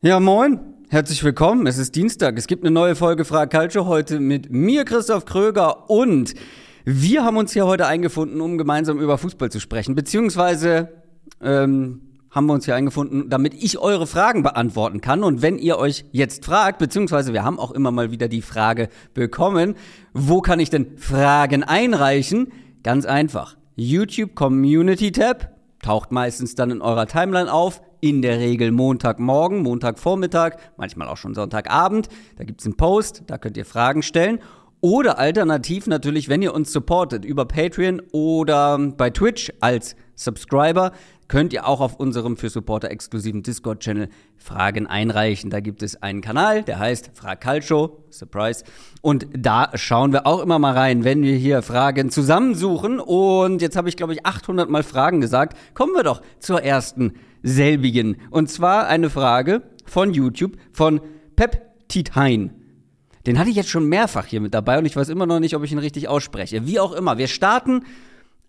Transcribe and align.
Ja, 0.00 0.20
moin. 0.20 0.60
Herzlich 0.90 1.24
willkommen. 1.24 1.66
Es 1.66 1.76
ist 1.76 1.96
Dienstag. 1.96 2.38
Es 2.38 2.46
gibt 2.46 2.62
eine 2.62 2.70
neue 2.70 2.94
Folge 2.94 3.24
Frag 3.24 3.50
Culture 3.50 3.86
heute 3.86 4.20
mit 4.20 4.48
mir, 4.48 4.84
Christoph 4.84 5.24
Kröger. 5.24 5.90
Und 5.90 6.34
wir 6.84 7.24
haben 7.24 7.36
uns 7.36 7.52
hier 7.52 7.66
heute 7.66 7.84
eingefunden, 7.88 8.40
um 8.40 8.58
gemeinsam 8.58 9.00
über 9.00 9.18
Fußball 9.18 9.50
zu 9.50 9.58
sprechen. 9.58 9.96
Beziehungsweise 9.96 11.02
ähm, 11.42 12.00
haben 12.30 12.46
wir 12.46 12.52
uns 12.52 12.66
hier 12.66 12.76
eingefunden, 12.76 13.28
damit 13.28 13.54
ich 13.54 13.80
eure 13.80 14.06
Fragen 14.06 14.44
beantworten 14.44 15.00
kann. 15.00 15.24
Und 15.24 15.42
wenn 15.42 15.58
ihr 15.58 15.78
euch 15.78 16.04
jetzt 16.12 16.44
fragt, 16.44 16.78
beziehungsweise 16.78 17.32
wir 17.32 17.42
haben 17.42 17.58
auch 17.58 17.72
immer 17.72 17.90
mal 17.90 18.12
wieder 18.12 18.28
die 18.28 18.42
Frage 18.42 18.90
bekommen, 19.14 19.74
wo 20.12 20.40
kann 20.42 20.60
ich 20.60 20.70
denn 20.70 20.96
Fragen 20.96 21.64
einreichen? 21.64 22.52
Ganz 22.84 23.04
einfach. 23.04 23.56
YouTube 23.74 24.36
Community 24.36 25.10
Tab 25.10 25.56
taucht 25.82 26.12
meistens 26.12 26.54
dann 26.54 26.70
in 26.70 26.82
eurer 26.82 27.06
Timeline 27.06 27.52
auf. 27.52 27.82
In 28.00 28.22
der 28.22 28.38
Regel 28.38 28.70
Montagmorgen, 28.70 29.62
Montagvormittag, 29.62 30.56
manchmal 30.76 31.08
auch 31.08 31.16
schon 31.16 31.34
Sonntagabend. 31.34 32.08
Da 32.36 32.44
gibt's 32.44 32.64
einen 32.64 32.76
Post, 32.76 33.24
da 33.26 33.38
könnt 33.38 33.56
ihr 33.56 33.64
Fragen 33.64 34.02
stellen. 34.02 34.38
Oder 34.80 35.18
alternativ 35.18 35.88
natürlich, 35.88 36.28
wenn 36.28 36.40
ihr 36.40 36.54
uns 36.54 36.72
supportet 36.72 37.24
über 37.24 37.44
Patreon 37.46 38.00
oder 38.12 38.78
bei 38.78 39.10
Twitch 39.10 39.52
als 39.58 39.96
Subscriber, 40.14 40.92
könnt 41.28 41.52
ihr 41.52 41.66
auch 41.66 41.80
auf 41.80 41.96
unserem 41.96 42.36
für 42.36 42.48
Supporter 42.48 42.90
exklusiven 42.90 43.42
Discord-Channel 43.42 44.08
Fragen 44.36 44.86
einreichen. 44.86 45.50
Da 45.50 45.60
gibt 45.60 45.82
es 45.82 46.02
einen 46.02 46.22
Kanal, 46.22 46.62
der 46.62 46.78
heißt 46.78 47.10
Frag 47.14 47.40
Calcio, 47.42 48.02
Surprise. 48.10 48.64
Und 49.02 49.26
da 49.36 49.70
schauen 49.74 50.12
wir 50.12 50.26
auch 50.26 50.40
immer 50.40 50.58
mal 50.58 50.72
rein, 50.72 51.04
wenn 51.04 51.22
wir 51.22 51.36
hier 51.36 51.62
Fragen 51.62 52.10
zusammensuchen. 52.10 52.98
Und 52.98 53.62
jetzt 53.62 53.76
habe 53.76 53.88
ich, 53.88 53.96
glaube 53.96 54.14
ich, 54.14 54.26
800 54.26 54.68
Mal 54.68 54.82
Fragen 54.82 55.20
gesagt. 55.20 55.56
Kommen 55.74 55.94
wir 55.94 56.02
doch 56.02 56.22
zur 56.40 56.62
ersten 56.62 57.12
selbigen. 57.42 58.16
Und 58.30 58.50
zwar 58.50 58.86
eine 58.86 59.10
Frage 59.10 59.62
von 59.84 60.12
YouTube 60.12 60.56
von 60.72 61.00
Pep 61.36 61.88
Tithain. 61.88 62.54
Den 63.26 63.38
hatte 63.38 63.50
ich 63.50 63.56
jetzt 63.56 63.68
schon 63.68 63.88
mehrfach 63.88 64.24
hier 64.24 64.40
mit 64.40 64.54
dabei 64.54 64.78
und 64.78 64.86
ich 64.86 64.96
weiß 64.96 65.10
immer 65.10 65.26
noch 65.26 65.40
nicht, 65.40 65.54
ob 65.54 65.62
ich 65.62 65.72
ihn 65.72 65.78
richtig 65.78 66.08
ausspreche. 66.08 66.66
Wie 66.66 66.80
auch 66.80 66.92
immer, 66.92 67.18
wir 67.18 67.28
starten 67.28 67.82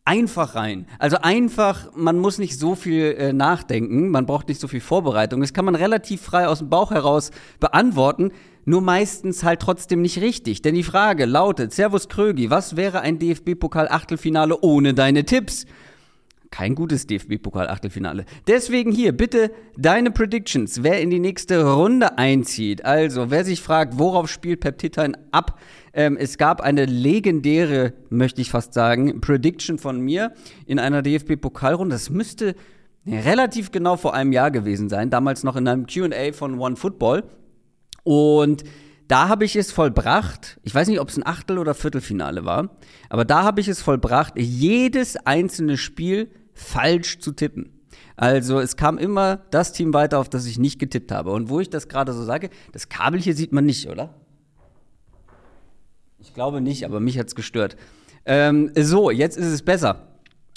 einfach 0.10 0.56
rein. 0.56 0.88
Also 0.98 1.18
einfach, 1.22 1.96
man 1.96 2.18
muss 2.18 2.40
nicht 2.40 2.58
so 2.58 2.74
viel 2.74 3.16
äh, 3.16 3.32
nachdenken, 3.32 4.10
man 4.10 4.26
braucht 4.26 4.48
nicht 4.48 4.60
so 4.60 4.68
viel 4.68 4.82
Vorbereitung. 4.82 5.40
Das 5.42 5.54
kann 5.54 5.66
man 5.66 5.76
relativ 5.76 6.22
frei 6.22 6.48
aus 6.48 6.60
dem 6.60 6.70
Bauch 6.70 6.90
heraus 6.90 7.30
beantworten, 7.60 8.32
nur 8.66 8.82
meistens 8.82 9.44
halt 9.44 9.60
trotzdem 9.60 10.02
nicht 10.02 10.20
richtig. 10.20 10.64
Denn 10.64 10.74
die 10.74 10.84
Frage 10.84 11.26
lautet, 11.26 11.74
Servus 11.74 12.10
Krögi, 12.10 12.50
was 12.50 12.76
wäre 12.76 13.02
ein 13.02 13.20
DFB-Pokal-Achtelfinale 13.20 14.60
ohne 14.62 14.96
deine 14.96 15.26
Tipps? 15.26 15.68
Kein 16.50 16.74
gutes 16.74 17.06
DFB-Pokal-Achtelfinale. 17.06 18.26
Deswegen 18.48 18.92
hier 18.92 19.12
bitte 19.12 19.52
deine 19.78 20.10
Predictions, 20.10 20.82
wer 20.82 21.00
in 21.00 21.12
die 21.12 21.20
nächste 21.20 21.72
Runde 21.72 22.18
einzieht. 22.18 22.84
Also, 22.84 23.30
wer 23.30 23.46
sich 23.46 23.62
fragt, 23.62 24.00
worauf 24.00 24.28
spielt 24.28 24.62
Pep 24.62 24.80
Titan 24.80 25.16
ab? 25.32 25.60
Ähm, 26.00 26.16
es 26.16 26.38
gab 26.38 26.62
eine 26.62 26.86
legendäre, 26.86 27.92
möchte 28.10 28.40
ich 28.40 28.52
fast 28.52 28.74
sagen, 28.74 29.20
Prediction 29.20 29.78
von 29.78 30.00
mir 30.00 30.32
in 30.66 30.80
einer 30.80 31.02
DFB-Pokalrunde. 31.02 31.94
Das 31.94 32.10
müsste 32.10 32.56
relativ 33.06 33.72
genau 33.72 33.98
vor 33.98 34.14
einem 34.14 34.32
Jahr 34.32 34.50
gewesen 34.50 34.88
sein, 34.88 35.10
damals 35.10 35.44
noch 35.44 35.58
in 35.58 35.68
einem 35.68 35.88
QA 35.88 36.32
von 36.32 36.58
One 36.58 36.78
Football. 36.78 37.26
Und 38.04 38.64
da 39.10 39.28
habe 39.28 39.44
ich 39.44 39.58
es 39.58 39.74
vollbracht, 39.74 40.62
ich 40.64 40.74
weiß 40.74 40.88
nicht, 40.88 41.02
ob 41.02 41.10
es 41.10 41.18
ein 41.18 41.26
Achtel- 41.26 41.58
oder 41.58 41.74
Viertelfinale 41.74 42.46
war, 42.46 42.78
aber 43.10 43.26
da 43.26 43.44
habe 43.44 43.60
ich 43.60 43.68
es 43.68 43.82
vollbracht, 43.82 44.36
jedes 44.38 45.18
einzelne 45.18 45.76
Spiel 45.76 46.30
falsch 46.54 47.20
zu 47.20 47.34
tippen. 47.34 47.74
Also 48.16 48.62
es 48.62 48.78
kam 48.78 48.98
immer 48.98 49.42
das 49.52 49.74
Team 49.74 49.94
weiter, 49.94 50.20
auf 50.20 50.30
das 50.30 50.46
ich 50.46 50.60
nicht 50.60 50.80
getippt 50.80 51.12
habe. 51.12 51.32
Und 51.32 51.50
wo 51.50 51.60
ich 51.60 51.70
das 51.70 51.90
gerade 51.90 52.14
so 52.14 52.24
sage, 52.24 52.52
das 52.72 52.88
Kabel 52.88 53.20
hier 53.20 53.36
sieht 53.36 53.52
man 53.52 53.66
nicht, 53.66 53.90
oder? 53.90 54.16
Ich 56.22 56.34
glaube 56.34 56.62
nicht, 56.62 56.86
aber 56.86 57.00
mich 57.00 57.18
hat 57.18 57.28
es 57.28 57.36
gestört. 57.36 57.78
Ähm, 58.26 58.72
so, 58.76 59.10
jetzt 59.10 59.38
ist 59.38 59.48
es 59.48 59.62
besser. 59.62 60.08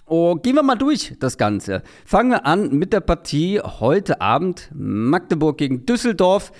Oh, 0.07 0.35
gehen 0.35 0.57
wir 0.57 0.63
mal 0.63 0.77
durch 0.77 1.15
das 1.21 1.39
Ganze. 1.39 1.83
Fangen 2.05 2.31
wir 2.31 2.45
an 2.45 2.77
mit 2.77 2.93
der 2.93 3.01
Partie 3.01 3.61
heute 3.61 4.21
Abend 4.21 4.71
Magdeburg 4.75 5.57
gegen 5.59 5.87
Düsseldorf. 5.87 6.53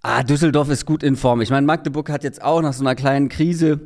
Ah, 0.00 0.22
Düsseldorf 0.22 0.68
ist 0.70 0.86
gut 0.86 1.02
in 1.02 1.16
Form. 1.16 1.40
Ich 1.40 1.50
meine, 1.50 1.66
Magdeburg 1.66 2.10
hat 2.10 2.24
jetzt 2.24 2.42
auch 2.42 2.62
nach 2.62 2.72
so 2.72 2.82
einer 2.82 2.94
kleinen 2.94 3.28
Krise 3.28 3.80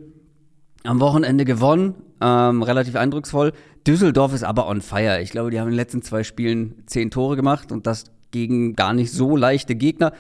am 0.85 1.01
Wochenende 1.01 1.45
gewonnen. 1.45 1.97
Ähm, 2.21 2.63
relativ 2.63 2.97
eindrucksvoll. 2.97 3.53
Düsseldorf 3.87 4.33
ist 4.33 4.45
aber 4.45 4.69
on 4.69 4.81
fire. 4.81 5.21
Ich 5.21 5.31
glaube, 5.31 5.51
die 5.51 5.61
haben 5.61 5.67
in 5.67 5.73
den 5.73 5.77
letzten 5.77 6.01
zwei 6.01 6.25
Spielen 6.25 6.83
zehn 6.87 7.11
Tore 7.11 7.37
gemacht 7.37 7.73
und 7.73 7.87
das 7.87 8.05
gegen 8.31 8.75
gar 8.75 8.95
nicht 8.95 9.13
so 9.13 9.37
leichte 9.37 9.75
Gegner. 9.75 10.13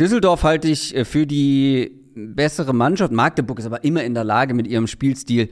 Düsseldorf 0.00 0.42
halte 0.42 0.68
ich 0.68 0.96
äh, 0.96 1.04
für 1.04 1.26
die 1.26 2.01
bessere 2.14 2.74
Mannschaft. 2.74 3.12
Magdeburg 3.12 3.58
ist 3.58 3.66
aber 3.66 3.84
immer 3.84 4.04
in 4.04 4.14
der 4.14 4.24
Lage, 4.24 4.54
mit 4.54 4.66
ihrem 4.66 4.86
Spielstil 4.86 5.50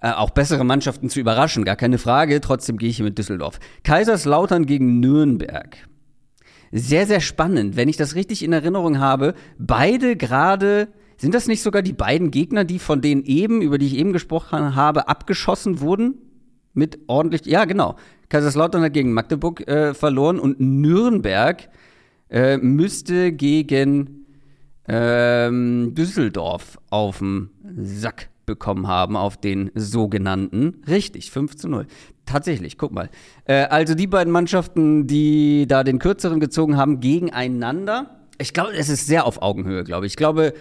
äh, 0.00 0.12
auch 0.12 0.30
bessere 0.30 0.64
Mannschaften 0.64 1.08
zu 1.08 1.20
überraschen, 1.20 1.64
gar 1.64 1.76
keine 1.76 1.98
Frage. 1.98 2.40
Trotzdem 2.40 2.78
gehe 2.78 2.88
ich 2.88 2.96
hier 2.96 3.04
mit 3.04 3.18
Düsseldorf. 3.18 3.58
Kaiserslautern 3.82 4.66
gegen 4.66 5.00
Nürnberg. 5.00 5.76
Sehr, 6.70 7.06
sehr 7.06 7.20
spannend. 7.20 7.76
Wenn 7.76 7.88
ich 7.88 7.96
das 7.96 8.14
richtig 8.14 8.44
in 8.44 8.52
Erinnerung 8.52 8.98
habe, 8.98 9.34
beide 9.58 10.16
gerade, 10.16 10.88
sind 11.16 11.34
das 11.34 11.48
nicht 11.48 11.62
sogar 11.62 11.82
die 11.82 11.94
beiden 11.94 12.30
Gegner, 12.30 12.64
die 12.64 12.78
von 12.78 13.00
denen 13.00 13.24
eben, 13.24 13.62
über 13.62 13.78
die 13.78 13.86
ich 13.86 13.96
eben 13.96 14.12
gesprochen 14.12 14.76
habe, 14.76 15.08
abgeschossen 15.08 15.80
wurden? 15.80 16.18
Mit 16.74 16.98
ordentlich, 17.08 17.44
ja, 17.46 17.64
genau. 17.64 17.96
Kaiserslautern 18.28 18.82
hat 18.82 18.92
gegen 18.92 19.12
Magdeburg 19.12 19.66
äh, 19.66 19.94
verloren 19.94 20.38
und 20.38 20.60
Nürnberg 20.60 21.68
äh, 22.30 22.58
müsste 22.58 23.32
gegen 23.32 24.17
ähm, 24.88 25.94
Düsseldorf 25.94 26.78
auf 26.90 27.18
dem 27.18 27.50
Sack 27.76 28.30
bekommen 28.46 28.86
haben, 28.86 29.16
auf 29.16 29.36
den 29.36 29.70
sogenannten. 29.74 30.82
Richtig, 30.88 31.30
5 31.30 31.56
zu 31.56 31.68
0. 31.68 31.86
Tatsächlich, 32.24 32.78
guck 32.78 32.92
mal. 32.92 33.10
Äh, 33.44 33.64
also 33.64 33.94
die 33.94 34.06
beiden 34.06 34.32
Mannschaften, 34.32 35.06
die 35.06 35.66
da 35.68 35.84
den 35.84 35.98
kürzeren 35.98 36.40
gezogen 36.40 36.76
haben, 36.76 37.00
gegeneinander. 37.00 38.26
Ich 38.38 38.54
glaube, 38.54 38.72
es 38.72 38.88
ist 38.88 39.06
sehr 39.06 39.26
auf 39.26 39.42
Augenhöhe, 39.42 39.84
glaube 39.84 40.06
ich. 40.06 40.12
Ich 40.12 40.16
glaube, 40.16 40.54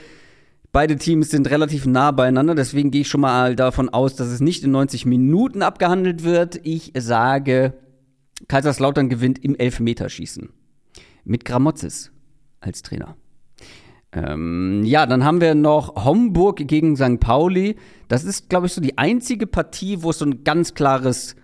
beide 0.74 0.98
Teams 0.98 1.30
sind 1.30 1.50
relativ 1.50 1.86
nah 1.86 2.12
beieinander, 2.12 2.56
deswegen 2.56 2.92
gehe 2.92 3.02
ich 3.02 3.08
schon 3.08 3.22
mal 3.22 3.56
davon 3.56 3.90
aus, 3.90 4.16
dass 4.16 4.28
es 4.28 4.42
nicht 4.42 4.64
in 4.64 4.72
90 4.72 5.06
Minuten 5.06 5.62
abgehandelt 5.62 6.24
wird. 6.24 6.60
Ich 6.64 6.92
sage, 6.98 7.74
Kaiserslautern 8.48 9.10
gewinnt 9.10 9.44
im 9.44 9.56
Elfmeterschießen. 9.56 10.50
Mit 11.24 11.46
Gramozis 11.46 12.12
als 12.60 12.82
Trainer. 12.82 13.16
Ähm, 14.14 14.84
ja, 14.86 15.06
dann 15.06 15.24
haben 15.24 15.42
wir 15.42 15.54
noch 15.54 16.06
Homburg 16.06 16.68
gegen 16.68 16.96
St. 16.96 17.20
Pauli. 17.20 17.76
Das 18.08 18.24
ist, 18.24 18.50
glaube 18.50 18.68
ich, 18.68 18.74
so 18.74 18.82
die 18.82 18.98
einzige 18.98 19.48
Partie, 19.48 20.02
wo 20.02 20.12
es 20.12 20.20
so 20.20 20.26
ein 20.26 20.44
ganz 20.44 20.74
klares, 20.74 21.36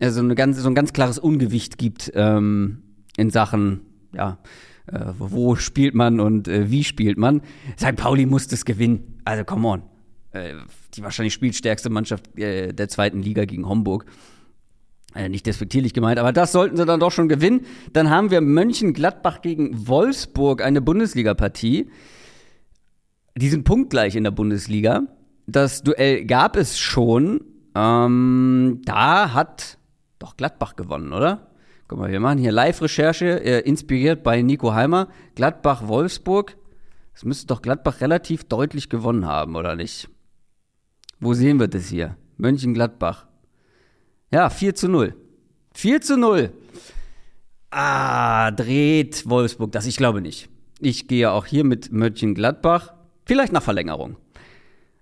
also 0.00 0.20
eine 0.20 0.34
ganz, 0.34 0.58
so 0.58 0.68
ein 0.68 0.74
ganz 0.74 0.92
klares 0.92 1.18
Ungewicht 1.18 1.78
gibt 1.78 2.10
ähm, 2.14 2.82
in 3.16 3.30
Sachen, 3.30 3.80
ja, 4.14 4.38
äh, 4.86 5.00
wo 5.18 5.56
spielt 5.56 5.94
man 5.94 6.20
und 6.20 6.48
äh, 6.48 6.70
wie 6.70 6.84
spielt 6.84 7.18
man. 7.18 7.42
St. 7.78 7.96
Pauli 7.96 8.24
muss 8.26 8.48
das 8.48 8.64
gewinnen. 8.64 9.20
Also, 9.24 9.44
come 9.44 9.68
on. 9.68 9.82
Äh, 10.32 10.54
die 10.94 11.02
wahrscheinlich 11.02 11.34
spielstärkste 11.34 11.90
Mannschaft 11.90 12.38
äh, 12.38 12.72
der 12.72 12.88
zweiten 12.88 13.22
Liga 13.22 13.44
gegen 13.44 13.68
Homburg. 13.68 14.06
Äh, 15.16 15.30
nicht 15.30 15.46
despektierlich 15.46 15.94
gemeint, 15.94 16.18
aber 16.18 16.32
das 16.32 16.52
sollten 16.52 16.76
sie 16.76 16.84
dann 16.84 17.00
doch 17.00 17.10
schon 17.10 17.28
gewinnen. 17.28 17.64
Dann 17.94 18.10
haben 18.10 18.30
wir 18.30 18.42
Mönchengladbach 18.42 19.40
gegen 19.40 19.88
Wolfsburg, 19.88 20.62
eine 20.62 20.82
Bundesliga-Partie. 20.82 21.90
Die 23.34 23.48
sind 23.48 23.64
punktgleich 23.64 24.14
in 24.14 24.24
der 24.24 24.30
Bundesliga. 24.30 25.04
Das 25.46 25.82
Duell 25.82 26.26
gab 26.26 26.56
es 26.56 26.78
schon. 26.78 27.40
Ähm, 27.74 28.82
da 28.84 29.32
hat 29.32 29.78
doch 30.18 30.36
Gladbach 30.36 30.76
gewonnen, 30.76 31.12
oder? 31.14 31.50
Guck 31.88 31.98
mal, 31.98 32.10
wir 32.10 32.20
machen 32.20 32.38
hier 32.38 32.52
Live-Recherche, 32.52 33.42
äh, 33.42 33.60
inspiriert 33.60 34.22
bei 34.22 34.42
Nico 34.42 34.74
Heimer. 34.74 35.08
Gladbach-Wolfsburg. 35.34 36.56
Es 37.14 37.24
müsste 37.24 37.46
doch 37.46 37.62
Gladbach 37.62 38.02
relativ 38.02 38.44
deutlich 38.44 38.90
gewonnen 38.90 39.24
haben, 39.24 39.56
oder 39.56 39.76
nicht? 39.76 40.10
Wo 41.20 41.32
sehen 41.32 41.58
wir 41.58 41.68
das 41.68 41.88
hier? 41.88 42.16
Mönchengladbach. 42.36 43.25
Ja, 44.32 44.50
4 44.50 44.74
zu 44.74 44.88
0. 44.88 45.14
4 45.74 46.00
zu 46.00 46.16
0. 46.16 46.50
Ah, 47.70 48.50
dreht 48.50 49.28
Wolfsburg 49.28 49.72
das? 49.72 49.86
Ich 49.86 49.96
glaube 49.96 50.20
nicht. 50.20 50.48
Ich 50.80 51.08
gehe 51.08 51.30
auch 51.30 51.46
hier 51.46 51.64
mit 51.64 51.92
Mönchengladbach. 51.92 52.92
Vielleicht 53.24 53.52
nach 53.52 53.62
Verlängerung. 53.62 54.16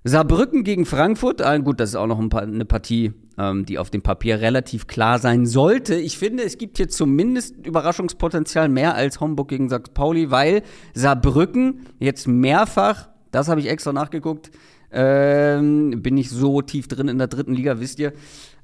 Saarbrücken 0.05 0.65
gegen 0.65 0.85
Frankfurt. 0.85 1.41
Ah, 1.41 1.57
gut, 1.57 1.81
das 1.81 1.91
ist 1.91 1.97
auch 1.97 2.07
noch 2.07 2.19
ein 2.19 2.29
paar, 2.29 2.43
eine 2.43 2.67
Partie, 2.67 3.13
ähm, 3.39 3.65
die 3.65 3.79
auf 3.79 3.89
dem 3.89 4.03
Papier 4.03 4.41
relativ 4.41 4.87
klar 4.87 5.19
sein 5.19 5.47
sollte. 5.47 5.95
Ich 5.95 6.19
finde, 6.19 6.43
es 6.43 6.59
gibt 6.59 6.77
hier 6.77 6.91
zumindest 6.91 7.67
Überraschungspotenzial 7.67 8.69
mehr 8.69 8.95
als 8.95 9.21
Homburg 9.21 9.49
gegen 9.49 9.71
St. 9.71 9.95
Pauli, 9.95 10.31
weil 10.31 10.63
Saarbrücken 10.93 11.87
jetzt 11.99 12.29
mehrfach, 12.29 13.09
das 13.31 13.49
habe 13.49 13.61
ich 13.61 13.69
extra 13.71 13.95
nachgeguckt, 13.95 14.51
ähm, 14.93 16.03
bin 16.03 16.19
ich 16.19 16.29
so 16.29 16.61
tief 16.61 16.87
drin 16.87 17.09
in 17.09 17.19
der 17.19 17.27
dritten 17.27 17.55
Liga, 17.55 17.81
wisst 17.81 17.99
ihr, 17.99 18.13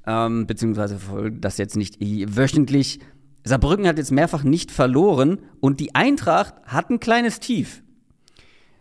ähm, 0.07 0.47
beziehungsweise 0.47 0.99
das 1.33 1.59
jetzt 1.59 1.77
nicht 1.77 1.99
wöchentlich. 2.01 3.01
Saarbrücken 3.45 3.87
hat 3.87 3.99
jetzt 3.99 4.13
mehrfach 4.13 4.43
nicht 4.43 4.71
verloren 4.71 5.41
und 5.61 5.81
die 5.81 5.95
Eintracht 5.95 6.55
hat 6.65 6.91
ein 6.91 7.01
kleines 7.01 7.41
Tief. 7.41 7.83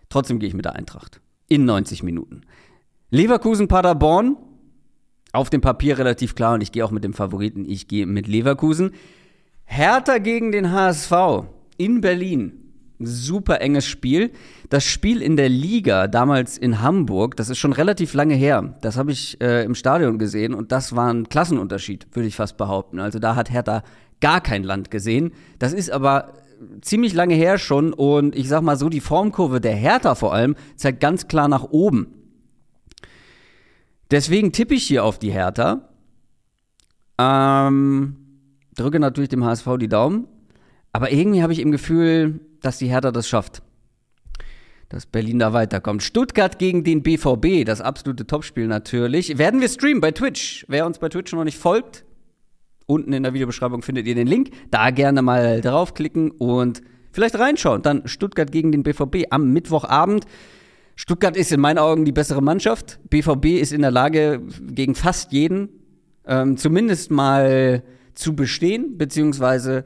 Trotzdem 0.09 0.39
gehe 0.39 0.49
ich 0.49 0.55
mit 0.55 0.65
der 0.65 0.75
Eintracht. 0.75 1.21
In 1.47 1.65
90 1.65 2.03
Minuten. 2.03 2.41
Leverkusen, 3.09 3.67
Paderborn. 3.67 4.37
Auf 5.31 5.49
dem 5.49 5.61
Papier 5.61 5.99
relativ 5.99 6.33
klar 6.33 6.55
und 6.55 6.61
ich 6.61 6.71
gehe 6.71 6.83
auch 6.83 6.91
mit 6.91 7.03
dem 7.03 7.13
Favoriten. 7.13 7.65
Ich 7.65 7.87
gehe 7.87 8.07
mit 8.07 8.27
Leverkusen. 8.27 8.91
Hertha 9.65 10.17
gegen 10.17 10.51
den 10.51 10.71
HSV 10.71 11.11
in 11.77 12.01
Berlin. 12.01 12.68
Super 12.99 13.61
enges 13.61 13.87
Spiel. 13.87 14.31
Das 14.69 14.83
Spiel 14.83 15.21
in 15.21 15.37
der 15.37 15.47
Liga, 15.47 16.07
damals 16.07 16.57
in 16.57 16.81
Hamburg, 16.81 17.37
das 17.37 17.49
ist 17.49 17.57
schon 17.57 17.71
relativ 17.71 18.13
lange 18.13 18.35
her. 18.35 18.77
Das 18.81 18.97
habe 18.97 19.11
ich 19.11 19.39
äh, 19.41 19.63
im 19.63 19.73
Stadion 19.73 20.19
gesehen 20.19 20.53
und 20.53 20.73
das 20.73 20.95
war 20.95 21.11
ein 21.11 21.29
Klassenunterschied, 21.29 22.07
würde 22.13 22.27
ich 22.27 22.35
fast 22.35 22.57
behaupten. 22.57 22.99
Also 22.99 23.19
da 23.19 23.35
hat 23.35 23.51
Hertha 23.51 23.83
gar 24.19 24.41
kein 24.41 24.63
Land 24.63 24.91
gesehen. 24.91 25.31
Das 25.59 25.71
ist 25.71 25.89
aber 25.89 26.33
ziemlich 26.81 27.13
lange 27.13 27.35
her 27.35 27.57
schon 27.57 27.93
und 27.93 28.35
ich 28.35 28.49
sag 28.49 28.61
mal 28.61 28.77
so, 28.77 28.89
die 28.89 28.99
Formkurve 28.99 29.61
der 29.61 29.75
Hertha 29.75 30.15
vor 30.15 30.33
allem 30.33 30.55
zeigt 30.75 30.99
ganz 30.99 31.27
klar 31.27 31.47
nach 31.47 31.63
oben. 31.63 32.07
Deswegen 34.11 34.51
tippe 34.51 34.73
ich 34.73 34.83
hier 34.83 35.05
auf 35.05 35.19
die 35.19 35.31
Hertha. 35.31 35.89
Ähm, 37.17 38.15
drücke 38.75 38.99
natürlich 38.99 39.29
dem 39.29 39.45
HSV 39.45 39.67
die 39.79 39.87
Daumen. 39.87 40.27
Aber 40.91 41.11
irgendwie 41.11 41.41
habe 41.43 41.53
ich 41.53 41.59
im 41.59 41.71
Gefühl, 41.71 42.39
dass 42.61 42.77
die 42.77 42.87
Hertha 42.87 43.11
das 43.11 43.27
schafft. 43.27 43.61
Dass 44.89 45.05
Berlin 45.05 45.39
da 45.39 45.53
weiterkommt. 45.53 46.01
Stuttgart 46.01 46.57
gegen 46.57 46.83
den 46.83 47.03
BVB, 47.03 47.65
das 47.65 47.79
absolute 47.79 48.25
Topspiel 48.25 48.67
natürlich. 48.67 49.37
Werden 49.37 49.61
wir 49.61 49.69
streamen 49.69 50.01
bei 50.01 50.11
Twitch. 50.11 50.65
Wer 50.67 50.85
uns 50.85 50.97
bei 50.97 51.09
Twitch 51.09 51.31
noch 51.33 51.43
nicht 51.43 51.57
folgt, 51.57 52.05
Unten 52.89 53.13
in 53.13 53.21
der 53.21 53.35
Videobeschreibung 53.35 53.83
findet 53.83 54.07
ihr 54.07 54.15
den 54.15 54.25
Link. 54.25 54.49
Da 54.71 54.89
gerne 54.89 55.21
mal 55.21 55.61
draufklicken 55.61 56.31
und 56.31 56.81
vielleicht 57.11 57.37
reinschauen. 57.37 57.83
Dann 57.83 58.07
Stuttgart 58.07 58.51
gegen 58.51 58.71
den 58.71 58.81
BVB 58.81 59.25
am 59.29 59.53
Mittwochabend. 59.53 60.25
Stuttgart 60.95 61.37
ist 61.37 61.51
in 61.51 61.59
meinen 61.59 61.77
Augen 61.77 62.03
die 62.03 62.11
bessere 62.11 62.41
Mannschaft. 62.41 62.99
BVB 63.11 63.61
ist 63.61 63.73
in 63.73 63.81
der 63.81 63.91
Lage, 63.91 64.41
gegen 64.71 64.95
fast 64.95 65.31
jeden 65.33 65.69
ähm, 66.25 66.57
zumindest 66.57 67.11
mal 67.11 67.83
zu 68.15 68.35
bestehen, 68.35 68.97
beziehungsweise 68.97 69.85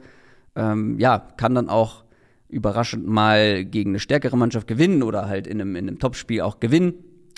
ähm, 0.56 1.00
ja, 1.00 1.28
kann 1.38 1.56
dann 1.56 1.70
auch 1.70 2.04
überraschend 2.50 3.08
mal 3.08 3.66
gegen 3.66 3.92
eine 3.92 4.00
stärkere 4.00 4.38
Mannschaft 4.38 4.68
gewinnen 4.68 5.04
oder 5.04 5.28
halt 5.28 5.48
in 5.48 5.60
einem, 5.60 5.76
in 5.76 5.88
einem 5.88 6.00
Topspiel 6.00 6.42
auch 6.42 6.60
gewinnen 6.60 6.94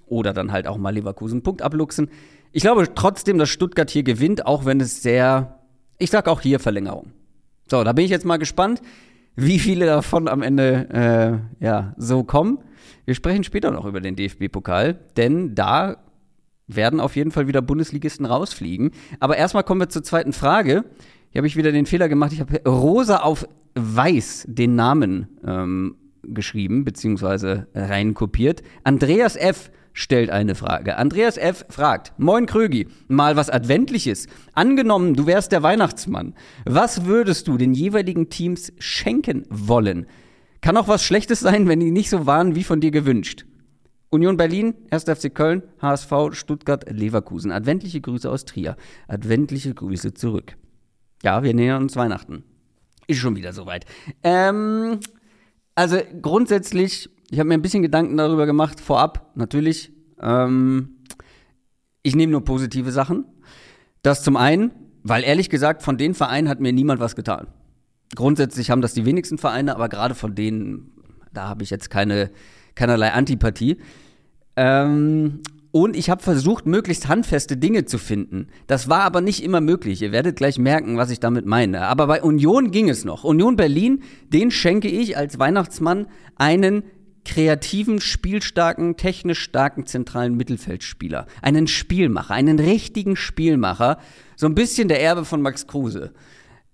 oder 0.07 0.33
dann 0.33 0.51
halt 0.51 0.67
auch 0.67 0.77
mal 0.77 0.93
Leverkusen 0.93 1.41
Punkt 1.41 1.61
abluchsen. 1.61 2.09
Ich 2.51 2.61
glaube 2.61 2.87
trotzdem, 2.93 3.37
dass 3.37 3.49
Stuttgart 3.49 3.89
hier 3.89 4.03
gewinnt, 4.03 4.45
auch 4.45 4.65
wenn 4.65 4.79
es 4.79 5.01
sehr, 5.01 5.59
ich 5.97 6.09
sag 6.09 6.27
auch 6.27 6.41
hier 6.41 6.59
Verlängerung. 6.59 7.11
So, 7.69 7.83
da 7.83 7.93
bin 7.93 8.05
ich 8.05 8.11
jetzt 8.11 8.25
mal 8.25 8.37
gespannt, 8.37 8.81
wie 9.35 9.59
viele 9.59 9.85
davon 9.85 10.27
am 10.27 10.41
Ende 10.41 11.41
äh, 11.59 11.65
ja 11.65 11.93
so 11.97 12.23
kommen. 12.23 12.59
Wir 13.05 13.15
sprechen 13.15 13.43
später 13.43 13.71
noch 13.71 13.85
über 13.85 14.01
den 14.01 14.15
DFB-Pokal, 14.15 14.99
denn 15.17 15.55
da 15.55 15.97
werden 16.67 16.99
auf 16.99 17.15
jeden 17.15 17.31
Fall 17.31 17.47
wieder 17.47 17.61
Bundesligisten 17.61 18.25
rausfliegen. 18.25 18.91
Aber 19.19 19.37
erstmal 19.37 19.63
kommen 19.63 19.81
wir 19.81 19.89
zur 19.89 20.03
zweiten 20.03 20.33
Frage. 20.33 20.85
Hier 21.35 21.41
habe 21.41 21.47
ich 21.47 21.57
wieder 21.57 21.73
den 21.73 21.85
Fehler 21.85 22.07
gemacht. 22.07 22.31
Ich 22.31 22.39
habe 22.39 22.61
Rosa 22.65 23.17
auf 23.17 23.45
Weiß 23.73 24.45
den 24.47 24.75
Namen 24.75 25.27
ähm, 25.45 25.97
geschrieben, 26.23 26.85
beziehungsweise 26.85 27.67
reinkopiert. 27.75 28.63
Andreas 28.85 29.35
F 29.35 29.69
stellt 29.91 30.29
eine 30.29 30.55
Frage. 30.55 30.95
Andreas 30.95 31.35
F. 31.35 31.65
fragt, 31.67 32.13
Moin 32.17 32.45
Krögi, 32.45 32.87
mal 33.09 33.35
was 33.35 33.49
Adventliches. 33.49 34.27
Angenommen, 34.53 35.13
du 35.13 35.27
wärst 35.27 35.51
der 35.51 35.61
Weihnachtsmann. 35.61 36.35
Was 36.63 37.03
würdest 37.03 37.49
du 37.49 37.57
den 37.57 37.73
jeweiligen 37.73 38.29
Teams 38.29 38.71
schenken 38.79 39.43
wollen? 39.49 40.05
Kann 40.61 40.77
auch 40.77 40.87
was 40.87 41.03
Schlechtes 41.03 41.41
sein, 41.41 41.67
wenn 41.67 41.81
die 41.81 41.91
nicht 41.91 42.09
so 42.09 42.25
waren, 42.25 42.55
wie 42.55 42.63
von 42.63 42.79
dir 42.79 42.91
gewünscht. 42.91 43.45
Union 44.09 44.37
Berlin, 44.37 44.73
1. 44.89 45.03
FC 45.03 45.35
Köln, 45.35 45.63
HSV, 45.81 46.13
Stuttgart, 46.31 46.89
Leverkusen. 46.89 47.51
Adventliche 47.51 47.99
Grüße 47.99 48.31
aus 48.31 48.45
Trier. 48.45 48.77
Adventliche 49.09 49.73
Grüße 49.73 50.13
zurück. 50.13 50.55
Ja, 51.25 51.43
wir 51.43 51.53
nähern 51.53 51.81
uns 51.81 51.97
Weihnachten. 51.97 52.43
Ist 53.07 53.19
schon 53.19 53.35
wieder 53.35 53.51
soweit. 53.51 53.85
Ähm, 54.23 54.99
also 55.75 55.97
grundsätzlich 56.21 57.09
ich 57.31 57.39
habe 57.39 57.47
mir 57.49 57.55
ein 57.55 57.61
bisschen 57.61 57.83
Gedanken 57.83 58.17
darüber 58.17 58.45
gemacht, 58.45 58.79
vorab, 58.79 59.31
natürlich. 59.35 59.91
Ähm, 60.21 60.97
ich 62.03 62.15
nehme 62.15 62.31
nur 62.31 62.45
positive 62.45 62.91
Sachen. 62.91 63.25
Das 64.03 64.23
zum 64.23 64.37
einen, 64.37 64.71
weil 65.03 65.23
ehrlich 65.23 65.49
gesagt, 65.49 65.81
von 65.81 65.97
den 65.97 66.13
Vereinen 66.13 66.49
hat 66.49 66.59
mir 66.59 66.71
niemand 66.71 66.99
was 66.99 67.15
getan. 67.15 67.47
Grundsätzlich 68.15 68.69
haben 68.69 68.81
das 68.81 68.93
die 68.93 69.05
wenigsten 69.05 69.37
Vereine, 69.37 69.75
aber 69.75 69.89
gerade 69.89 70.13
von 70.13 70.35
denen, 70.35 70.91
da 71.33 71.47
habe 71.47 71.63
ich 71.63 71.71
jetzt 71.71 71.89
keine, 71.89 72.29
keinerlei 72.75 73.11
Antipathie. 73.11 73.77
Ähm, 74.55 75.41
und 75.75 75.97
ich 75.97 76.09
habe 76.09 76.23
versucht, 76.23 76.65
möglichst 76.67 77.09
handfeste 77.09 77.57
Dinge 77.57 77.83
zu 77.83 77.97
finden. 77.97 78.47
Das 78.65 78.87
war 78.87 79.01
aber 79.01 79.19
nicht 79.19 79.43
immer 79.43 79.59
möglich. 79.59 80.01
Ihr 80.01 80.13
werdet 80.13 80.37
gleich 80.37 80.57
merken, 80.57 80.95
was 80.95 81.09
ich 81.09 81.19
damit 81.19 81.45
meine. 81.45 81.81
Aber 81.81 82.07
bei 82.07 82.23
Union 82.23 82.71
ging 82.71 82.87
es 82.87 83.03
noch. 83.03 83.25
Union 83.25 83.57
Berlin, 83.57 84.01
den 84.29 84.51
schenke 84.51 84.87
ich 84.87 85.17
als 85.17 85.37
Weihnachtsmann 85.37 86.07
einen 86.37 86.83
kreativen, 87.25 87.99
spielstarken, 87.99 88.95
technisch 88.95 89.41
starken 89.41 89.85
zentralen 89.85 90.37
Mittelfeldspieler. 90.37 91.25
Einen 91.41 91.67
Spielmacher, 91.67 92.33
einen 92.33 92.57
richtigen 92.57 93.17
Spielmacher. 93.17 93.97
So 94.37 94.45
ein 94.47 94.55
bisschen 94.55 94.87
der 94.87 95.01
Erbe 95.01 95.25
von 95.25 95.41
Max 95.41 95.67
Kruse. 95.67 96.13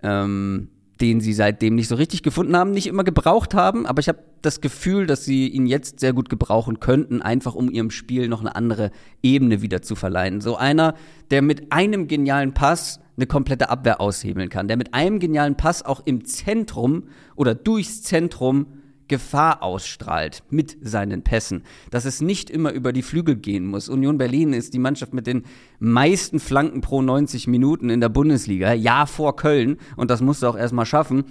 Ähm, 0.00 0.68
den 1.02 1.20
sie 1.20 1.32
seitdem 1.32 1.74
nicht 1.74 1.88
so 1.88 1.96
richtig 1.96 2.22
gefunden 2.22 2.56
haben, 2.56 2.70
nicht 2.70 2.86
immer 2.86 3.02
gebraucht 3.02 3.54
haben, 3.54 3.86
aber 3.86 3.98
ich 3.98 4.08
habe 4.08 4.20
das 4.40 4.60
Gefühl, 4.60 5.08
dass 5.08 5.24
sie 5.24 5.48
ihn 5.48 5.66
jetzt 5.66 5.98
sehr 5.98 6.12
gut 6.12 6.28
gebrauchen 6.28 6.78
könnten, 6.78 7.20
einfach 7.20 7.56
um 7.56 7.68
ihrem 7.68 7.90
Spiel 7.90 8.28
noch 8.28 8.40
eine 8.40 8.54
andere 8.54 8.92
Ebene 9.20 9.62
wieder 9.62 9.82
zu 9.82 9.96
verleihen. 9.96 10.40
So 10.40 10.56
einer, 10.56 10.94
der 11.32 11.42
mit 11.42 11.72
einem 11.72 12.06
genialen 12.06 12.54
Pass 12.54 13.00
eine 13.16 13.26
komplette 13.26 13.68
Abwehr 13.68 14.00
aushebeln 14.00 14.48
kann, 14.48 14.68
der 14.68 14.76
mit 14.76 14.94
einem 14.94 15.18
genialen 15.18 15.56
Pass 15.56 15.84
auch 15.84 16.02
im 16.04 16.24
Zentrum 16.24 17.08
oder 17.34 17.56
durchs 17.56 18.02
Zentrum 18.02 18.66
Gefahr 19.12 19.62
ausstrahlt 19.62 20.42
mit 20.48 20.78
seinen 20.80 21.20
Pässen, 21.20 21.64
dass 21.90 22.06
es 22.06 22.22
nicht 22.22 22.48
immer 22.48 22.72
über 22.72 22.94
die 22.94 23.02
Flügel 23.02 23.36
gehen 23.36 23.66
muss. 23.66 23.90
Union 23.90 24.16
Berlin 24.16 24.54
ist 24.54 24.72
die 24.72 24.78
Mannschaft 24.78 25.12
mit 25.12 25.26
den 25.26 25.44
meisten 25.80 26.40
Flanken 26.40 26.80
pro 26.80 27.02
90 27.02 27.46
Minuten 27.46 27.90
in 27.90 28.00
der 28.00 28.08
Bundesliga, 28.08 28.72
ja 28.72 29.04
vor 29.04 29.36
Köln 29.36 29.76
und 29.96 30.10
das 30.10 30.22
musst 30.22 30.42
du 30.42 30.46
auch 30.46 30.56
erstmal 30.56 30.86
schaffen. 30.86 31.24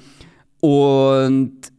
Und 0.60 1.72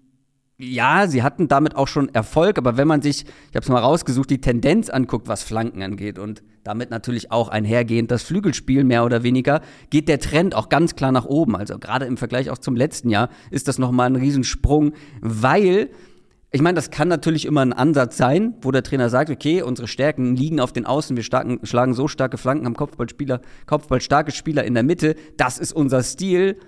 ja, 0.62 1.08
sie 1.08 1.24
hatten 1.24 1.48
damit 1.48 1.74
auch 1.74 1.88
schon 1.88 2.08
Erfolg, 2.14 2.56
aber 2.56 2.76
wenn 2.76 2.86
man 2.86 3.02
sich, 3.02 3.24
ich 3.24 3.56
habe 3.56 3.64
es 3.64 3.68
mal 3.68 3.80
rausgesucht, 3.80 4.30
die 4.30 4.40
Tendenz 4.40 4.90
anguckt, 4.90 5.26
was 5.26 5.42
Flanken 5.42 5.82
angeht 5.82 6.20
und 6.20 6.44
damit 6.62 6.90
natürlich 6.90 7.32
auch 7.32 7.48
einhergehend 7.48 8.12
das 8.12 8.22
Flügelspiel 8.22 8.84
mehr 8.84 9.04
oder 9.04 9.24
weniger, 9.24 9.60
geht 9.90 10.08
der 10.08 10.20
Trend 10.20 10.54
auch 10.54 10.68
ganz 10.68 10.94
klar 10.94 11.10
nach 11.10 11.24
oben. 11.24 11.56
Also 11.56 11.78
gerade 11.80 12.04
im 12.06 12.16
Vergleich 12.16 12.48
auch 12.48 12.58
zum 12.58 12.76
letzten 12.76 13.10
Jahr 13.10 13.28
ist 13.50 13.66
das 13.66 13.78
nochmal 13.78 14.06
ein 14.06 14.16
Riesensprung, 14.16 14.92
weil 15.20 15.90
ich 16.52 16.60
meine, 16.60 16.76
das 16.76 16.90
kann 16.90 17.08
natürlich 17.08 17.46
immer 17.46 17.62
ein 17.62 17.72
Ansatz 17.72 18.16
sein, 18.16 18.54
wo 18.60 18.70
der 18.70 18.84
Trainer 18.84 19.08
sagt, 19.08 19.30
okay, 19.30 19.62
unsere 19.62 19.88
Stärken 19.88 20.36
liegen 20.36 20.60
auf 20.60 20.72
den 20.72 20.86
Außen, 20.86 21.16
wir 21.16 21.24
starken, 21.24 21.58
schlagen 21.64 21.94
so 21.94 22.06
starke 22.06 22.36
Flanken, 22.36 22.66
haben 22.66 22.76
Kopfballspieler, 22.76 23.40
Kopfballstarke 23.66 24.30
Spieler 24.30 24.62
in 24.62 24.74
der 24.74 24.82
Mitte, 24.82 25.16
das 25.38 25.58
ist 25.58 25.72
unser 25.72 26.02
Stil 26.02 26.58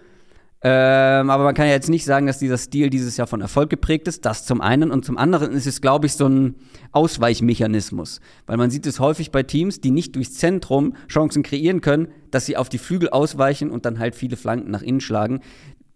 ähm, 0.67 1.29
aber 1.29 1.45
man 1.45 1.55
kann 1.55 1.67
ja 1.67 1.73
jetzt 1.73 1.91
nicht 1.91 2.07
sagen, 2.07 2.27
dass 2.27 2.39
dieser 2.39 2.57
Stil 2.57 2.89
dieses 2.89 3.19
Jahr 3.19 3.27
von 3.27 3.43
Erfolg 3.43 3.69
geprägt 3.69 4.09
ist. 4.09 4.25
Das 4.25 4.47
zum 4.47 4.63
einen. 4.63 4.91
Und 4.91 5.05
zum 5.05 5.19
anderen 5.19 5.53
ist 5.53 5.67
es, 5.67 5.83
glaube 5.83 6.07
ich, 6.07 6.15
so 6.15 6.27
ein 6.27 6.55
Ausweichmechanismus. 6.91 8.23
Weil 8.47 8.57
man 8.57 8.71
sieht 8.71 8.87
es 8.87 8.99
häufig 8.99 9.31
bei 9.31 9.43
Teams, 9.43 9.83
die 9.83 9.91
nicht 9.91 10.17
durchs 10.17 10.33
Zentrum 10.33 10.95
Chancen 11.07 11.43
kreieren 11.43 11.83
können, 11.83 12.09
dass 12.31 12.47
sie 12.47 12.57
auf 12.57 12.71
die 12.71 12.79
Flügel 12.79 13.11
ausweichen 13.11 13.71
und 13.71 13.85
dann 13.85 13.99
halt 13.99 14.15
viele 14.15 14.39
Flanken 14.39 14.71
nach 14.71 14.81
innen 14.81 15.03
schlagen, 15.03 15.41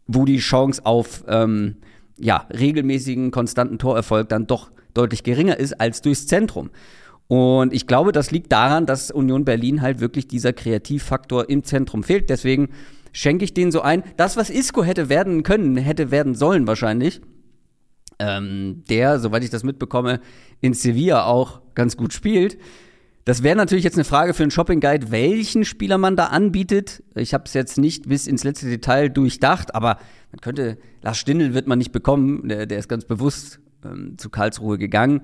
wo 0.07 0.27
die 0.27 0.37
Chance 0.37 0.85
auf 0.85 1.25
ähm, 1.29 1.77
ja, 2.19 2.47
regelmäßigen, 2.53 3.31
konstanten 3.31 3.79
Torerfolg 3.79 4.29
dann 4.29 4.47
doch 4.47 4.71
deutlich 4.93 5.23
geringer 5.23 5.59
ist 5.59 5.81
als 5.81 6.03
durchs 6.03 6.27
Zentrum. 6.27 6.69
Und 7.29 7.75
ich 7.75 7.87
glaube, 7.87 8.13
das 8.13 8.31
liegt 8.31 8.53
daran, 8.53 8.87
dass 8.87 9.11
Union 9.11 9.45
Berlin 9.45 9.83
halt 9.83 10.01
wirklich 10.01 10.29
dieser 10.29 10.55
Kreativfaktor 10.55 11.49
im 11.51 11.63
Zentrum 11.63 12.03
fehlt. 12.03 12.31
Deswegen 12.31 12.71
schenke 13.13 13.45
ich 13.45 13.55
denen 13.55 13.73
so 13.73 13.81
ein. 13.81 14.03
Das, 14.17 14.37
was 14.37 14.51
Isco 14.51 14.83
hätte 14.83 15.09
werden 15.09 15.43
können, 15.43 15.77
hätte 15.77 16.11
werden 16.11 16.35
sollen 16.35 16.67
wahrscheinlich. 16.67 17.21
Ähm, 18.19 18.83
der, 18.89 19.21
soweit 19.21 19.45
ich 19.45 19.51
das 19.51 19.63
mitbekomme, 19.63 20.21
in 20.61 20.75
Sevilla 20.75 21.25
auch 21.25 21.61
ganz 21.75 21.97
gut 21.97 22.13
spielt. 22.13 22.59
Das 23.25 23.43
wäre 23.43 23.57
natürlich 23.57 23.85
jetzt 23.85 23.97
eine 23.97 24.05
Frage 24.05 24.33
für 24.33 24.43
einen 24.43 24.51
Shopping 24.51 24.81
Guide, 24.81 25.11
welchen 25.11 25.65
Spieler 25.65 25.99
man 25.99 26.17
da 26.17 26.29
anbietet. 26.29 27.03
Ich 27.15 27.35
habe 27.35 27.45
es 27.45 27.53
jetzt 27.53 27.77
nicht 27.77 28.09
bis 28.09 28.27
ins 28.27 28.43
letzte 28.43 28.67
Detail 28.67 29.11
durchdacht, 29.11 29.75
aber 29.75 29.99
man 30.33 30.41
könnte, 30.41 30.79
Lars 31.03 31.19
Stindl 31.19 31.53
wird 31.53 31.67
man 31.67 31.79
nicht 31.79 31.93
bekommen, 31.93 32.49
der, 32.49 32.65
der 32.65 32.79
ist 32.79 32.89
ganz 32.89 33.05
bewusst 33.05 33.61
ähm, 33.85 34.17
zu 34.17 34.31
Karlsruhe 34.31 34.79
gegangen. 34.79 35.21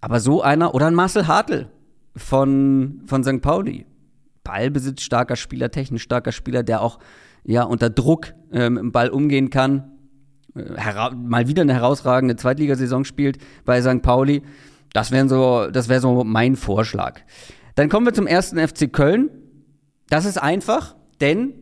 Aber 0.00 0.18
so 0.20 0.40
einer, 0.42 0.74
oder 0.74 0.86
ein 0.86 0.94
Marcel 0.94 1.26
Hartl 1.26 1.68
von, 2.16 3.02
von 3.06 3.22
St. 3.22 3.42
Pauli 3.42 3.84
ballbesitzstarker 4.46 5.36
Spieler, 5.36 5.70
technisch 5.70 6.02
starker 6.02 6.32
Spieler, 6.32 6.62
der 6.62 6.80
auch 6.80 6.98
ja 7.44 7.64
unter 7.64 7.90
Druck 7.90 8.34
ähm, 8.52 8.78
im 8.78 8.92
Ball 8.92 9.08
umgehen 9.08 9.50
kann. 9.50 9.92
Äh, 10.54 11.14
mal 11.14 11.48
wieder 11.48 11.62
eine 11.62 11.74
herausragende 11.74 12.36
Zweitligasaison 12.36 13.04
spielt 13.04 13.38
bei 13.64 13.82
St. 13.82 14.02
Pauli. 14.02 14.42
Das 14.92 15.10
wäre 15.10 15.28
so, 15.28 15.68
das 15.70 15.88
wäre 15.88 16.00
so 16.00 16.24
mein 16.24 16.56
Vorschlag. 16.56 17.20
Dann 17.74 17.88
kommen 17.88 18.06
wir 18.06 18.14
zum 18.14 18.26
ersten 18.26 18.58
FC 18.58 18.90
Köln. 18.92 19.30
Das 20.08 20.24
ist 20.24 20.38
einfach, 20.38 20.96
denn 21.20 21.52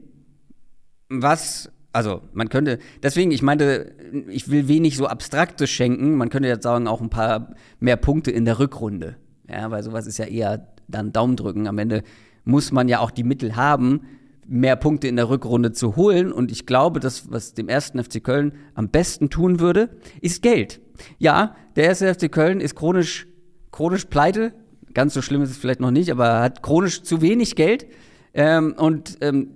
was, 1.08 1.72
also 1.92 2.22
man 2.32 2.48
könnte, 2.48 2.78
deswegen, 3.02 3.30
ich 3.30 3.42
meinte, 3.42 3.94
ich 4.28 4.50
will 4.50 4.68
wenig 4.68 4.96
so 4.96 5.06
Abstraktes 5.06 5.70
schenken. 5.70 6.16
Man 6.16 6.28
könnte 6.28 6.48
jetzt 6.48 6.62
sagen, 6.62 6.86
auch 6.86 7.00
ein 7.00 7.10
paar 7.10 7.54
mehr 7.80 7.96
Punkte 7.96 8.30
in 8.30 8.44
der 8.44 8.58
Rückrunde. 8.58 9.16
Ja, 9.48 9.70
weil 9.70 9.82
sowas 9.82 10.06
ist 10.06 10.18
ja 10.18 10.26
eher 10.26 10.68
dann 10.88 11.12
Daumen 11.12 11.36
drücken. 11.36 11.66
Am 11.66 11.78
Ende 11.78 12.02
muss 12.44 12.72
man 12.72 12.88
ja 12.88 13.00
auch 13.00 13.10
die 13.10 13.24
Mittel 13.24 13.56
haben, 13.56 14.02
mehr 14.46 14.76
Punkte 14.76 15.08
in 15.08 15.16
der 15.16 15.28
Rückrunde 15.28 15.72
zu 15.72 15.96
holen. 15.96 16.32
Und 16.32 16.52
ich 16.52 16.66
glaube, 16.66 17.00
das, 17.00 17.30
was 17.30 17.54
dem 17.54 17.68
ersten 17.68 18.02
FC 18.02 18.22
Köln 18.22 18.52
am 18.74 18.88
besten 18.88 19.30
tun 19.30 19.60
würde, 19.60 19.90
ist 20.20 20.42
Geld. 20.42 20.80
Ja, 21.18 21.56
der 21.76 21.84
erste 21.84 22.12
FC 22.12 22.30
Köln 22.30 22.60
ist 22.60 22.74
chronisch, 22.74 23.26
chronisch 23.72 24.04
pleite. 24.04 24.52
Ganz 24.92 25.14
so 25.14 25.22
schlimm 25.22 25.42
ist 25.42 25.50
es 25.50 25.56
vielleicht 25.56 25.80
noch 25.80 25.90
nicht, 25.90 26.10
aber 26.10 26.40
hat 26.40 26.62
chronisch 26.62 27.02
zu 27.02 27.20
wenig 27.20 27.56
Geld. 27.56 27.86
Ähm, 28.32 28.74
und 28.76 29.18
ähm, 29.20 29.54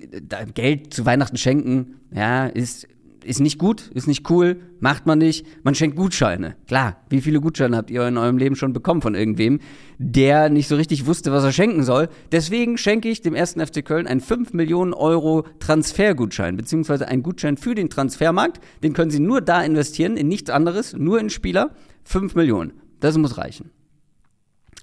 Geld 0.55 0.95
zu 0.95 1.05
Weihnachten 1.05 1.37
schenken, 1.37 2.01
ja, 2.13 2.47
ist 2.47 2.87
ist 3.25 3.41
nicht 3.41 3.59
gut, 3.59 3.89
ist 3.95 4.07
nicht 4.07 4.29
cool, 4.31 4.61
macht 4.81 5.07
man 5.07 5.19
nicht. 5.19 5.47
Man 5.65 5.75
schenkt 5.75 5.97
Gutscheine. 5.97 6.57
Klar, 6.67 6.97
wie 7.09 7.21
viele 7.21 7.41
Gutscheine 7.41 7.77
habt 7.77 7.91
ihr 7.91 8.07
in 8.07 8.17
eurem 8.17 8.39
Leben 8.39 8.57
schon 8.57 8.73
bekommen 8.73 9.03
von 9.03 9.15
irgendwem, 9.15 9.61
der 9.99 10.49
nicht 10.49 10.69
so 10.69 10.77
richtig 10.77 11.07
wusste, 11.07 11.33
was 11.33 11.45
er 11.45 11.53
schenken 11.53 11.83
soll? 11.83 12.09
Deswegen 12.33 12.79
schenke 12.79 13.09
ich 13.09 13.23
dem 13.23 13.35
ersten 13.35 13.65
FC 13.65 13.85
Köln 13.85 14.07
einen 14.07 14.21
5 14.21 14.53
Millionen 14.53 14.95
Euro 14.95 15.45
Transfergutschein, 15.59 16.57
beziehungsweise 16.57 17.09
einen 17.09 17.23
Gutschein 17.23 17.57
für 17.57 17.75
den 17.75 17.91
Transfermarkt. 17.91 18.61
Den 18.83 18.93
können 18.93 19.11
Sie 19.11 19.21
nur 19.21 19.41
da 19.41 19.63
investieren, 19.63 20.17
in 20.17 20.29
nichts 20.29 20.51
anderes, 20.51 20.95
nur 20.95 21.21
in 21.21 21.31
Spieler. 21.31 21.75
5 22.05 22.35
Millionen. 22.35 22.73
Das 23.01 23.17
muss 23.19 23.39
reichen. 23.39 23.71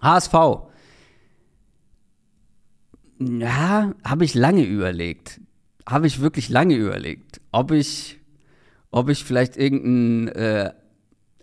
HSV. 0.01 0.33
Ja, 3.19 3.93
habe 4.03 4.25
ich 4.25 4.33
lange 4.33 4.63
überlegt. 4.63 5.39
Habe 5.87 6.07
ich 6.07 6.19
wirklich 6.19 6.49
lange 6.49 6.75
überlegt, 6.75 7.41
ob 7.51 7.71
ich 7.71 8.19
ob 8.95 9.09
ich 9.09 9.25
vielleicht 9.25 9.57
irgendeinen 9.57 10.29
äh, 10.29 10.71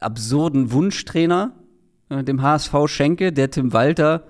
absurden 0.01 0.73
Wunschtrainer 0.73 1.53
äh, 2.09 2.25
dem 2.25 2.41
HSV 2.41 2.75
schenke, 2.87 3.31
der 3.31 3.51
Tim 3.51 3.75
Walter 3.75 4.25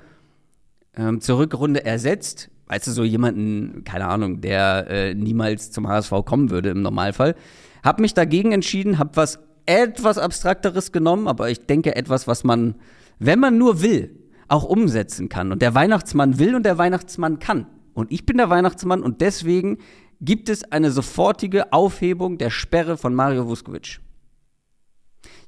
ähm, 0.96 1.20
zur 1.20 1.38
Rückrunde 1.38 1.84
ersetzt. 1.84 2.50
Weißt 2.66 2.88
du, 2.88 2.90
so 2.90 3.04
jemanden, 3.04 3.84
keine 3.84 4.08
Ahnung, 4.08 4.40
der 4.40 4.88
äh, 4.90 5.14
niemals 5.14 5.70
zum 5.70 5.86
HSV 5.86 6.10
kommen 6.24 6.50
würde 6.50 6.70
im 6.70 6.82
Normalfall. 6.82 7.36
Hab 7.84 8.00
mich 8.00 8.12
dagegen 8.12 8.50
entschieden, 8.50 8.98
hab 8.98 9.16
was 9.16 9.38
etwas 9.66 10.18
Abstrakteres 10.18 10.90
genommen, 10.90 11.28
aber 11.28 11.48
ich 11.48 11.64
denke 11.64 11.94
etwas, 11.94 12.26
was 12.26 12.42
man, 12.42 12.74
wenn 13.20 13.38
man 13.38 13.56
nur 13.56 13.82
will, 13.82 14.18
auch 14.48 14.64
umsetzen 14.64 15.28
kann. 15.28 15.52
Und 15.52 15.62
der 15.62 15.76
Weihnachtsmann 15.76 16.40
will 16.40 16.56
und 16.56 16.66
der 16.66 16.76
Weihnachtsmann 16.76 17.38
kann. 17.38 17.66
Und 17.94 18.10
ich 18.10 18.26
bin 18.26 18.38
der 18.38 18.50
Weihnachtsmann 18.50 19.00
und 19.00 19.20
deswegen 19.20 19.78
gibt 20.22 20.48
es 20.48 20.64
eine 20.64 20.90
sofortige 20.90 21.72
Aufhebung 21.72 22.38
der 22.38 22.50
Sperre 22.50 22.96
von 22.96 23.14
Mario 23.14 23.48
Vuskovic. 23.48 24.00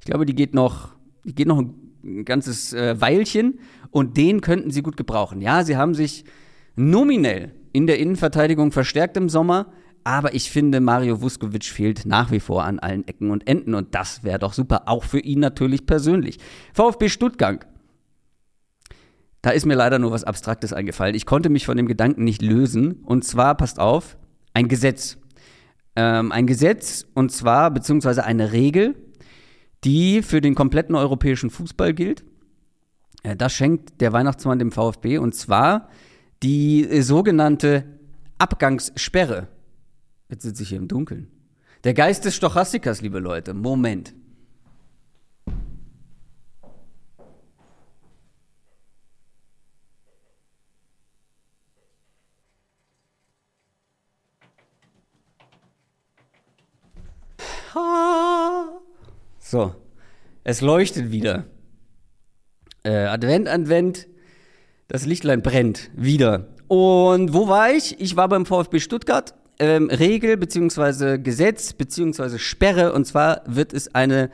Ich 0.00 0.04
glaube, 0.04 0.26
die 0.26 0.34
geht 0.34 0.52
noch, 0.52 0.90
die 1.24 1.34
geht 1.34 1.46
noch 1.46 1.62
ein 2.02 2.24
ganzes 2.24 2.72
äh, 2.72 3.00
Weilchen 3.00 3.60
und 3.90 4.16
den 4.16 4.40
könnten 4.40 4.70
sie 4.70 4.82
gut 4.82 4.96
gebrauchen. 4.96 5.40
Ja, 5.40 5.64
sie 5.64 5.76
haben 5.76 5.94
sich 5.94 6.24
nominell 6.74 7.54
in 7.72 7.86
der 7.86 7.98
Innenverteidigung 7.98 8.72
verstärkt 8.72 9.16
im 9.16 9.28
Sommer, 9.28 9.72
aber 10.02 10.34
ich 10.34 10.50
finde, 10.50 10.80
Mario 10.80 11.22
Vuskovic 11.22 11.64
fehlt 11.64 12.04
nach 12.04 12.30
wie 12.30 12.40
vor 12.40 12.64
an 12.64 12.78
allen 12.80 13.06
Ecken 13.08 13.30
und 13.30 13.48
Enden 13.48 13.74
und 13.74 13.94
das 13.94 14.24
wäre 14.24 14.40
doch 14.40 14.52
super, 14.52 14.82
auch 14.86 15.04
für 15.04 15.20
ihn 15.20 15.40
natürlich 15.40 15.86
persönlich. 15.86 16.38
VfB 16.74 17.08
Stuttgart. 17.08 17.66
Da 19.40 19.50
ist 19.50 19.66
mir 19.66 19.74
leider 19.74 19.98
nur 19.98 20.10
was 20.10 20.24
Abstraktes 20.24 20.72
eingefallen. 20.72 21.14
Ich 21.14 21.26
konnte 21.26 21.50
mich 21.50 21.66
von 21.66 21.76
dem 21.76 21.86
Gedanken 21.86 22.24
nicht 22.24 22.40
lösen. 22.40 23.02
Und 23.04 23.24
zwar, 23.24 23.54
passt 23.56 23.78
auf, 23.78 24.16
ein 24.54 24.68
Gesetz. 24.68 25.18
Ähm, 25.96 26.32
ein 26.32 26.46
Gesetz 26.46 27.06
und 27.14 27.30
zwar, 27.30 27.70
beziehungsweise 27.70 28.24
eine 28.24 28.52
Regel, 28.52 28.96
die 29.84 30.22
für 30.22 30.40
den 30.40 30.54
kompletten 30.54 30.94
europäischen 30.94 31.50
Fußball 31.50 31.92
gilt. 31.92 32.24
Äh, 33.22 33.36
das 33.36 33.52
schenkt 33.52 34.00
der 34.00 34.12
Weihnachtsmann 34.12 34.58
dem 34.58 34.72
VfB 34.72 35.18
und 35.18 35.34
zwar 35.34 35.88
die 36.42 36.88
äh, 36.88 37.02
sogenannte 37.02 37.84
Abgangssperre. 38.38 39.48
Jetzt 40.28 40.42
sitze 40.42 40.62
ich 40.62 40.70
hier 40.70 40.78
im 40.78 40.88
Dunkeln. 40.88 41.28
Der 41.84 41.94
Geist 41.94 42.24
des 42.24 42.34
Stochastikers, 42.34 43.02
liebe 43.02 43.18
Leute. 43.18 43.52
Moment. 43.52 44.14
So, 59.46 59.74
es 60.42 60.62
leuchtet 60.62 61.12
wieder. 61.12 61.44
Äh, 62.82 63.04
Advent, 63.04 63.46
Advent, 63.46 64.08
das 64.88 65.04
Lichtlein 65.04 65.42
brennt 65.42 65.90
wieder. 65.94 66.48
Und 66.66 67.34
wo 67.34 67.46
war 67.46 67.70
ich? 67.70 68.00
Ich 68.00 68.16
war 68.16 68.30
beim 68.30 68.46
VfB 68.46 68.80
Stuttgart. 68.80 69.34
Ähm, 69.58 69.90
Regel 69.90 70.38
beziehungsweise 70.38 71.20
Gesetz 71.20 71.74
beziehungsweise 71.74 72.38
Sperre. 72.38 72.94
Und 72.94 73.04
zwar 73.04 73.42
wird 73.44 73.74
es 73.74 73.94
eine 73.94 74.30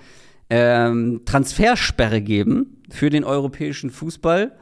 ähm, 0.49 1.23
Transfersperre 1.25 2.23
geben 2.23 2.81
für 2.89 3.11
den 3.11 3.25
europäischen 3.25 3.91
Fußball 3.91 4.57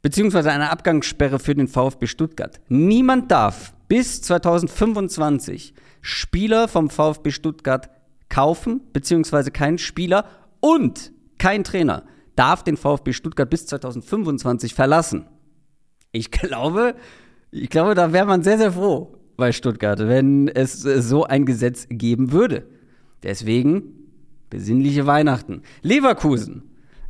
beziehungsweise 0.00 0.52
eine 0.52 0.70
Abgangssperre 0.70 1.40
für 1.40 1.56
den 1.56 1.66
VfB 1.66 2.06
Stuttgart. 2.06 2.60
Niemand 2.68 3.32
darf 3.32 3.74
bis 3.88 4.22
2025 4.22 5.74
Spieler 6.02 6.68
vom 6.68 6.88
VfB 6.88 7.32
Stuttgart 7.32 7.90
kaufen, 8.28 8.80
beziehungsweise 8.92 9.50
kein 9.50 9.78
Spieler 9.78 10.26
und 10.60 11.12
kein 11.38 11.64
Trainer 11.64 12.04
darf 12.36 12.62
den 12.62 12.76
VfB 12.76 13.12
Stuttgart 13.12 13.50
bis 13.50 13.66
2025 13.66 14.74
verlassen. 14.74 15.26
Ich 16.12 16.30
glaube, 16.30 16.94
ich 17.50 17.68
glaube, 17.70 17.94
da 17.94 18.12
wäre 18.12 18.26
man 18.26 18.42
sehr, 18.42 18.58
sehr 18.58 18.72
froh 18.72 19.16
bei 19.36 19.52
Stuttgart, 19.52 19.98
wenn 20.00 20.48
es 20.48 20.82
so 20.82 21.24
ein 21.24 21.46
Gesetz 21.46 21.86
geben 21.88 22.32
würde. 22.32 22.66
Deswegen 23.22 23.94
besinnliche 24.50 25.06
Weihnachten. 25.06 25.62
Leverkusen, 25.82 26.62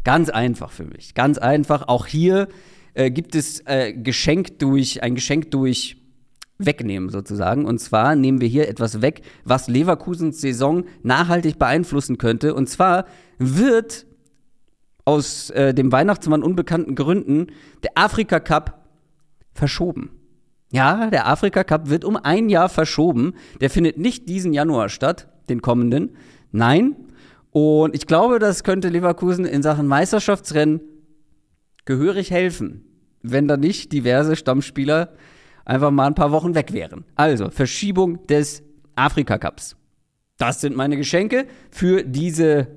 ganz 0.04 0.30
einfach 0.30 0.70
für 0.70 0.84
mich, 0.84 1.14
ganz 1.14 1.38
einfach. 1.38 1.88
Auch 1.88 2.06
hier 2.06 2.48
äh, 2.94 3.10
gibt 3.10 3.34
es 3.34 3.60
äh, 3.66 3.92
Geschenk 3.92 4.58
durch 4.58 5.02
ein 5.02 5.14
Geschenk 5.14 5.50
durch 5.50 5.97
wegnehmen 6.58 7.08
sozusagen. 7.08 7.64
Und 7.64 7.78
zwar 7.78 8.16
nehmen 8.16 8.40
wir 8.40 8.48
hier 8.48 8.68
etwas 8.68 9.00
weg, 9.00 9.22
was 9.44 9.68
Leverkusens 9.68 10.40
Saison 10.40 10.84
nachhaltig 11.02 11.58
beeinflussen 11.58 12.18
könnte. 12.18 12.54
Und 12.54 12.68
zwar 12.68 13.06
wird 13.38 14.06
aus 15.04 15.50
äh, 15.50 15.72
dem 15.72 15.90
Weihnachtsmann 15.90 16.42
unbekannten 16.42 16.94
Gründen 16.94 17.46
der 17.82 17.92
Afrika 17.94 18.40
Cup 18.40 18.84
verschoben. 19.54 20.10
Ja, 20.70 21.08
der 21.08 21.26
Afrika 21.26 21.64
Cup 21.64 21.88
wird 21.88 22.04
um 22.04 22.16
ein 22.16 22.50
Jahr 22.50 22.68
verschoben. 22.68 23.34
Der 23.60 23.70
findet 23.70 23.96
nicht 23.96 24.28
diesen 24.28 24.52
Januar 24.52 24.90
statt, 24.90 25.28
den 25.48 25.62
kommenden. 25.62 26.10
Nein. 26.52 26.94
Und 27.50 27.94
ich 27.94 28.06
glaube, 28.06 28.38
das 28.38 28.64
könnte 28.64 28.90
Leverkusen 28.90 29.46
in 29.46 29.62
Sachen 29.62 29.86
Meisterschaftsrennen 29.86 30.80
gehörig 31.86 32.30
helfen, 32.30 32.84
wenn 33.22 33.48
da 33.48 33.56
nicht 33.56 33.92
diverse 33.92 34.36
Stammspieler 34.36 35.14
einfach 35.68 35.90
mal 35.90 36.06
ein 36.06 36.14
paar 36.14 36.32
Wochen 36.32 36.54
weg 36.54 36.72
wären. 36.72 37.04
Also, 37.14 37.50
Verschiebung 37.50 38.26
des 38.26 38.62
Afrika 38.96 39.38
Cups. 39.38 39.76
Das 40.38 40.60
sind 40.60 40.76
meine 40.76 40.96
Geschenke 40.96 41.46
für 41.70 42.02
diese 42.02 42.68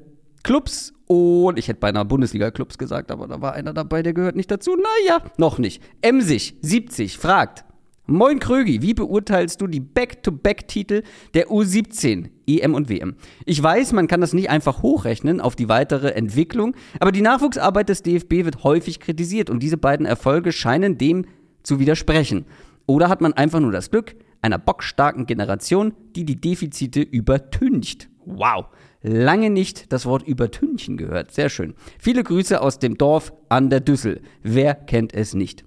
Clubs. 0.43 0.93
Und 1.07 1.59
ich 1.59 1.67
hätte 1.67 1.79
beinahe 1.79 2.05
Bundesliga-Clubs 2.05 2.77
gesagt, 2.77 3.11
aber 3.11 3.27
da 3.27 3.41
war 3.41 3.53
einer 3.53 3.73
dabei, 3.73 4.01
der 4.01 4.13
gehört 4.13 4.37
nicht 4.37 4.49
dazu. 4.49 4.75
Naja, 4.75 5.21
noch 5.37 5.57
nicht. 5.57 5.83
Emsig, 6.01 6.55
70, 6.61 7.17
fragt. 7.17 7.65
Moin 8.07 8.39
Krögi, 8.39 8.81
wie 8.81 8.93
beurteilst 8.93 9.61
du 9.61 9.67
die 9.67 9.79
Back-to-Back-Titel 9.79 11.03
der 11.33 11.49
U17, 11.49 12.29
EM 12.47 12.73
und 12.73 12.89
WM? 12.89 13.15
Ich 13.45 13.61
weiß, 13.61 13.91
man 13.91 14.07
kann 14.07 14.21
das 14.21 14.33
nicht 14.33 14.49
einfach 14.49 14.81
hochrechnen 14.81 15.39
auf 15.39 15.55
die 15.55 15.69
weitere 15.69 16.11
Entwicklung, 16.11 16.75
aber 16.99 17.11
die 17.11 17.21
Nachwuchsarbeit 17.21 17.89
des 17.89 18.03
DFB 18.03 18.45
wird 18.45 18.63
häufig 18.63 18.99
kritisiert 18.99 19.49
und 19.49 19.61
diese 19.61 19.77
beiden 19.77 20.05
Erfolge 20.05 20.51
scheinen 20.51 20.97
dem 20.97 21.25
zu 21.63 21.79
widersprechen. 21.79 22.45
Oder 22.91 23.07
hat 23.07 23.21
man 23.21 23.31
einfach 23.31 23.61
nur 23.61 23.71
das 23.71 23.89
Glück 23.89 24.17
einer 24.41 24.57
bockstarken 24.57 25.25
Generation, 25.25 25.93
die 26.13 26.25
die 26.25 26.41
Defizite 26.41 26.99
übertüncht? 26.99 28.09
Wow, 28.25 28.65
lange 29.01 29.49
nicht 29.49 29.93
das 29.93 30.05
Wort 30.05 30.27
übertünchen 30.27 30.97
gehört. 30.97 31.31
Sehr 31.31 31.47
schön. 31.47 31.73
Viele 31.99 32.21
Grüße 32.21 32.59
aus 32.59 32.79
dem 32.79 32.97
Dorf 32.97 33.31
an 33.47 33.69
der 33.69 33.79
Düssel. 33.79 34.21
Wer 34.43 34.75
kennt 34.75 35.13
es 35.13 35.33
nicht? 35.33 35.63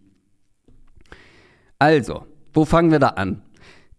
Also, 1.78 2.26
wo 2.52 2.66
fangen 2.66 2.90
wir 2.90 2.98
da 2.98 3.08
an? 3.08 3.40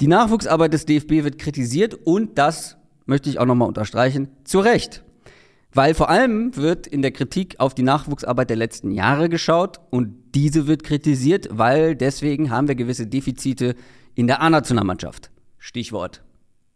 Die 0.02 0.08
Nachwuchsarbeit 0.08 0.74
des 0.74 0.86
DFB 0.86 1.24
wird 1.24 1.40
kritisiert 1.40 1.96
und 1.96 2.38
das 2.38 2.78
möchte 3.08 3.30
ich 3.32 3.40
auch 3.40 3.46
nochmal 3.46 3.70
unterstreichen, 3.70 4.28
zu 4.44 4.60
Recht. 4.60 5.04
Weil 5.76 5.94
vor 5.94 6.10
allem 6.10 6.56
wird 6.56 6.88
in 6.88 7.02
der 7.02 7.12
Kritik 7.12 7.56
auf 7.60 7.76
die 7.76 7.84
Nachwuchsarbeit 7.84 8.50
der 8.50 8.56
letzten 8.56 8.92
Jahre 8.92 9.28
geschaut 9.28 9.82
und 9.90 10.16
diese 10.34 10.68
wird 10.68 10.84
kritisiert, 10.84 11.50
weil 11.52 11.96
deswegen 11.96 12.50
haben 12.50 12.70
wir 12.70 12.76
gewisse 12.76 13.08
Defizite 13.08 13.76
in 14.16 14.26
der 14.26 14.42
A-Nationalmannschaft. 14.42 15.32
Stichwort 15.60 16.24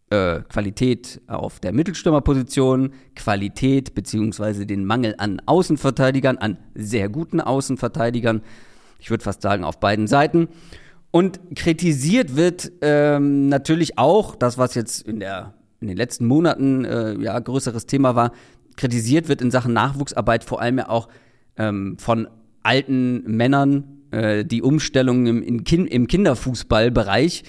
äh, 0.09 0.41
Qualität 0.49 1.21
auf 1.27 1.61
der 1.61 1.71
Mittelstürmerposition, 1.71 2.91
Qualität 3.15 3.95
beziehungsweise 3.95 4.65
den 4.65 4.83
Mangel 4.83 5.15
an 5.17 5.41
Außenverteidigern, 5.45 6.37
an 6.37 6.57
sehr 6.75 7.07
guten 7.07 7.39
Außenverteidigern. 7.39 8.41
Ich 8.99 9.09
würde 9.09 9.23
fast 9.23 9.41
sagen 9.41 9.63
auf 9.63 9.79
beiden 9.79 10.07
Seiten. 10.07 10.49
Und 11.11 11.39
kritisiert 11.55 12.35
wird 12.35 12.71
ähm, 12.81 13.47
natürlich 13.47 13.97
auch, 13.97 14.35
das 14.35 14.57
was 14.57 14.75
jetzt 14.75 15.07
in, 15.07 15.21
der, 15.21 15.53
in 15.79 15.87
den 15.87 15.97
letzten 15.97 16.25
Monaten 16.25 16.83
äh, 16.83 17.13
ja 17.13 17.39
größeres 17.39 17.85
Thema 17.85 18.15
war, 18.15 18.31
kritisiert 18.79 19.27
wird 19.27 19.41
in 19.41 19.51
Sachen 19.51 19.73
Nachwuchsarbeit 19.73 20.43
vor 20.43 20.61
allem 20.61 20.77
ja 20.79 20.89
auch 20.89 21.09
ähm, 21.57 21.97
von 21.99 22.27
alten 22.63 23.23
Männern 23.27 23.83
äh, 24.11 24.45
die 24.45 24.61
Umstellung 24.61 25.27
im, 25.27 25.43
in 25.43 25.63
im 25.87 26.07
Kinderfußballbereich, 26.07 27.43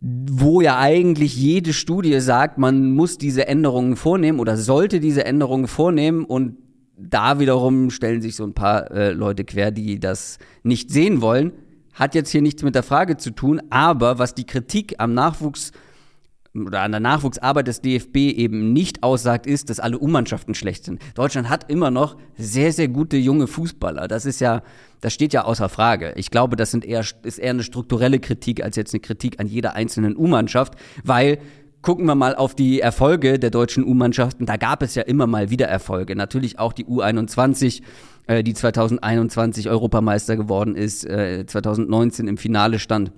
wo 0.00 0.60
ja 0.60 0.78
eigentlich 0.78 1.36
jede 1.36 1.72
Studie 1.72 2.20
sagt, 2.20 2.58
man 2.58 2.92
muss 2.92 3.18
diese 3.18 3.48
Änderungen 3.48 3.96
vornehmen 3.96 4.38
oder 4.38 4.56
sollte 4.56 5.00
diese 5.00 5.24
Änderungen 5.24 5.66
vornehmen 5.66 6.24
und 6.24 6.56
da 6.96 7.40
wiederum 7.40 7.90
stellen 7.90 8.22
sich 8.22 8.36
so 8.36 8.44
ein 8.44 8.54
paar 8.54 8.90
äh, 8.92 9.10
Leute 9.10 9.44
quer, 9.44 9.72
die 9.72 9.98
das 9.98 10.38
nicht 10.62 10.90
sehen 10.90 11.20
wollen. 11.20 11.52
Hat 11.92 12.14
jetzt 12.14 12.30
hier 12.30 12.42
nichts 12.42 12.62
mit 12.62 12.76
der 12.76 12.84
Frage 12.84 13.16
zu 13.16 13.30
tun, 13.30 13.60
aber 13.70 14.20
was 14.20 14.34
die 14.34 14.46
Kritik 14.46 14.94
am 14.98 15.12
Nachwuchs 15.14 15.72
oder 16.66 16.82
an 16.82 16.90
der 16.90 17.00
Nachwuchsarbeit 17.00 17.68
des 17.68 17.80
DFB 17.80 18.16
eben 18.16 18.72
nicht 18.72 19.02
aussagt, 19.02 19.46
ist, 19.46 19.70
dass 19.70 19.80
alle 19.80 19.98
U-Mannschaften 19.98 20.54
schlecht 20.54 20.84
sind. 20.84 21.00
Deutschland 21.14 21.48
hat 21.48 21.70
immer 21.70 21.90
noch 21.90 22.16
sehr, 22.36 22.72
sehr 22.72 22.88
gute 22.88 23.16
junge 23.16 23.46
Fußballer. 23.46 24.08
Das 24.08 24.24
ist 24.26 24.40
ja, 24.40 24.62
das 25.00 25.12
steht 25.12 25.32
ja 25.32 25.44
außer 25.44 25.68
Frage. 25.68 26.12
Ich 26.16 26.30
glaube, 26.30 26.56
das 26.56 26.70
sind 26.70 26.84
eher, 26.84 27.04
ist 27.22 27.38
eher 27.38 27.50
eine 27.50 27.62
strukturelle 27.62 28.18
Kritik 28.20 28.62
als 28.62 28.76
jetzt 28.76 28.94
eine 28.94 29.00
Kritik 29.00 29.40
an 29.40 29.46
jeder 29.46 29.74
einzelnen 29.74 30.16
U-Mannschaft, 30.16 30.74
weil 31.04 31.38
gucken 31.82 32.06
wir 32.06 32.14
mal 32.14 32.34
auf 32.34 32.54
die 32.54 32.80
Erfolge 32.80 33.38
der 33.38 33.50
deutschen 33.50 33.84
U-Mannschaften. 33.84 34.46
Da 34.46 34.56
gab 34.56 34.82
es 34.82 34.94
ja 34.94 35.02
immer 35.02 35.26
mal 35.26 35.50
wieder 35.50 35.66
Erfolge. 35.66 36.16
Natürlich 36.16 36.58
auch 36.58 36.72
die 36.72 36.86
U21, 36.86 37.82
äh, 38.26 38.42
die 38.42 38.54
2021 38.54 39.68
Europameister 39.68 40.36
geworden 40.36 40.74
ist, 40.74 41.04
äh, 41.06 41.46
2019 41.46 42.28
im 42.28 42.36
Finale 42.36 42.78
stand. 42.78 43.12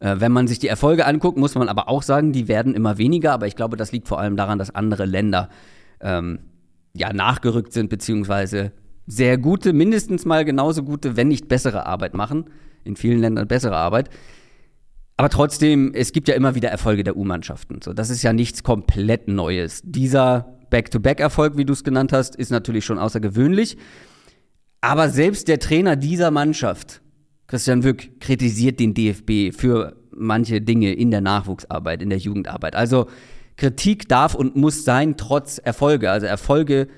Äh, 0.00 0.16
wenn 0.18 0.32
man 0.32 0.46
sich 0.46 0.58
die 0.58 0.68
Erfolge 0.68 1.06
anguckt, 1.06 1.38
muss 1.38 1.54
man 1.54 1.68
aber 1.68 1.88
auch 1.88 2.02
sagen, 2.02 2.32
die 2.32 2.48
werden 2.48 2.74
immer 2.74 2.98
weniger. 2.98 3.32
Aber 3.32 3.46
ich 3.46 3.56
glaube, 3.56 3.76
das 3.76 3.92
liegt 3.92 4.08
vor 4.08 4.20
allem 4.20 4.36
daran, 4.36 4.58
dass 4.58 4.74
andere 4.74 5.04
Länder 5.04 5.48
ähm, 6.00 6.40
ja 6.94 7.12
nachgerückt 7.12 7.72
sind, 7.72 7.90
beziehungsweise 7.90 8.72
sehr 9.06 9.38
gute, 9.38 9.72
mindestens 9.72 10.24
mal 10.24 10.44
genauso 10.44 10.82
gute, 10.82 11.16
wenn 11.16 11.28
nicht 11.28 11.48
bessere 11.48 11.86
Arbeit 11.86 12.14
machen. 12.14 12.44
In 12.84 12.96
vielen 12.96 13.20
Ländern 13.20 13.48
bessere 13.48 13.76
Arbeit. 13.76 14.10
Aber 15.16 15.30
trotzdem, 15.30 15.92
es 15.94 16.12
gibt 16.12 16.28
ja 16.28 16.34
immer 16.34 16.54
wieder 16.54 16.68
Erfolge 16.68 17.02
der 17.02 17.16
U-Mannschaften. 17.16 17.80
So, 17.82 17.92
das 17.92 18.08
ist 18.08 18.22
ja 18.22 18.32
nichts 18.32 18.62
komplett 18.62 19.26
Neues. 19.26 19.82
Dieser 19.84 20.58
Back-to-Back-Erfolg, 20.70 21.56
wie 21.56 21.64
du 21.64 21.72
es 21.72 21.82
genannt 21.82 22.12
hast, 22.12 22.36
ist 22.36 22.50
natürlich 22.50 22.84
schon 22.84 22.98
außergewöhnlich. 22.98 23.78
Aber 24.80 25.08
selbst 25.08 25.48
der 25.48 25.58
Trainer 25.58 25.96
dieser 25.96 26.30
Mannschaft 26.30 27.00
Christian 27.48 27.82
Wück 27.82 28.20
kritisiert 28.20 28.78
den 28.78 28.92
DFB 28.92 29.56
für 29.58 29.96
manche 30.10 30.60
Dinge 30.60 30.92
in 30.92 31.10
der 31.10 31.22
Nachwuchsarbeit, 31.22 32.02
in 32.02 32.10
der 32.10 32.18
Jugendarbeit. 32.18 32.76
Also 32.76 33.06
Kritik 33.56 34.06
darf 34.06 34.34
und 34.34 34.54
muss 34.54 34.84
sein, 34.84 35.16
trotz 35.16 35.56
Erfolge. 35.56 36.10
Also 36.10 36.26
Erfolge 36.26 36.88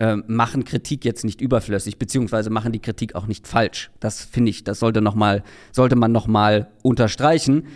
äh, 0.00 0.16
machen 0.26 0.64
Kritik 0.64 1.04
jetzt 1.04 1.24
nicht 1.24 1.40
überflüssig, 1.40 1.96
beziehungsweise 1.96 2.50
machen 2.50 2.72
die 2.72 2.80
Kritik 2.80 3.14
auch 3.14 3.28
nicht 3.28 3.46
falsch. 3.46 3.92
Das 4.00 4.24
finde 4.24 4.50
ich, 4.50 4.64
das 4.64 4.80
sollte, 4.80 5.00
noch 5.00 5.14
mal, 5.14 5.44
sollte 5.70 5.94
man 5.94 6.10
nochmal 6.10 6.70
unterstreichen. 6.82 7.68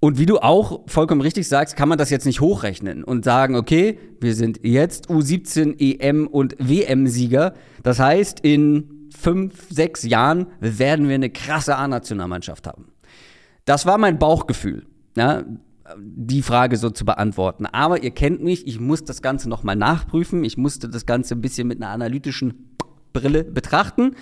Und 0.00 0.18
wie 0.18 0.26
du 0.26 0.38
auch 0.38 0.80
vollkommen 0.86 1.20
richtig 1.20 1.48
sagst, 1.48 1.76
kann 1.76 1.88
man 1.88 1.98
das 1.98 2.08
jetzt 2.08 2.24
nicht 2.24 2.40
hochrechnen 2.40 3.04
und 3.04 3.26
sagen, 3.26 3.56
okay, 3.56 3.98
wir 4.20 4.34
sind 4.34 4.60
jetzt 4.62 5.10
U17 5.10 5.78
EM 5.78 6.26
und 6.26 6.56
WM-Sieger. 6.58 7.52
Das 7.82 7.98
heißt, 7.98 8.40
in 8.40 8.95
fünf, 9.16 9.66
sechs 9.70 10.02
Jahren 10.02 10.46
werden 10.60 11.08
wir 11.08 11.14
eine 11.14 11.30
krasse 11.30 11.76
A-Nationalmannschaft 11.76 12.66
haben. 12.66 12.92
Das 13.64 13.86
war 13.86 13.98
mein 13.98 14.18
Bauchgefühl, 14.18 14.86
ja, 15.16 15.44
die 15.98 16.42
Frage 16.42 16.76
so 16.76 16.90
zu 16.90 17.04
beantworten. 17.04 17.66
Aber 17.66 18.02
ihr 18.02 18.10
kennt 18.10 18.42
mich, 18.42 18.66
ich 18.66 18.80
muss 18.80 19.04
das 19.04 19.22
Ganze 19.22 19.48
nochmal 19.48 19.76
nachprüfen. 19.76 20.44
Ich 20.44 20.56
musste 20.56 20.88
das 20.88 21.06
Ganze 21.06 21.34
ein 21.34 21.40
bisschen 21.40 21.68
mit 21.68 21.80
einer 21.80 21.90
analytischen 21.90 22.76
Brille 23.12 23.44
betrachten 23.44 24.16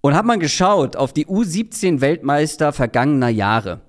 und 0.00 0.14
habe 0.14 0.26
mal 0.26 0.38
geschaut 0.38 0.96
auf 0.96 1.12
die 1.12 1.26
U17 1.26 2.00
Weltmeister 2.00 2.72
vergangener 2.72 3.28
Jahre. 3.28 3.82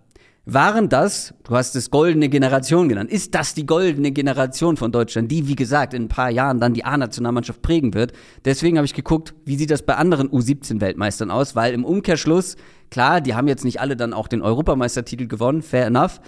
Waren 0.45 0.89
das, 0.89 1.35
du 1.43 1.55
hast 1.55 1.75
es 1.75 1.91
goldene 1.91 2.27
Generation 2.27 2.89
genannt, 2.89 3.11
ist 3.11 3.35
das 3.35 3.53
die 3.53 3.67
goldene 3.67 4.11
Generation 4.11 4.75
von 4.75 4.91
Deutschland, 4.91 5.31
die, 5.31 5.47
wie 5.47 5.55
gesagt, 5.55 5.93
in 5.93 6.05
ein 6.05 6.07
paar 6.07 6.31
Jahren 6.31 6.59
dann 6.59 6.73
die 6.73 6.83
A-Nationalmannschaft 6.83 7.61
prägen 7.61 7.93
wird? 7.93 8.13
Deswegen 8.43 8.77
habe 8.77 8.85
ich 8.85 8.95
geguckt, 8.95 9.35
wie 9.45 9.55
sieht 9.55 9.69
das 9.69 9.83
bei 9.83 9.95
anderen 9.97 10.29
U17-Weltmeistern 10.31 11.29
aus, 11.29 11.55
weil 11.55 11.75
im 11.75 11.85
Umkehrschluss, 11.85 12.55
klar, 12.89 13.21
die 13.21 13.35
haben 13.35 13.47
jetzt 13.47 13.63
nicht 13.63 13.81
alle 13.81 13.95
dann 13.95 14.13
auch 14.13 14.27
den 14.27 14.41
Europameistertitel 14.41 15.27
gewonnen, 15.27 15.61
fair 15.61 15.85
enough. 15.85 16.19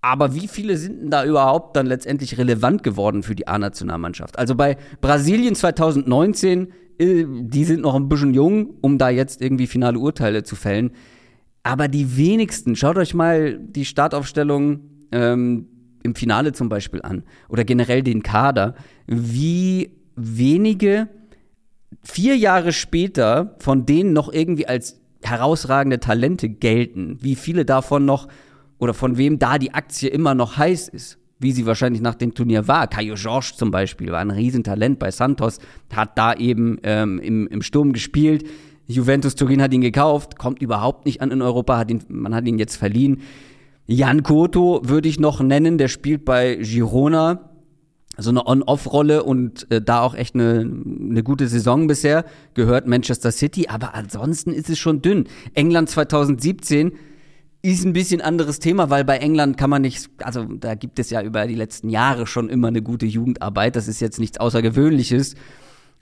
Aber 0.00 0.34
wie 0.34 0.48
viele 0.48 0.76
sind 0.76 1.02
denn 1.02 1.10
da 1.10 1.24
überhaupt 1.24 1.76
dann 1.76 1.86
letztendlich 1.86 2.38
relevant 2.38 2.82
geworden 2.82 3.22
für 3.22 3.36
die 3.36 3.46
A-Nationalmannschaft? 3.46 4.36
Also 4.36 4.56
bei 4.56 4.76
Brasilien 5.00 5.54
2019, 5.54 6.72
äh, 6.98 7.24
die 7.28 7.64
sind 7.64 7.82
noch 7.82 7.94
ein 7.94 8.08
bisschen 8.08 8.34
jung, 8.34 8.74
um 8.80 8.98
da 8.98 9.10
jetzt 9.10 9.40
irgendwie 9.40 9.68
finale 9.68 10.00
Urteile 10.00 10.42
zu 10.42 10.56
fällen. 10.56 10.90
Aber 11.68 11.86
die 11.86 12.16
wenigsten, 12.16 12.76
schaut 12.76 12.96
euch 12.96 13.12
mal 13.12 13.58
die 13.58 13.84
Startaufstellung 13.84 14.80
ähm, 15.12 15.66
im 16.02 16.14
Finale 16.14 16.52
zum 16.52 16.70
Beispiel 16.70 17.02
an 17.02 17.24
oder 17.50 17.62
generell 17.64 18.02
den 18.02 18.22
Kader, 18.22 18.74
wie 19.06 19.90
wenige 20.16 21.10
vier 22.02 22.38
Jahre 22.38 22.72
später 22.72 23.54
von 23.58 23.84
denen 23.84 24.14
noch 24.14 24.32
irgendwie 24.32 24.66
als 24.66 24.98
herausragende 25.22 26.00
Talente 26.00 26.48
gelten, 26.48 27.18
wie 27.20 27.34
viele 27.34 27.66
davon 27.66 28.06
noch 28.06 28.28
oder 28.78 28.94
von 28.94 29.18
wem 29.18 29.38
da 29.38 29.58
die 29.58 29.74
Aktie 29.74 30.08
immer 30.08 30.34
noch 30.34 30.56
heiß 30.56 30.88
ist, 30.88 31.18
wie 31.38 31.52
sie 31.52 31.66
wahrscheinlich 31.66 32.00
nach 32.00 32.14
dem 32.14 32.32
Turnier 32.32 32.66
war. 32.66 32.86
Caio 32.86 33.14
George 33.14 33.52
zum 33.54 33.70
Beispiel 33.70 34.10
war 34.10 34.20
ein 34.20 34.30
Riesentalent 34.30 34.98
bei 34.98 35.10
Santos, 35.10 35.58
hat 35.94 36.16
da 36.16 36.32
eben 36.32 36.78
ähm, 36.82 37.18
im, 37.18 37.46
im 37.46 37.60
Sturm 37.60 37.92
gespielt, 37.92 38.48
Juventus 38.88 39.34
Turin 39.34 39.62
hat 39.62 39.72
ihn 39.72 39.82
gekauft, 39.82 40.38
kommt 40.38 40.60
überhaupt 40.62 41.06
nicht 41.06 41.20
an 41.20 41.30
in 41.30 41.42
Europa, 41.42 41.76
hat 41.76 41.90
ihn, 41.90 42.02
man 42.08 42.34
hat 42.34 42.46
ihn 42.46 42.58
jetzt 42.58 42.76
verliehen. 42.76 43.20
Jan 43.86 44.22
Koto 44.22 44.80
würde 44.82 45.08
ich 45.08 45.20
noch 45.20 45.40
nennen, 45.40 45.78
der 45.78 45.88
spielt 45.88 46.24
bei 46.24 46.56
Girona 46.56 47.48
so 48.18 48.30
eine 48.30 48.46
On-Off-Rolle 48.46 49.22
und 49.22 49.70
äh, 49.70 49.80
da 49.80 50.02
auch 50.02 50.14
echt 50.14 50.34
eine, 50.34 50.60
eine 50.60 51.22
gute 51.22 51.46
Saison 51.46 51.86
bisher, 51.86 52.24
gehört 52.54 52.88
Manchester 52.88 53.30
City, 53.30 53.68
aber 53.68 53.94
ansonsten 53.94 54.52
ist 54.52 54.68
es 54.68 54.78
schon 54.78 55.02
dünn. 55.02 55.28
England 55.54 55.88
2017 55.88 56.92
ist 57.62 57.84
ein 57.84 57.92
bisschen 57.92 58.20
anderes 58.20 58.58
Thema, 58.58 58.90
weil 58.90 59.04
bei 59.04 59.18
England 59.18 59.56
kann 59.56 59.70
man 59.70 59.82
nicht, 59.82 60.10
also 60.22 60.44
da 60.44 60.74
gibt 60.74 60.98
es 60.98 61.10
ja 61.10 61.22
über 61.22 61.46
die 61.46 61.54
letzten 61.54 61.90
Jahre 61.90 62.26
schon 62.26 62.48
immer 62.48 62.68
eine 62.68 62.82
gute 62.82 63.06
Jugendarbeit, 63.06 63.76
das 63.76 63.86
ist 63.86 64.00
jetzt 64.00 64.18
nichts 64.18 64.38
Außergewöhnliches. 64.38 65.34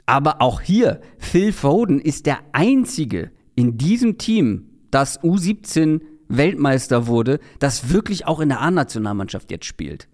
Aber 0.06 0.40
auch 0.40 0.60
hier, 0.60 1.00
Phil 1.18 1.52
Foden 1.52 2.00
ist 2.00 2.26
der 2.26 2.38
einzige 2.52 3.32
in 3.56 3.76
diesem 3.76 4.18
Team, 4.18 4.70
das 4.90 5.20
U17 5.20 6.00
Weltmeister 6.28 7.06
wurde, 7.06 7.40
das 7.58 7.90
wirklich 7.90 8.26
auch 8.26 8.40
in 8.40 8.48
der 8.48 8.60
A-Nationalmannschaft 8.60 9.50
jetzt 9.50 9.66
spielt. 9.66 10.08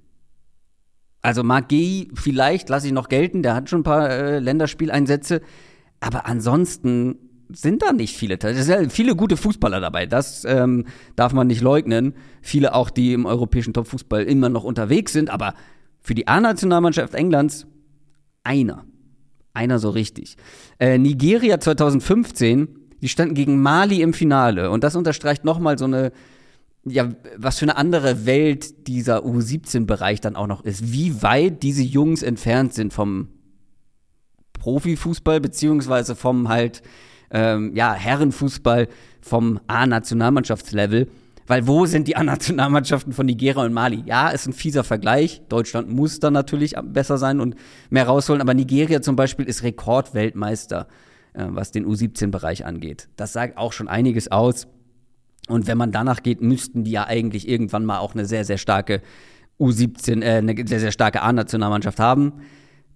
Also 1.21 1.43
Gay 1.69 2.09
vielleicht 2.15 2.69
lasse 2.69 2.89
ich 2.89 2.93
noch 2.93 3.09
gelten, 3.09 3.43
der 3.43 3.55
hat 3.55 3.71
schon 3.71 3.81
ein 3.81 3.85
paar 3.85 4.11
äh, 4.11 4.39
Länderspieleinsätze, 4.39 5.41
aber 6.01 6.27
ansonsten 6.27 7.17
sind 7.53 7.83
da 7.83 7.93
nicht 7.93 8.17
viele. 8.17 8.39
Es 8.39 8.67
sind 8.67 8.93
viele 8.93 9.15
gute 9.15 9.37
Fußballer 9.37 9.81
dabei, 9.81 10.07
das 10.07 10.45
ähm, 10.45 10.87
darf 11.15 11.33
man 11.33 11.47
nicht 11.47 11.61
leugnen. 11.61 12.15
Viele 12.41 12.75
auch, 12.75 12.91
die 12.91 13.13
im 13.13 13.27
europäischen 13.27 13.75
Topfußball 13.75 14.25
immer 14.25 14.49
noch 14.49 14.65
unterwegs 14.65 15.13
sind, 15.13 15.31
aber 15.31 15.55
für 16.01 16.15
die 16.15 16.27
A-Nationalmannschaft 16.27 17.15
Englands 17.15 17.67
einer. 18.43 18.85
Einer 19.55 19.79
so 19.79 19.91
richtig. 19.91 20.37
Äh, 20.79 20.99
Nigeria 20.99 21.61
2015, 21.61 22.69
die 23.01 23.09
standen 23.09 23.35
gegen 23.35 23.61
Mali 23.61 24.01
im 24.01 24.15
Finale. 24.15 24.71
Und 24.71 24.85
das 24.85 24.97
unterstreicht 24.97 25.45
nochmal 25.45 25.79
so 25.79 25.85
eine, 25.85 26.13
ja, 26.85 27.09
was 27.37 27.59
für 27.59 27.65
eine 27.65 27.77
andere 27.77 28.25
Welt 28.27 28.87
dieser 28.87 29.25
U17-Bereich 29.25 30.21
dann 30.21 30.37
auch 30.37 30.47
noch 30.47 30.65
ist. 30.65 30.93
Wie 30.93 31.23
weit 31.23 31.63
diese 31.63 31.83
Jungs 31.83 32.23
entfernt 32.23 32.75
sind 32.75 32.93
vom 32.93 33.29
Profifußball, 34.55 35.41
beziehungsweise 35.41 36.15
vom 36.15 36.49
halt 36.49 36.83
ähm, 37.31 37.75
ja, 37.75 37.93
Herrenfußball 37.95 38.89
vom 39.21 39.61
A-Nationalmannschaftslevel. 39.67 41.09
Weil 41.47 41.67
wo 41.67 41.87
sind 41.87 42.09
die 42.09 42.17
A-Nationalmannschaften 42.17 43.13
von 43.13 43.27
Nigeria 43.27 43.63
und 43.63 43.73
Mali? 43.73 44.03
Ja, 44.07 44.29
ist 44.29 44.47
ein 44.47 44.53
fieser 44.53 44.85
Vergleich. 44.85 45.43
Deutschland 45.49 45.91
muss 45.91 46.21
dann 46.21 46.33
natürlich 46.33 46.75
besser 46.85 47.19
sein 47.19 47.41
und 47.41 47.57
mehr 47.91 48.07
rausholen. 48.07 48.41
Aber 48.41 48.55
Nigeria 48.55 49.03
zum 49.03 49.17
Beispiel 49.17 49.47
ist 49.47 49.63
Rekordweltmeister, 49.63 50.89
äh, 51.35 51.47
was 51.49 51.73
den 51.73 51.87
U17-Bereich 51.87 52.65
angeht. 52.65 53.09
Das 53.17 53.33
sagt 53.33 53.57
auch 53.59 53.73
schon 53.73 53.89
einiges 53.89 54.31
aus. 54.31 54.67
Und 55.49 55.67
wenn 55.67 55.79
man 55.79 55.91
danach 55.93 56.23
geht, 56.23 56.41
müssten 56.41 56.85
die 56.85 56.93
ja 56.93 57.07
eigentlich 57.07 57.49
irgendwann 57.49 57.85
mal 57.85 57.99
auch 57.99 58.15
eine 58.15 58.27
sehr, 58.27 58.45
sehr 58.45 58.59
starke 58.59 59.03
U17, 59.59 60.23
äh, 60.23 60.37
eine 60.37 60.55
sehr, 60.67 60.81
sehr 60.81 60.93
starke 60.93 61.23
A-Nationalmannschaft 61.23 61.99
haben. 61.99 62.35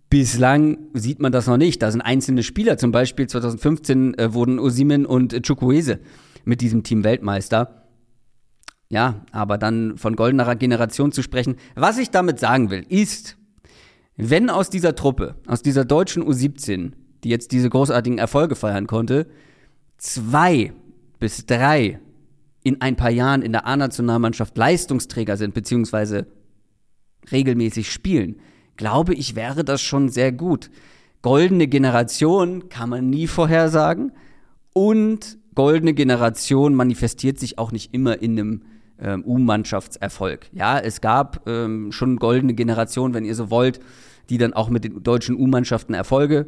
Bislang 0.09 0.79
sieht 0.95 1.21
man 1.21 1.33
das 1.33 1.49
noch 1.49 1.57
nicht. 1.57 1.83
Da 1.83 1.91
sind 1.91 2.01
einzelne 2.01 2.45
Spieler, 2.45 2.79
zum 2.79 2.93
Beispiel 2.93 3.27
2015 3.27 4.15
äh, 4.15 4.33
wurden 4.33 4.59
Osimen 4.61 5.05
und 5.05 5.43
Chukwueze 5.43 5.99
mit 6.45 6.61
diesem 6.61 6.85
Team 6.85 7.03
Weltmeister. 7.03 7.86
Ja, 8.89 9.25
aber 9.33 9.59
dann 9.59 9.99
von 9.99 10.15
goldener 10.15 10.55
Generation 10.55 11.11
zu 11.13 11.23
sprechen. 11.23 11.57
Was 11.75 11.99
ich 11.99 12.11
damit 12.11 12.39
sagen 12.39 12.71
will, 12.71 12.85
ist, 12.89 13.37
wenn 14.17 14.49
aus 14.49 14.71
dieser 14.71 14.95
Truppe, 14.95 15.35
aus 15.47 15.63
dieser 15.63 15.85
deutschen 15.85 16.23
U17, 16.25 16.93
die 17.25 17.29
jetzt 17.29 17.53
diese 17.53 17.69
großartigen 17.69 18.19
Erfolge 18.19 18.55
feiern 18.55 18.87
konnte, 18.87 19.27
zwei 19.99 20.73
bis 21.19 21.47
drei 21.47 21.99
in 22.63 22.81
ein 22.81 22.97
paar 22.97 23.11
Jahren 23.11 23.43
in 23.43 23.53
der 23.53 23.67
A-Nationalmannschaft 23.67 24.57
Leistungsträger 24.57 25.37
sind, 25.37 25.55
beziehungsweise 25.55 26.27
regelmäßig 27.31 27.91
spielen, 27.91 28.41
glaube 28.77 29.15
ich, 29.15 29.35
wäre 29.35 29.65
das 29.65 29.83
schon 29.83 30.09
sehr 30.09 30.33
gut. 30.33 30.71
Goldene 31.23 31.67
Generation 31.67 32.69
kann 32.69 32.91
man 32.91 33.11
nie 33.11 33.27
vorhersagen 33.27 34.13
und 34.73 35.39
goldene 35.55 35.95
Generation 35.95 36.75
manifestiert 36.75 37.39
sich 37.39 37.59
auch 37.59 37.73
nicht 37.73 37.95
immer 37.95 38.21
in 38.21 38.39
einem 38.39 38.63
ähm, 39.01 39.25
U-Mannschaftserfolg. 39.25 40.49
Ja, 40.53 40.79
es 40.79 41.01
gab 41.01 41.47
ähm, 41.49 41.93
schon 41.93 42.17
goldene 42.17 42.55
Generationen, 42.55 43.15
wenn 43.15 43.25
ihr 43.25 43.35
so 43.35 43.51
wollt, 43.51 43.81
die 44.31 44.39
dann 44.39 44.53
auch 44.53 44.69
mit 44.69 44.85
den 44.85 45.03
deutschen 45.03 45.37
U-Mannschaften 45.37 45.95
Erfolge 45.95 46.47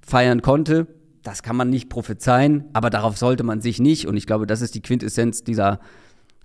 feiern 0.00 0.42
konnte. 0.42 0.86
Das 1.22 1.42
kann 1.42 1.56
man 1.56 1.70
nicht 1.70 1.88
prophezeien, 1.88 2.64
aber 2.72 2.90
darauf 2.90 3.18
sollte 3.18 3.42
man 3.42 3.60
sich 3.60 3.80
nicht, 3.80 4.06
und 4.06 4.16
ich 4.16 4.26
glaube, 4.26 4.46
das 4.46 4.62
ist 4.62 4.74
die 4.74 4.82
Quintessenz 4.82 5.42
dieser 5.42 5.80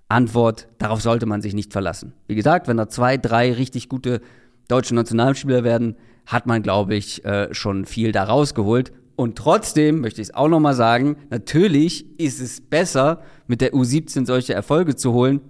Antwort, 0.08 0.68
darauf 0.78 1.00
sollte 1.00 1.26
man 1.26 1.40
sich 1.40 1.54
nicht 1.54 1.72
verlassen. 1.72 2.12
Wie 2.26 2.34
gesagt, 2.34 2.66
wenn 2.68 2.76
da 2.76 2.88
zwei, 2.88 3.16
drei 3.16 3.52
richtig 3.52 3.88
gute 3.88 4.20
deutsche 4.68 4.94
Nationalspieler 4.94 5.64
werden, 5.64 5.96
hat 6.26 6.46
man, 6.46 6.62
glaube 6.62 6.94
ich, 6.94 7.24
äh, 7.24 7.52
schon 7.54 7.84
viel 7.84 8.12
da 8.12 8.24
rausgeholt. 8.24 8.92
Und 9.16 9.36
trotzdem 9.36 10.00
möchte 10.00 10.20
ich 10.20 10.28
es 10.28 10.34
auch 10.34 10.48
nochmal 10.48 10.74
sagen, 10.74 11.16
natürlich 11.30 12.18
ist 12.18 12.40
es 12.40 12.60
besser, 12.60 13.22
mit 13.52 13.60
der 13.60 13.74
U17 13.74 14.24
solche 14.24 14.54
Erfolge 14.54 14.96
zu 14.96 15.12
holen 15.12 15.42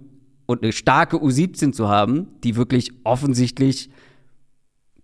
und 0.45 0.61
eine 0.61 0.73
starke 0.73 1.15
U17 1.15 1.71
zu 1.71 1.87
haben, 1.87 2.27
die 2.43 2.57
wirklich 2.57 2.91
offensichtlich 3.05 3.89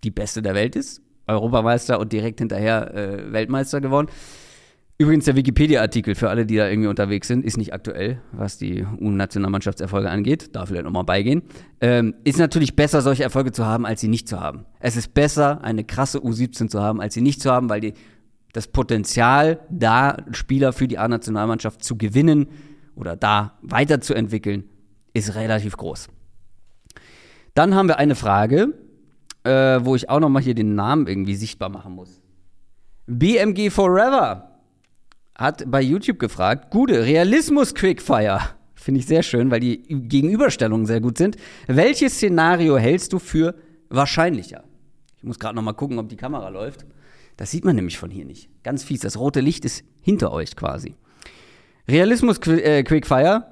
die 0.04 0.12
beste 0.12 0.42
der 0.42 0.54
Welt 0.54 0.76
ist. 0.76 1.02
Europameister 1.26 1.98
und 1.98 2.12
direkt 2.12 2.40
hinterher 2.40 2.94
äh, 2.94 3.32
Weltmeister 3.32 3.80
geworden. 3.80 4.08
Übrigens, 4.98 5.24
der 5.24 5.38
Wikipedia-Artikel 5.38 6.14
für 6.14 6.30
alle, 6.30 6.46
die 6.46 6.58
da 6.58 6.68
irgendwie 6.68 6.90
unterwegs 6.90 7.30
sind, 7.30 7.46
ist 7.46 7.56
nicht 7.56 7.74
aktuell, 7.74 8.20
was 8.34 8.58
die 8.58 8.84
U-Nationalmannschaftserfolge 8.84 10.10
angeht. 10.10 10.54
Darf 10.54 10.68
vielleicht 10.68 10.84
nochmal 10.84 11.06
beigehen. 11.06 11.44
Ähm, 11.80 12.16
ist 12.26 12.38
natürlich 12.38 12.76
besser, 12.76 13.02
solche 13.02 13.24
Erfolge 13.24 13.54
zu 13.54 13.66
haben, 13.66 13.86
als 13.86 14.02
sie 14.02 14.10
nicht 14.10 14.28
zu 14.28 14.42
haben. 14.42 14.66
Es 14.82 14.98
ist 14.98 15.14
besser, 15.14 15.64
eine 15.64 15.86
krasse 15.86 16.20
U17 16.20 16.68
zu 16.68 16.82
haben, 16.82 17.00
als 17.00 17.14
sie 17.14 17.22
nicht 17.22 17.42
zu 17.42 17.50
haben, 17.50 17.70
weil 17.70 17.80
die, 17.80 17.94
das 18.52 18.68
Potenzial, 18.68 19.62
da 19.70 20.18
Spieler 20.32 20.74
für 20.74 20.90
die 20.90 20.98
A-Nationalmannschaft 20.98 21.82
zu 21.82 21.96
gewinnen 21.96 22.48
oder 23.00 23.16
da 23.16 23.58
weiterzuentwickeln, 23.62 24.66
ist 25.14 25.36
relativ 25.36 25.78
groß. 25.78 26.10
Dann 27.56 27.74
haben 27.74 27.88
wir 27.88 27.98
eine 27.98 28.16
Frage, 28.16 28.74
äh, 29.44 29.80
wo 29.82 29.96
ich 29.96 30.10
auch 30.10 30.20
nochmal 30.20 30.44
hier 30.44 30.54
den 30.54 30.76
Namen 30.76 31.08
irgendwie 31.08 31.36
sichtbar 31.36 31.70
machen 31.70 31.94
muss. 31.94 32.22
BMG 33.08 33.72
Forever 33.72 34.60
hat 35.36 35.64
bei 35.72 35.82
YouTube 35.82 36.20
gefragt, 36.20 36.70
gute 36.72 37.06
Realismus 37.06 37.74
Quickfire. 37.74 38.42
Finde 38.76 39.00
ich 39.00 39.08
sehr 39.08 39.24
schön, 39.24 39.50
weil 39.52 39.60
die 39.60 39.82
Gegenüberstellungen 39.82 40.86
sehr 40.86 41.02
gut 41.02 41.18
sind. 41.18 41.38
Welches 41.68 42.14
Szenario 42.16 42.78
hältst 42.78 43.14
du 43.14 43.20
für 43.20 43.56
wahrscheinlicher? 43.90 44.64
Ich 45.18 45.24
muss 45.24 45.40
gerade 45.40 45.56
noch 45.56 45.64
mal 45.64 45.74
gucken, 45.74 46.00
ob 46.00 46.08
die 46.08 46.16
Kamera 46.16 46.50
läuft. 46.50 46.86
Das 47.36 47.52
sieht 47.52 47.66
man 47.66 47.76
nämlich 47.76 47.98
von 47.98 48.10
hier 48.10 48.26
nicht. 48.26 48.50
Ganz 48.64 48.84
fies. 48.84 49.02
Das 49.02 49.18
rote 49.18 49.42
Licht 49.42 49.66
ist 49.66 49.84
hinter 50.02 50.32
euch 50.32 50.56
quasi. 50.56 50.96
Realismus 51.90 52.38
äh, 52.48 52.84
Quickfire. 52.84 53.46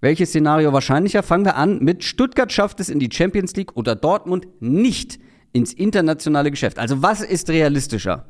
Welches 0.00 0.30
Szenario 0.30 0.72
wahrscheinlicher? 0.72 1.22
Fangen 1.22 1.46
wir 1.46 1.56
an 1.56 1.78
mit 1.78 2.04
Stuttgart 2.04 2.52
schafft 2.52 2.78
es 2.80 2.90
in 2.90 2.98
die 2.98 3.08
Champions 3.10 3.56
League 3.56 3.74
oder 3.74 3.96
Dortmund 3.96 4.46
nicht 4.60 5.18
ins 5.52 5.72
internationale 5.72 6.50
Geschäft. 6.50 6.78
Also 6.78 7.02
was 7.02 7.22
ist 7.22 7.48
realistischer? 7.48 8.26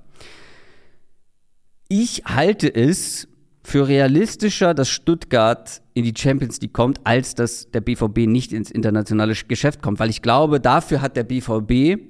Ich 1.88 2.22
halte 2.26 2.72
es 2.72 3.26
für 3.64 3.88
realistischer, 3.88 4.74
dass 4.74 4.88
Stuttgart 4.88 5.82
in 5.94 6.04
die 6.04 6.14
Champions 6.16 6.60
League 6.60 6.74
kommt, 6.74 7.00
als 7.04 7.34
dass 7.34 7.70
der 7.70 7.80
BVB 7.80 8.26
nicht 8.26 8.52
ins 8.52 8.70
internationale 8.70 9.34
Geschäft 9.34 9.82
kommt, 9.82 9.98
weil 9.98 10.10
ich 10.10 10.22
glaube, 10.22 10.60
dafür 10.60 11.00
hat 11.00 11.16
der 11.16 11.24
BVB 11.24 12.00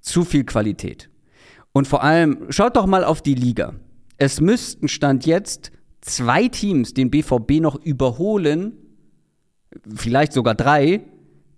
zu 0.00 0.24
viel 0.24 0.44
Qualität. 0.44 1.10
Und 1.72 1.86
vor 1.86 2.02
allem, 2.02 2.46
schaut 2.48 2.76
doch 2.76 2.86
mal 2.86 3.04
auf 3.04 3.22
die 3.22 3.34
Liga. 3.34 3.74
Es 4.16 4.40
müssten 4.40 4.88
Stand 4.88 5.26
jetzt 5.26 5.70
zwei 6.08 6.48
Teams 6.48 6.94
den 6.94 7.10
BVB 7.10 7.60
noch 7.60 7.80
überholen, 7.82 8.72
vielleicht 9.94 10.32
sogar 10.32 10.54
drei, 10.54 11.02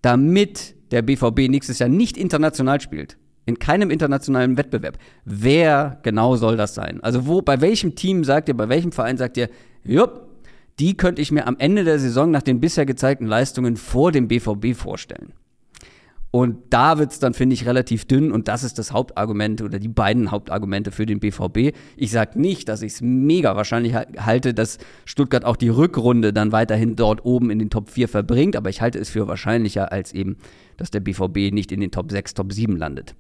damit 0.03 0.75
der 0.91 1.03
BVB 1.03 1.49
nächstes 1.49 1.79
Jahr 1.79 1.89
nicht 1.89 2.17
international 2.17 2.81
spielt. 2.81 3.17
In 3.47 3.59
keinem 3.59 3.91
internationalen 3.91 4.57
Wettbewerb. 4.57 4.99
Wer 5.25 5.99
genau 6.03 6.37
soll 6.37 6.57
das 6.57 6.75
sein? 6.75 7.03
Also 7.03 7.27
wo, 7.27 7.43
bei 7.43 7.61
welchem 7.61 7.95
Team 7.95 8.23
sagt 8.25 8.49
ihr, 8.49 8.57
bei 8.57 8.69
welchem 8.69 8.93
Verein 8.93 9.17
sagt 9.17 9.37
ihr, 9.37 9.49
jupp, 9.83 10.29
die 10.79 10.97
könnte 10.97 11.21
ich 11.21 11.33
mir 11.33 11.47
am 11.47 11.57
Ende 11.59 11.85
der 11.85 11.99
Saison 11.99 12.31
nach 12.31 12.43
den 12.43 12.61
bisher 12.61 12.87
gezeigten 12.87 13.27
Leistungen 13.27 13.77
vor 13.77 14.13
dem 14.13 14.29
BVB 14.29 14.75
vorstellen. 14.75 15.33
Und 16.33 16.59
da 16.71 16.99
wird 16.99 17.11
es 17.11 17.19
dann, 17.19 17.35
finde 17.35 17.55
ich, 17.55 17.67
relativ 17.67 18.05
dünn 18.05 18.31
und 18.31 18.47
das 18.47 18.63
ist 18.63 18.79
das 18.79 18.93
Hauptargument 18.93 19.63
oder 19.63 19.81
die 19.81 19.89
beiden 19.89 20.31
Hauptargumente 20.31 20.93
für 20.93 21.05
den 21.05 21.19
BVB. 21.19 21.77
Ich 21.97 22.13
sage 22.13 22.41
nicht, 22.41 22.69
dass 22.69 22.83
ich 22.83 22.93
es 22.93 23.01
mega 23.01 23.57
wahrscheinlich 23.57 23.95
halte, 23.95 24.55
dass 24.55 24.79
Stuttgart 25.05 25.45
auch 25.45 25.57
die 25.57 25.71
Rückrunde 25.71 26.33
dann 26.33 26.53
weiterhin 26.53 26.95
dort 26.95 27.25
oben 27.25 27.51
in 27.51 27.59
den 27.59 27.69
Top 27.69 27.91
4 27.91 28.07
verbringt, 28.07 28.55
aber 28.55 28.71
ich 28.71 28.81
halte 28.81 29.01
es 29.01 29.11
für 29.11 29.27
wahrscheinlicher 29.27 29.91
als 29.91 30.13
eben, 30.13 30.37
dass 30.77 30.93
der 30.93 31.01
BVB 31.01 31.53
nicht 31.53 31.73
in 31.73 31.81
den 31.81 31.91
Top 31.91 32.13
6, 32.13 32.35
Top 32.35 32.53
7 32.53 32.77
landet. 32.77 33.17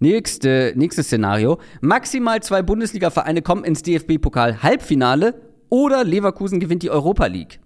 Nächste, 0.00 0.72
nächstes 0.76 1.06
Szenario. 1.06 1.58
Maximal 1.80 2.42
zwei 2.42 2.62
Bundesliga-Vereine 2.62 3.42
kommen 3.42 3.64
ins 3.64 3.82
DFB-Pokal-Halbfinale 3.82 5.34
oder 5.70 6.04
Leverkusen 6.04 6.60
gewinnt 6.60 6.82
die 6.82 6.90
Europa 6.90 7.26
League. 7.26 7.60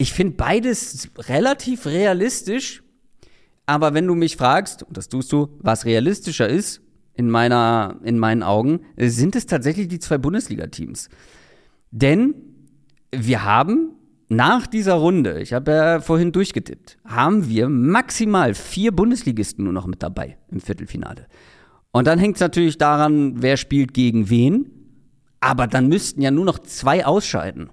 Ich 0.00 0.14
finde 0.14 0.32
beides 0.38 1.10
relativ 1.18 1.84
realistisch, 1.84 2.82
aber 3.66 3.92
wenn 3.92 4.06
du 4.06 4.14
mich 4.14 4.38
fragst, 4.38 4.82
und 4.82 4.96
das 4.96 5.10
tust 5.10 5.30
du, 5.30 5.58
was 5.58 5.84
realistischer 5.84 6.48
ist, 6.48 6.80
in, 7.12 7.28
meiner, 7.28 8.00
in 8.02 8.18
meinen 8.18 8.42
Augen, 8.42 8.80
sind 8.96 9.36
es 9.36 9.44
tatsächlich 9.44 9.88
die 9.88 9.98
zwei 9.98 10.16
Bundesliga-Teams. 10.16 11.10
Denn 11.90 12.34
wir 13.14 13.44
haben 13.44 13.90
nach 14.30 14.66
dieser 14.66 14.94
Runde, 14.94 15.38
ich 15.42 15.52
habe 15.52 15.70
ja 15.70 16.00
vorhin 16.00 16.32
durchgetippt, 16.32 16.96
haben 17.04 17.50
wir 17.50 17.68
maximal 17.68 18.54
vier 18.54 18.92
Bundesligisten 18.92 19.64
nur 19.64 19.74
noch 19.74 19.86
mit 19.86 20.02
dabei 20.02 20.38
im 20.50 20.62
Viertelfinale. 20.62 21.26
Und 21.92 22.06
dann 22.06 22.18
hängt 22.18 22.36
es 22.36 22.40
natürlich 22.40 22.78
daran, 22.78 23.42
wer 23.42 23.58
spielt 23.58 23.92
gegen 23.92 24.30
wen. 24.30 24.70
Aber 25.40 25.66
dann 25.66 25.88
müssten 25.88 26.22
ja 26.22 26.30
nur 26.30 26.46
noch 26.46 26.58
zwei 26.60 27.04
ausscheiden, 27.04 27.68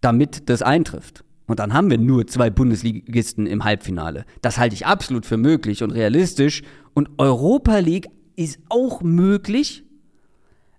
damit 0.00 0.48
das 0.48 0.62
eintrifft. 0.62 1.24
Und 1.46 1.60
dann 1.60 1.72
haben 1.72 1.90
wir 1.90 1.98
nur 1.98 2.26
zwei 2.26 2.50
Bundesligisten 2.50 3.46
im 3.46 3.64
Halbfinale. 3.64 4.24
Das 4.42 4.58
halte 4.58 4.74
ich 4.74 4.86
absolut 4.86 5.26
für 5.26 5.36
möglich 5.36 5.82
und 5.82 5.92
realistisch. 5.92 6.62
Und 6.92 7.10
Europa 7.18 7.78
League 7.78 8.08
ist 8.34 8.58
auch 8.68 9.02
möglich. 9.02 9.84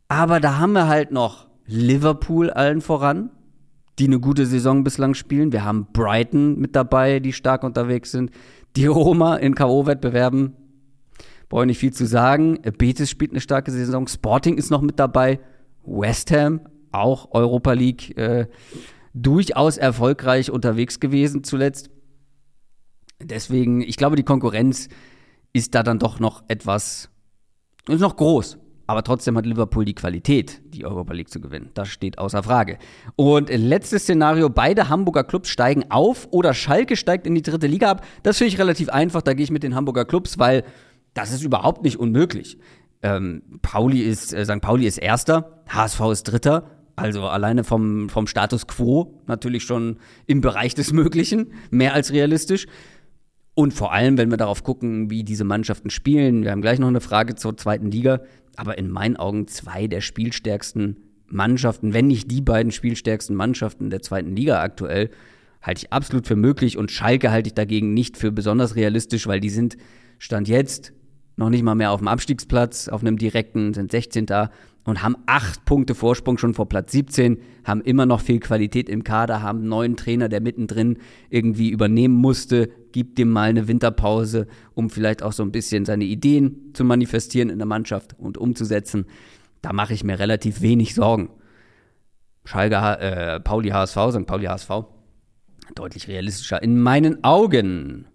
Aber 0.10 0.40
da 0.40 0.58
haben 0.58 0.74
wir 0.74 0.88
halt 0.88 1.12
noch 1.12 1.48
Liverpool 1.66 2.50
allen 2.50 2.82
voran 2.82 3.30
die 4.00 4.06
eine 4.06 4.20
gute 4.20 4.46
Saison 4.46 4.84
bislang 4.84 5.14
spielen. 5.14 5.52
Wir 5.52 5.64
haben 5.64 5.88
Brighton 5.92 6.60
mit 6.60 6.76
dabei, 6.76 7.20
die 7.20 7.34
stark 7.34 7.64
unterwegs 7.64 8.12
sind. 8.12 8.32
Die 8.76 8.86
Roma 8.86 9.38
in 9.38 9.56
K.O.-Wettbewerben. 9.56 10.54
Brauche 11.50 11.64
ich 11.64 11.68
nicht 11.68 11.80
viel 11.80 11.94
zu 11.94 12.06
sagen. 12.06 12.60
Betis 12.78 13.10
spielt 13.10 13.32
eine 13.32 13.42
starke 13.42 13.72
Saison. 13.72 14.08
Sporting 14.08 14.58
ist 14.58 14.70
noch 14.70 14.82
mit 14.82 15.00
dabei. 15.00 15.40
West 15.84 16.32
Ham, 16.32 16.62
auch 16.92 17.32
Europa 17.32 17.74
League, 17.74 18.18
äh, 18.18 18.48
durchaus 19.24 19.78
erfolgreich 19.78 20.52
unterwegs 20.52 21.00
gewesen 21.00 21.44
zuletzt. 21.44 21.90
Deswegen, 23.22 23.82
ich 23.82 23.98
glaube, 23.98 24.16
die 24.16 24.24
Konkurrenz 24.24 24.90
ist 25.54 25.74
da 25.76 25.84
dann 25.84 26.00
doch 26.00 26.20
noch 26.20 26.44
etwas, 26.48 27.10
ist 27.88 28.02
noch 28.02 28.16
groß. 28.16 28.58
aber 28.90 29.04
trotzdem 29.04 29.38
hat 29.38 29.46
Liverpool 29.46 29.84
die 29.84 29.96
Qualität, 29.96 30.62
die 30.74 30.86
Europa 30.86 31.14
League 31.14 31.30
zu 31.30 31.42
gewinnen. 31.42 31.72
Das 31.74 31.90
steht 31.90 32.20
außer 32.20 32.42
Frage. 32.42 32.78
Und 33.18 33.50
letztes 33.50 34.04
Szenario, 34.04 34.50
beide 34.50 34.88
Hamburger 34.88 35.26
Clubs 35.26 35.50
steigen 35.50 35.92
auf 35.92 36.28
oder 36.32 36.54
Schalke 36.54 36.96
steigt 36.96 37.28
in 37.28 37.36
die 37.36 37.42
dritte 37.42 37.68
Liga 37.68 37.92
ab. 37.92 38.06
Das 38.24 38.38
finde 38.38 38.54
ich 38.54 38.60
relativ 38.60 38.88
einfach, 38.88 39.22
da 39.22 39.34
gehe 39.34 39.44
ich 39.44 39.52
mit 39.52 39.64
den 39.64 39.76
Hamburger 39.76 40.06
Clubs, 40.06 40.40
weil 40.40 40.64
das 41.14 41.34
ist 41.34 41.44
überhaupt 41.44 41.84
nicht 41.84 42.00
unmöglich. 42.00 42.58
Ähm, 43.04 43.42
Pauli 43.62 44.02
ist, 44.02 44.34
äh, 44.34 44.46
St. 44.46 44.62
Pauli 44.62 44.88
ist 44.88 44.98
Erster, 44.98 45.64
HSV 45.68 46.00
ist 46.12 46.24
Dritter. 46.24 46.77
Also 46.98 47.28
alleine 47.28 47.64
vom, 47.64 48.10
vom 48.10 48.26
Status 48.26 48.66
quo 48.66 49.22
natürlich 49.28 49.64
schon 49.64 49.98
im 50.26 50.42
Bereich 50.42 50.74
des 50.74 50.92
Möglichen, 50.92 51.54
mehr 51.70 51.94
als 51.94 52.12
realistisch. 52.12 52.66
Und 53.54 53.74
vor 53.74 53.94
allem, 53.94 54.18
wenn 54.18 54.32
wir 54.32 54.38
darauf 54.38 54.64
gucken, 54.64 55.12
wie 55.12 55.24
diese 55.24 55.44
Mannschaften 55.44 55.92
spielen, 55.92 56.44
wir 56.44 56.52
haben 56.52 56.62
gleich 56.62 56.80
noch 56.80 56.88
eine 56.88 57.00
Frage 57.00 57.36
zur 57.36 57.56
zweiten 57.56 57.92
Liga, 57.92 58.22
aber 58.56 58.80
in 58.80 58.90
meinen 58.90 59.16
Augen 59.16 59.48
zwei 59.48 59.86
der 59.86 60.02
spielstärksten 60.02 60.98
Mannschaften, 61.28 61.94
wenn 61.94 62.08
nicht 62.08 62.32
die 62.32 62.42
beiden 62.42 62.72
spielstärksten 62.72 63.36
Mannschaften 63.36 63.92
der 63.92 64.02
zweiten 64.02 64.36
Liga 64.36 64.60
aktuell, 64.60 65.12
halte 65.62 65.84
ich 65.84 65.94
absolut 65.94 66.26
für 66.26 66.36
möglich. 66.36 66.78
Und 66.78 66.92
Schalke 66.92 67.30
halte 67.30 67.50
ich 67.50 67.54
dagegen 67.54 67.94
nicht 67.94 68.18
für 68.18 68.32
besonders 68.32 68.76
realistisch, 68.76 69.28
weil 69.28 69.40
die 69.40 69.52
sind 69.52 69.78
Stand 70.18 70.48
jetzt 70.48 70.94
noch 71.36 71.52
nicht 71.52 71.62
mal 71.62 71.76
mehr 71.76 71.92
auf 71.92 72.00
dem 72.00 72.08
Abstiegsplatz, 72.08 72.88
auf 72.88 73.02
einem 73.02 73.20
direkten, 73.20 73.76
sind 73.76 73.92
16 73.92 74.26
da 74.26 74.50
und 74.88 75.04
haben 75.04 75.18
acht 75.26 75.66
Punkte 75.66 75.96
Vorsprung 75.96 76.38
schon 76.38 76.54
vor 76.54 76.70
Platz 76.70 76.94
17, 76.94 77.40
haben 77.66 77.82
immer 77.82 78.06
noch 78.06 78.22
viel 78.22 78.40
Qualität 78.40 78.88
im 78.88 79.04
Kader, 79.04 79.42
haben 79.42 79.60
einen 79.60 79.68
neuen 79.68 79.98
Trainer, 79.98 80.30
der 80.30 80.40
mittendrin 80.40 81.00
irgendwie 81.30 81.70
übernehmen 81.70 82.16
musste, 82.16 82.70
gibt 82.94 83.18
dem 83.18 83.30
mal 83.30 83.50
eine 83.50 83.68
Winterpause, 83.68 84.48
um 84.76 84.90
vielleicht 84.90 85.24
auch 85.24 85.34
so 85.34 85.44
ein 85.44 85.52
bisschen 85.52 85.84
seine 85.84 86.06
Ideen 86.06 86.72
zu 86.74 86.86
manifestieren 86.86 87.50
in 87.50 87.58
der 87.58 87.68
Mannschaft 87.68 88.16
und 88.18 88.38
umzusetzen. 88.38 89.08
Da 89.62 89.74
mache 89.74 89.94
ich 89.94 90.06
mir 90.06 90.20
relativ 90.20 90.62
wenig 90.62 90.96
Sorgen. 90.96 91.32
Schalke, 92.46 92.76
äh, 92.78 93.42
Pauli 93.42 93.72
HSV, 93.72 93.98
St. 94.12 94.26
Pauli 94.26 94.46
HSV, 94.46 94.72
deutlich 95.76 96.08
realistischer 96.08 96.64
in 96.64 96.80
meinen 96.80 97.26
Augen. 97.26 98.08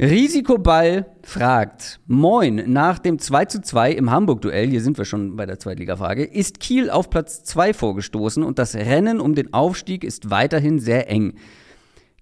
Risikoball 0.00 1.04
fragt, 1.22 2.00
moin, 2.06 2.72
nach 2.72 2.98
dem 2.98 3.18
2 3.18 3.44
zu 3.44 3.60
2 3.60 3.92
im 3.92 4.10
Hamburg-Duell, 4.10 4.66
hier 4.66 4.80
sind 4.80 4.96
wir 4.96 5.04
schon 5.04 5.36
bei 5.36 5.44
der 5.44 5.58
Zweitliga-Frage, 5.58 6.24
ist 6.24 6.58
Kiel 6.58 6.88
auf 6.88 7.10
Platz 7.10 7.44
2 7.44 7.74
vorgestoßen 7.74 8.42
und 8.42 8.58
das 8.58 8.74
Rennen 8.74 9.20
um 9.20 9.34
den 9.34 9.52
Aufstieg 9.52 10.02
ist 10.02 10.30
weiterhin 10.30 10.78
sehr 10.78 11.10
eng. 11.10 11.34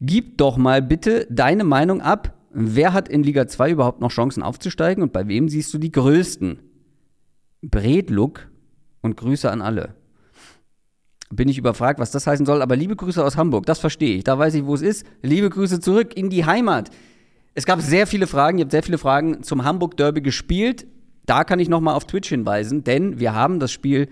Gib 0.00 0.38
doch 0.38 0.56
mal 0.56 0.82
bitte 0.82 1.28
deine 1.30 1.62
Meinung 1.62 2.00
ab. 2.00 2.34
Wer 2.50 2.92
hat 2.92 3.08
in 3.08 3.22
Liga 3.22 3.46
2 3.46 3.70
überhaupt 3.70 4.00
noch 4.00 4.10
Chancen 4.10 4.42
aufzusteigen 4.42 5.04
und 5.04 5.12
bei 5.12 5.28
wem 5.28 5.48
siehst 5.48 5.72
du 5.72 5.78
die 5.78 5.92
größten? 5.92 6.58
Bredluck 7.62 8.48
und 9.02 9.16
Grüße 9.16 9.48
an 9.48 9.62
alle. 9.62 9.94
Bin 11.30 11.48
ich 11.48 11.58
überfragt, 11.58 12.00
was 12.00 12.10
das 12.10 12.26
heißen 12.26 12.44
soll, 12.44 12.60
aber 12.60 12.74
liebe 12.74 12.96
Grüße 12.96 13.24
aus 13.24 13.36
Hamburg, 13.36 13.66
das 13.66 13.78
verstehe 13.78 14.16
ich. 14.16 14.24
Da 14.24 14.36
weiß 14.36 14.54
ich, 14.54 14.66
wo 14.66 14.74
es 14.74 14.82
ist. 14.82 15.06
Liebe 15.22 15.48
Grüße 15.48 15.78
zurück 15.78 16.16
in 16.16 16.28
die 16.28 16.44
Heimat. 16.44 16.90
Es 17.58 17.66
gab 17.66 17.80
sehr 17.80 18.06
viele 18.06 18.28
Fragen, 18.28 18.58
ihr 18.58 18.62
habt 18.62 18.70
sehr 18.70 18.84
viele 18.84 18.98
Fragen 18.98 19.42
zum 19.42 19.64
Hamburg 19.64 19.96
Derby 19.96 20.20
gespielt. 20.20 20.86
Da 21.26 21.42
kann 21.42 21.58
ich 21.58 21.68
nochmal 21.68 21.96
auf 21.96 22.04
Twitch 22.04 22.28
hinweisen, 22.28 22.84
denn 22.84 23.18
wir 23.18 23.34
haben 23.34 23.58
das 23.58 23.72
Spiel 23.72 24.08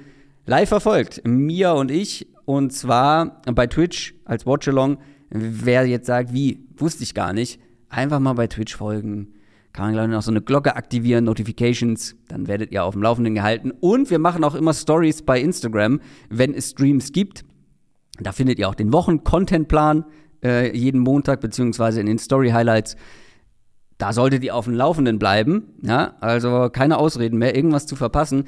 live 0.46 0.68
verfolgt, 0.68 1.22
Mia 1.24 1.70
und 1.70 1.92
ich, 1.92 2.26
und 2.44 2.72
zwar 2.72 3.40
bei 3.44 3.68
Twitch 3.68 4.16
als 4.24 4.46
Watchalong. 4.46 4.98
Wer 5.30 5.86
jetzt 5.86 6.08
sagt, 6.08 6.32
wie, 6.32 6.66
wusste 6.76 7.04
ich 7.04 7.14
gar 7.14 7.32
nicht, 7.32 7.60
einfach 7.88 8.18
mal 8.18 8.32
bei 8.32 8.48
Twitch 8.48 8.74
folgen. 8.74 9.28
Kann 9.72 9.84
man, 9.84 9.92
glaube 9.92 10.08
ich, 10.08 10.14
noch 10.14 10.22
so 10.22 10.32
eine 10.32 10.42
Glocke 10.42 10.74
aktivieren, 10.74 11.22
Notifications, 11.22 12.16
dann 12.26 12.48
werdet 12.48 12.72
ihr 12.72 12.82
auf 12.82 12.94
dem 12.94 13.02
Laufenden 13.04 13.36
gehalten. 13.36 13.70
Und 13.70 14.10
wir 14.10 14.18
machen 14.18 14.42
auch 14.42 14.56
immer 14.56 14.74
Stories 14.74 15.22
bei 15.22 15.40
Instagram, 15.40 16.00
wenn 16.30 16.52
es 16.52 16.70
Streams 16.70 17.12
gibt. 17.12 17.44
Da 18.18 18.32
findet 18.32 18.58
ihr 18.58 18.68
auch 18.68 18.74
den 18.74 18.92
Wochen-Contentplan 18.92 20.04
äh, 20.42 20.76
jeden 20.76 20.98
Montag, 20.98 21.40
beziehungsweise 21.40 22.00
in 22.00 22.06
den 22.06 22.18
Story-Highlights 22.18 22.96
da 23.98 24.12
solltet 24.12 24.44
ihr 24.44 24.54
auf 24.54 24.66
dem 24.66 24.74
Laufenden 24.74 25.18
bleiben. 25.18 25.74
Ja, 25.82 26.14
also 26.20 26.68
keine 26.70 26.98
Ausreden 26.98 27.38
mehr, 27.38 27.54
irgendwas 27.54 27.86
zu 27.86 27.96
verpassen. 27.96 28.44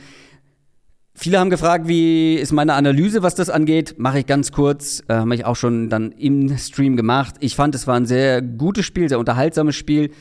Viele 1.15 1.41
haben 1.41 1.51
gefragt, 1.51 1.89
wie 1.89 2.37
ist 2.37 2.53
meine 2.53 2.75
Analyse, 2.75 3.25
was 3.25 3.35
das 3.35 3.51
angeht. 3.51 3.97
Mache 3.99 4.21
ich 4.21 4.27
ganz 4.27 4.53
kurz. 4.53 5.03
Äh, 5.09 5.15
Habe 5.15 5.35
ich 5.35 5.45
auch 5.45 5.57
schon 5.57 5.89
dann 5.89 6.13
im 6.13 6.57
Stream 6.57 6.97
gemacht. 6.97 7.35
Ich 7.41 7.57
fand, 7.57 7.75
es 7.75 7.89
war 7.89 7.97
ein 7.97 8.07
sehr 8.07 8.41
gutes 8.41 8.87
Spiel, 8.87 9.09
sehr 9.09 9.19
unterhaltsames 9.19 9.75
Spiel. 9.75 10.13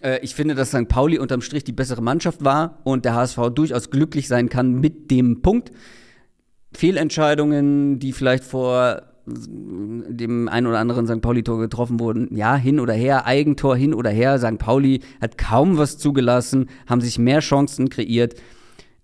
Äh, 0.00 0.18
ich 0.22 0.34
finde, 0.34 0.56
dass 0.56 0.70
St. 0.70 0.88
Pauli 0.88 1.20
unterm 1.20 1.40
Strich 1.40 1.62
die 1.62 1.72
bessere 1.72 2.02
Mannschaft 2.02 2.42
war 2.42 2.80
und 2.82 3.04
der 3.04 3.14
HSV 3.14 3.38
durchaus 3.54 3.90
glücklich 3.90 4.26
sein 4.26 4.48
kann 4.48 4.72
mit 4.72 5.12
dem 5.12 5.40
Punkt. 5.40 5.70
Fehlentscheidungen, 6.72 8.00
die 8.00 8.12
vielleicht 8.12 8.42
vor 8.42 9.02
dem 9.36 10.48
ein 10.48 10.66
oder 10.66 10.78
anderen 10.78 11.06
St. 11.06 11.20
Pauli-Tor 11.20 11.58
getroffen 11.58 12.00
wurden. 12.00 12.34
Ja, 12.36 12.56
hin 12.56 12.80
oder 12.80 12.94
her, 12.94 13.26
Eigentor 13.26 13.76
hin 13.76 13.94
oder 13.94 14.10
her. 14.10 14.38
St. 14.38 14.58
Pauli 14.58 15.00
hat 15.20 15.38
kaum 15.38 15.78
was 15.78 15.98
zugelassen, 15.98 16.66
haben 16.86 17.00
sich 17.00 17.18
mehr 17.18 17.40
Chancen 17.40 17.88
kreiert 17.88 18.34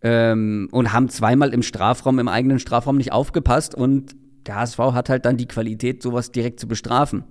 ähm, 0.03 0.69
und 0.73 0.93
haben 0.93 1.09
zweimal 1.09 1.53
im 1.53 1.63
Strafraum, 1.63 2.19
im 2.19 2.29
eigenen 2.29 2.59
Strafraum 2.59 2.97
nicht 2.97 3.13
aufgepasst. 3.13 3.75
Und 3.75 4.17
der 4.47 4.57
HSV 4.57 4.79
hat 4.79 5.09
halt 5.09 5.25
dann 5.25 5.37
die 5.37 5.49
Qualität, 5.49 6.03
sowas 6.03 6.33
direkt 6.33 6.61
zu 6.61 6.69
bestrafen. 6.69 7.25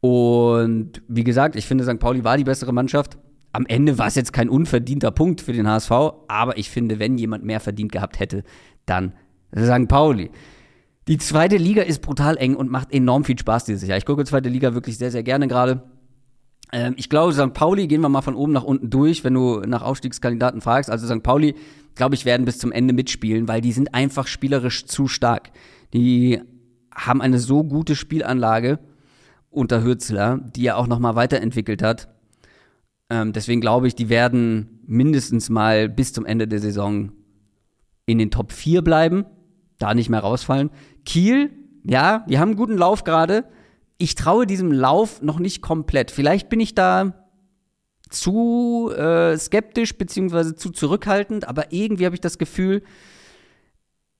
Und 0.00 1.02
wie 1.08 1.24
gesagt, 1.24 1.56
ich 1.56 1.66
finde, 1.66 1.84
St. 1.84 1.98
Pauli 1.98 2.24
war 2.24 2.36
die 2.36 2.44
bessere 2.44 2.72
Mannschaft. 2.72 3.18
Am 3.52 3.66
Ende 3.66 3.98
war 3.98 4.06
es 4.06 4.14
jetzt 4.14 4.32
kein 4.32 4.48
unverdienter 4.48 5.10
Punkt 5.10 5.40
für 5.40 5.52
den 5.52 5.66
HSV, 5.66 5.90
aber 6.28 6.58
ich 6.58 6.70
finde, 6.70 6.98
wenn 6.98 7.18
jemand 7.18 7.44
mehr 7.44 7.60
verdient 7.60 7.92
gehabt 7.92 8.20
hätte, 8.20 8.44
dann 8.86 9.12
St. 9.56 9.88
Pauli. 9.88 10.30
Die 11.08 11.16
zweite 11.16 11.56
Liga 11.56 11.82
ist 11.82 12.02
brutal 12.02 12.36
eng 12.36 12.54
und 12.54 12.70
macht 12.70 12.92
enorm 12.92 13.24
viel 13.24 13.38
Spaß 13.38 13.64
dieses 13.64 13.88
Jahr. 13.88 13.96
Ich 13.96 14.04
gucke 14.04 14.26
zweite 14.26 14.50
Liga 14.50 14.74
wirklich 14.74 14.98
sehr, 14.98 15.10
sehr 15.10 15.22
gerne 15.22 15.48
gerade. 15.48 15.82
Ähm, 16.70 16.94
ich 16.98 17.08
glaube, 17.08 17.32
St. 17.32 17.54
Pauli, 17.54 17.86
gehen 17.86 18.02
wir 18.02 18.10
mal 18.10 18.20
von 18.20 18.34
oben 18.34 18.52
nach 18.52 18.62
unten 18.62 18.90
durch, 18.90 19.24
wenn 19.24 19.32
du 19.32 19.60
nach 19.60 19.80
Aufstiegskandidaten 19.80 20.60
fragst. 20.60 20.90
Also 20.90 21.06
St. 21.06 21.22
Pauli, 21.22 21.54
glaube 21.94 22.14
ich, 22.14 22.26
werden 22.26 22.44
bis 22.44 22.58
zum 22.58 22.72
Ende 22.72 22.92
mitspielen, 22.92 23.48
weil 23.48 23.62
die 23.62 23.72
sind 23.72 23.94
einfach 23.94 24.26
spielerisch 24.26 24.84
zu 24.84 25.08
stark. 25.08 25.50
Die 25.94 26.42
haben 26.94 27.22
eine 27.22 27.38
so 27.38 27.64
gute 27.64 27.96
Spielanlage 27.96 28.78
unter 29.48 29.82
Hürzler, 29.82 30.40
die 30.54 30.66
er 30.66 30.76
auch 30.76 30.88
nochmal 30.88 31.16
weiterentwickelt 31.16 31.82
hat. 31.82 32.08
Ähm, 33.08 33.32
deswegen 33.32 33.62
glaube 33.62 33.88
ich, 33.88 33.94
die 33.94 34.10
werden 34.10 34.80
mindestens 34.86 35.48
mal 35.48 35.88
bis 35.88 36.12
zum 36.12 36.26
Ende 36.26 36.46
der 36.46 36.58
Saison 36.58 37.12
in 38.04 38.18
den 38.18 38.30
Top 38.30 38.52
4 38.52 38.82
bleiben, 38.82 39.24
da 39.78 39.94
nicht 39.94 40.08
mehr 40.08 40.20
rausfallen. 40.20 40.70
Kiel, 41.04 41.50
ja, 41.84 42.24
die 42.28 42.38
haben 42.38 42.50
einen 42.50 42.58
guten 42.58 42.76
Lauf 42.76 43.04
gerade. 43.04 43.44
Ich 43.96 44.14
traue 44.14 44.46
diesem 44.46 44.72
Lauf 44.72 45.22
noch 45.22 45.38
nicht 45.38 45.62
komplett. 45.62 46.10
Vielleicht 46.10 46.48
bin 46.48 46.60
ich 46.60 46.74
da 46.74 47.14
zu 48.10 48.90
äh, 48.96 49.36
skeptisch 49.36 49.96
beziehungsweise 49.96 50.54
zu 50.54 50.70
zurückhaltend, 50.70 51.46
aber 51.46 51.72
irgendwie 51.72 52.06
habe 52.06 52.14
ich 52.14 52.20
das 52.20 52.38
Gefühl, 52.38 52.82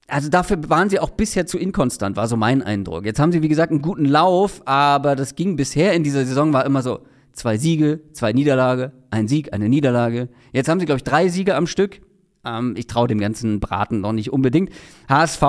also 0.09 0.31
dafür 0.31 0.69
waren 0.71 0.89
sie 0.89 1.01
auch 1.01 1.11
bisher 1.11 1.47
zu 1.47 1.59
inkonstant, 1.59 2.17
war 2.17 2.29
so 2.29 2.37
mein 2.37 2.63
Eindruck. 2.63 3.05
Jetzt 3.05 3.21
haben 3.21 3.31
sie, 3.31 3.43
wie 3.43 3.49
gesagt, 3.49 3.71
einen 3.71 3.83
guten 3.83 4.07
Lauf, 4.07 4.63
aber 4.65 5.17
das 5.17 5.35
ging 5.35 5.57
bisher 5.57 5.93
in 5.93 6.03
dieser 6.03 6.25
Saison 6.25 6.53
war 6.53 6.65
immer 6.65 6.83
so 6.83 7.01
zwei 7.33 7.59
Siege, 7.59 8.01
zwei 8.13 8.33
Niederlage, 8.33 8.93
ein 9.11 9.29
Sieg, 9.29 9.53
eine 9.53 9.69
Niederlage. 9.69 10.29
Jetzt 10.53 10.69
haben 10.69 10.81
sie, 10.81 10.87
glaube 10.87 10.99
ich, 10.99 11.05
drei 11.05 11.29
Siege 11.29 11.55
am 11.55 11.67
Stück. 11.67 12.01
Ähm, 12.49 12.75
ich 12.77 12.87
traue 12.87 13.09
dem 13.09 13.19
ganzen 13.19 13.61
Braten 13.61 14.01
noch 14.01 14.13
nicht 14.13 14.33
unbedingt. 14.33 14.71
HSV 15.09 15.43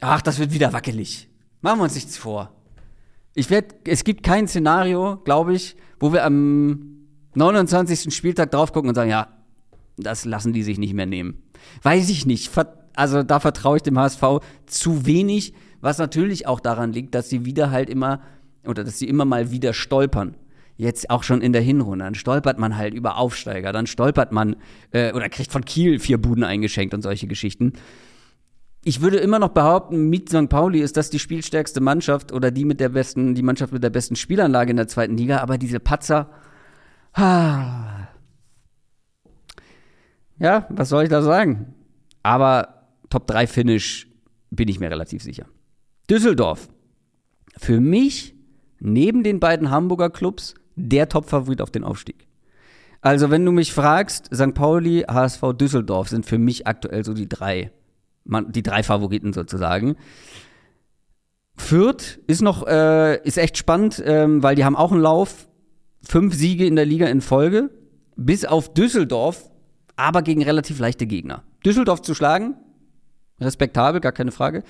Ach, 0.00 0.20
das 0.20 0.38
wird 0.38 0.52
wieder 0.52 0.72
wackelig. 0.72 1.28
Machen 1.60 1.78
wir 1.78 1.84
uns 1.84 1.94
nichts 1.94 2.16
vor. 2.16 2.52
Ich 3.34 3.50
werd, 3.50 3.74
es 3.86 4.04
gibt 4.04 4.22
kein 4.22 4.48
Szenario, 4.48 5.16
glaube 5.24 5.54
ich, 5.54 5.76
wo 5.98 6.12
wir 6.12 6.24
am 6.24 7.06
29. 7.34 8.14
Spieltag 8.14 8.50
drauf 8.50 8.72
gucken 8.72 8.88
und 8.88 8.94
sagen, 8.94 9.10
ja, 9.10 9.28
das 9.96 10.24
lassen 10.24 10.52
die 10.52 10.62
sich 10.62 10.78
nicht 10.78 10.94
mehr 10.94 11.06
nehmen. 11.06 11.42
Weiß 11.82 12.08
ich 12.10 12.26
nicht. 12.26 12.50
Also 12.94 13.22
da 13.22 13.40
vertraue 13.40 13.78
ich 13.78 13.82
dem 13.82 13.98
HSV 13.98 14.22
zu 14.66 15.06
wenig, 15.06 15.54
was 15.80 15.98
natürlich 15.98 16.46
auch 16.46 16.60
daran 16.60 16.92
liegt, 16.92 17.14
dass 17.14 17.28
sie 17.28 17.44
wieder 17.44 17.70
halt 17.70 17.90
immer 17.90 18.20
oder 18.64 18.84
dass 18.84 18.98
sie 18.98 19.08
immer 19.08 19.24
mal 19.24 19.50
wieder 19.50 19.72
stolpern. 19.72 20.34
Jetzt 20.76 21.08
auch 21.10 21.22
schon 21.22 21.40
in 21.40 21.52
der 21.52 21.62
Hinrunde. 21.62 22.04
Dann 22.04 22.14
stolpert 22.14 22.58
man 22.58 22.76
halt 22.76 22.94
über 22.94 23.16
Aufsteiger, 23.16 23.72
dann 23.72 23.86
stolpert 23.86 24.32
man 24.32 24.56
äh, 24.90 25.12
oder 25.12 25.28
kriegt 25.28 25.50
von 25.50 25.64
Kiel 25.64 25.98
vier 25.98 26.18
Buden 26.18 26.44
eingeschenkt 26.44 26.92
und 26.92 27.02
solche 27.02 27.26
Geschichten 27.26 27.72
ich 28.88 29.00
würde 29.00 29.16
immer 29.16 29.40
noch 29.40 29.48
behaupten, 29.48 30.10
mit 30.10 30.28
St. 30.28 30.48
Pauli 30.48 30.78
ist 30.78 30.96
das 30.96 31.10
die 31.10 31.18
spielstärkste 31.18 31.80
Mannschaft 31.80 32.30
oder 32.30 32.52
die 32.52 32.64
mit 32.64 32.78
der 32.78 32.90
besten, 32.90 33.34
die 33.34 33.42
Mannschaft 33.42 33.72
mit 33.72 33.82
der 33.82 33.90
besten 33.90 34.14
Spielanlage 34.14 34.70
in 34.70 34.76
der 34.76 34.86
zweiten 34.86 35.16
Liga, 35.16 35.38
aber 35.38 35.58
diese 35.58 35.80
Patzer. 35.80 36.30
Ah. 37.12 38.06
Ja, 40.38 40.68
was 40.70 40.88
soll 40.88 41.02
ich 41.02 41.08
da 41.08 41.20
sagen? 41.20 41.74
Aber 42.22 42.86
Top 43.10 43.26
3 43.26 43.48
Finish 43.48 44.06
bin 44.50 44.68
ich 44.68 44.78
mir 44.78 44.88
relativ 44.88 45.20
sicher. 45.20 45.46
Düsseldorf. 46.08 46.68
Für 47.56 47.80
mich 47.80 48.36
neben 48.78 49.24
den 49.24 49.40
beiden 49.40 49.68
Hamburger 49.68 50.10
Clubs 50.10 50.54
der 50.76 51.08
Top-Favorit 51.08 51.60
auf 51.60 51.70
den 51.70 51.84
Aufstieg. 51.84 52.26
Also, 53.00 53.30
wenn 53.30 53.44
du 53.44 53.52
mich 53.52 53.72
fragst, 53.72 54.30
St. 54.34 54.54
Pauli, 54.54 55.04
HSV, 55.08 55.52
Düsseldorf 55.58 56.08
sind 56.08 56.26
für 56.26 56.38
mich 56.38 56.66
aktuell 56.66 57.04
so 57.04 57.14
die 57.14 57.28
drei, 57.28 57.70
die 58.24 58.62
drei 58.62 58.82
Favoriten 58.82 59.32
sozusagen. 59.32 59.96
Fürth 61.56 62.18
ist 62.26 62.42
noch, 62.42 62.66
äh, 62.66 63.22
ist 63.22 63.38
echt 63.38 63.56
spannend, 63.56 64.02
ähm, 64.04 64.42
weil 64.42 64.56
die 64.56 64.64
haben 64.64 64.76
auch 64.76 64.92
einen 64.92 65.00
Lauf. 65.00 65.48
Fünf 66.02 66.34
Siege 66.34 66.66
in 66.66 66.76
der 66.76 66.84
Liga 66.84 67.06
in 67.06 67.20
Folge. 67.20 67.70
Bis 68.16 68.44
auf 68.44 68.72
Düsseldorf, 68.72 69.50
aber 69.96 70.22
gegen 70.22 70.42
relativ 70.42 70.78
leichte 70.78 71.06
Gegner. 71.06 71.42
Düsseldorf 71.64 72.02
zu 72.02 72.14
schlagen, 72.14 72.54
respektabel, 73.40 74.00
gar 74.00 74.12
keine 74.12 74.32
Frage. 74.32 74.62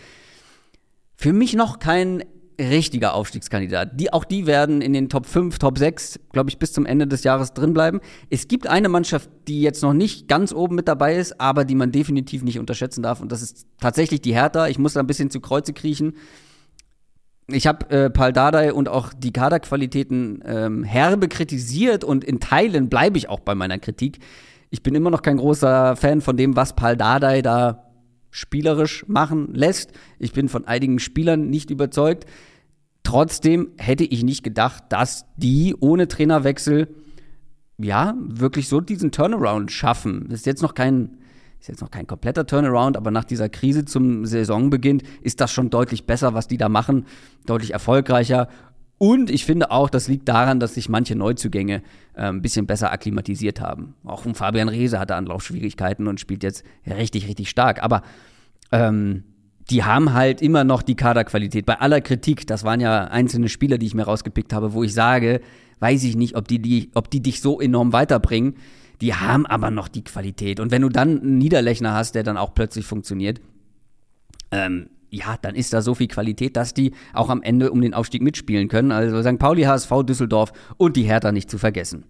Für 1.14 1.32
mich 1.32 1.54
noch 1.54 1.78
kein 1.78 2.24
richtiger 2.58 3.14
Aufstiegskandidat. 3.14 4.00
Die, 4.00 4.12
auch 4.12 4.24
die 4.24 4.46
werden 4.46 4.80
in 4.80 4.92
den 4.92 5.08
Top 5.08 5.26
5, 5.26 5.58
Top 5.58 5.78
6, 5.78 6.20
glaube 6.32 6.50
ich, 6.50 6.58
bis 6.58 6.72
zum 6.72 6.86
Ende 6.86 7.06
des 7.06 7.24
Jahres 7.24 7.52
drin 7.52 7.74
bleiben. 7.74 8.00
Es 8.30 8.48
gibt 8.48 8.66
eine 8.66 8.88
Mannschaft, 8.88 9.28
die 9.48 9.60
jetzt 9.60 9.82
noch 9.82 9.92
nicht 9.92 10.28
ganz 10.28 10.52
oben 10.52 10.74
mit 10.74 10.88
dabei 10.88 11.16
ist, 11.16 11.40
aber 11.40 11.64
die 11.64 11.74
man 11.74 11.92
definitiv 11.92 12.42
nicht 12.42 12.58
unterschätzen 12.58 13.02
darf. 13.02 13.20
Und 13.20 13.32
das 13.32 13.42
ist 13.42 13.66
tatsächlich 13.80 14.20
die 14.20 14.34
Hertha. 14.34 14.68
Ich 14.68 14.78
muss 14.78 14.94
da 14.94 15.00
ein 15.00 15.06
bisschen 15.06 15.30
zu 15.30 15.40
Kreuze 15.40 15.72
kriechen. 15.72 16.14
Ich 17.48 17.66
habe 17.66 17.88
äh, 17.90 18.10
Paul 18.10 18.32
Dardai 18.32 18.72
und 18.72 18.88
auch 18.88 19.12
die 19.12 19.32
Kaderqualitäten 19.32 20.42
ähm, 20.44 20.82
herbe 20.82 21.28
kritisiert 21.28 22.02
und 22.02 22.24
in 22.24 22.40
Teilen 22.40 22.88
bleibe 22.88 23.18
ich 23.18 23.28
auch 23.28 23.40
bei 23.40 23.54
meiner 23.54 23.78
Kritik. 23.78 24.18
Ich 24.70 24.82
bin 24.82 24.96
immer 24.96 25.10
noch 25.10 25.22
kein 25.22 25.36
großer 25.36 25.94
Fan 25.94 26.20
von 26.20 26.36
dem, 26.36 26.56
was 26.56 26.74
Paul 26.74 26.96
Dardai 26.96 27.42
da 27.42 27.85
spielerisch 28.36 29.06
machen 29.08 29.54
lässt. 29.54 29.92
Ich 30.18 30.34
bin 30.34 30.50
von 30.50 30.66
einigen 30.66 30.98
Spielern 30.98 31.48
nicht 31.48 31.70
überzeugt. 31.70 32.26
Trotzdem 33.02 33.70
hätte 33.78 34.04
ich 34.04 34.24
nicht 34.24 34.42
gedacht, 34.42 34.84
dass 34.90 35.24
die 35.38 35.74
ohne 35.80 36.06
Trainerwechsel 36.06 36.94
ja 37.78 38.14
wirklich 38.18 38.68
so 38.68 38.82
diesen 38.82 39.10
Turnaround 39.10 39.72
schaffen. 39.72 40.26
Das 40.28 40.40
ist 40.40 40.46
jetzt 40.46 40.60
noch 40.60 40.74
kein 40.74 41.16
ist 41.58 41.68
jetzt 41.68 41.80
noch 41.80 41.90
kein 41.90 42.06
kompletter 42.06 42.46
Turnaround, 42.46 42.98
aber 42.98 43.10
nach 43.10 43.24
dieser 43.24 43.48
Krise 43.48 43.86
zum 43.86 44.26
Saisonbeginn 44.26 45.02
ist 45.22 45.40
das 45.40 45.50
schon 45.50 45.70
deutlich 45.70 46.04
besser, 46.04 46.34
was 46.34 46.46
die 46.46 46.58
da 46.58 46.68
machen, 46.68 47.06
deutlich 47.46 47.72
erfolgreicher. 47.72 48.48
Und 48.98 49.30
ich 49.30 49.44
finde 49.44 49.70
auch, 49.70 49.90
das 49.90 50.08
liegt 50.08 50.28
daran, 50.28 50.58
dass 50.58 50.74
sich 50.74 50.88
manche 50.88 51.16
Neuzugänge 51.16 51.82
äh, 52.14 52.22
ein 52.22 52.40
bisschen 52.40 52.66
besser 52.66 52.92
akklimatisiert 52.92 53.60
haben. 53.60 53.94
Auch 54.04 54.24
ein 54.24 54.34
Fabian 54.34 54.68
Reese 54.68 54.98
hatte 54.98 55.16
Anlaufschwierigkeiten 55.16 56.06
und 56.06 56.18
spielt 56.18 56.42
jetzt 56.42 56.64
richtig, 56.86 57.28
richtig 57.28 57.50
stark. 57.50 57.82
Aber 57.82 58.02
ähm, 58.72 59.24
die 59.68 59.84
haben 59.84 60.14
halt 60.14 60.40
immer 60.40 60.64
noch 60.64 60.82
die 60.82 60.94
Kaderqualität. 60.94 61.66
Bei 61.66 61.80
aller 61.80 62.00
Kritik, 62.00 62.46
das 62.46 62.64
waren 62.64 62.80
ja 62.80 63.04
einzelne 63.04 63.48
Spieler, 63.48 63.78
die 63.78 63.86
ich 63.86 63.94
mir 63.94 64.04
rausgepickt 64.04 64.52
habe, 64.52 64.72
wo 64.72 64.82
ich 64.82 64.94
sage, 64.94 65.40
weiß 65.80 66.04
ich 66.04 66.16
nicht, 66.16 66.36
ob 66.36 66.48
die, 66.48 66.60
die, 66.60 66.90
ob 66.94 67.10
die 67.10 67.20
dich 67.20 67.42
so 67.42 67.60
enorm 67.60 67.92
weiterbringen. 67.92 68.54
Die 69.02 69.12
haben 69.12 69.44
aber 69.44 69.70
noch 69.70 69.88
die 69.88 70.04
Qualität. 70.04 70.58
Und 70.58 70.70
wenn 70.70 70.80
du 70.80 70.88
dann 70.88 71.20
einen 71.20 71.38
Niederlechner 71.38 71.92
hast, 71.92 72.14
der 72.14 72.22
dann 72.22 72.38
auch 72.38 72.54
plötzlich 72.54 72.86
funktioniert, 72.86 73.42
ähm, 74.52 74.88
ja, 75.10 75.36
dann 75.40 75.54
ist 75.54 75.72
da 75.72 75.82
so 75.82 75.94
viel 75.94 76.08
Qualität, 76.08 76.56
dass 76.56 76.74
die 76.74 76.92
auch 77.12 77.30
am 77.30 77.42
Ende 77.42 77.70
um 77.70 77.80
den 77.80 77.94
Aufstieg 77.94 78.22
mitspielen 78.22 78.68
können. 78.68 78.92
Also 78.92 79.22
St. 79.22 79.38
Pauli, 79.38 79.62
HSV, 79.62 79.90
Düsseldorf 80.04 80.52
und 80.76 80.96
die 80.96 81.04
Hertha 81.04 81.32
nicht 81.32 81.50
zu 81.50 81.58
vergessen. 81.58 82.04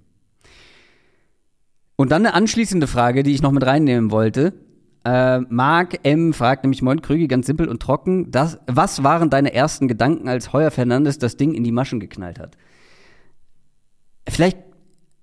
Und 1.97 2.13
dann 2.13 2.27
eine 2.27 2.35
anschließende 2.35 2.87
Frage, 2.87 3.23
die 3.23 3.33
ich 3.33 3.43
noch 3.43 3.53
mit 3.53 3.65
reinnehmen 3.65 4.11
wollte. 4.11 4.53
Äh, 5.05 5.41
Marc 5.49 6.01
M. 6.03 6.33
fragt 6.33 6.65
nämlich 6.65 6.83
Moin 6.83 7.01
Krügi 7.01 7.27
ganz 7.27 7.47
simpel 7.47 7.69
und 7.69 7.81
trocken. 7.81 8.31
Das, 8.31 8.59
was 8.67 9.03
waren 9.03 9.31
deine 9.31 9.55
ersten 9.55 9.89
Gedanken, 9.89 10.29
als 10.29 10.53
Heuer 10.53 10.71
Fernandes 10.71 11.19
das 11.19 11.37
Ding 11.37 11.55
in 11.55 11.65
die 11.65 11.73
Maschen 11.73 12.01
geknallt 12.01 12.39
hat? 12.39 12.57
Vielleicht, 14.29 14.59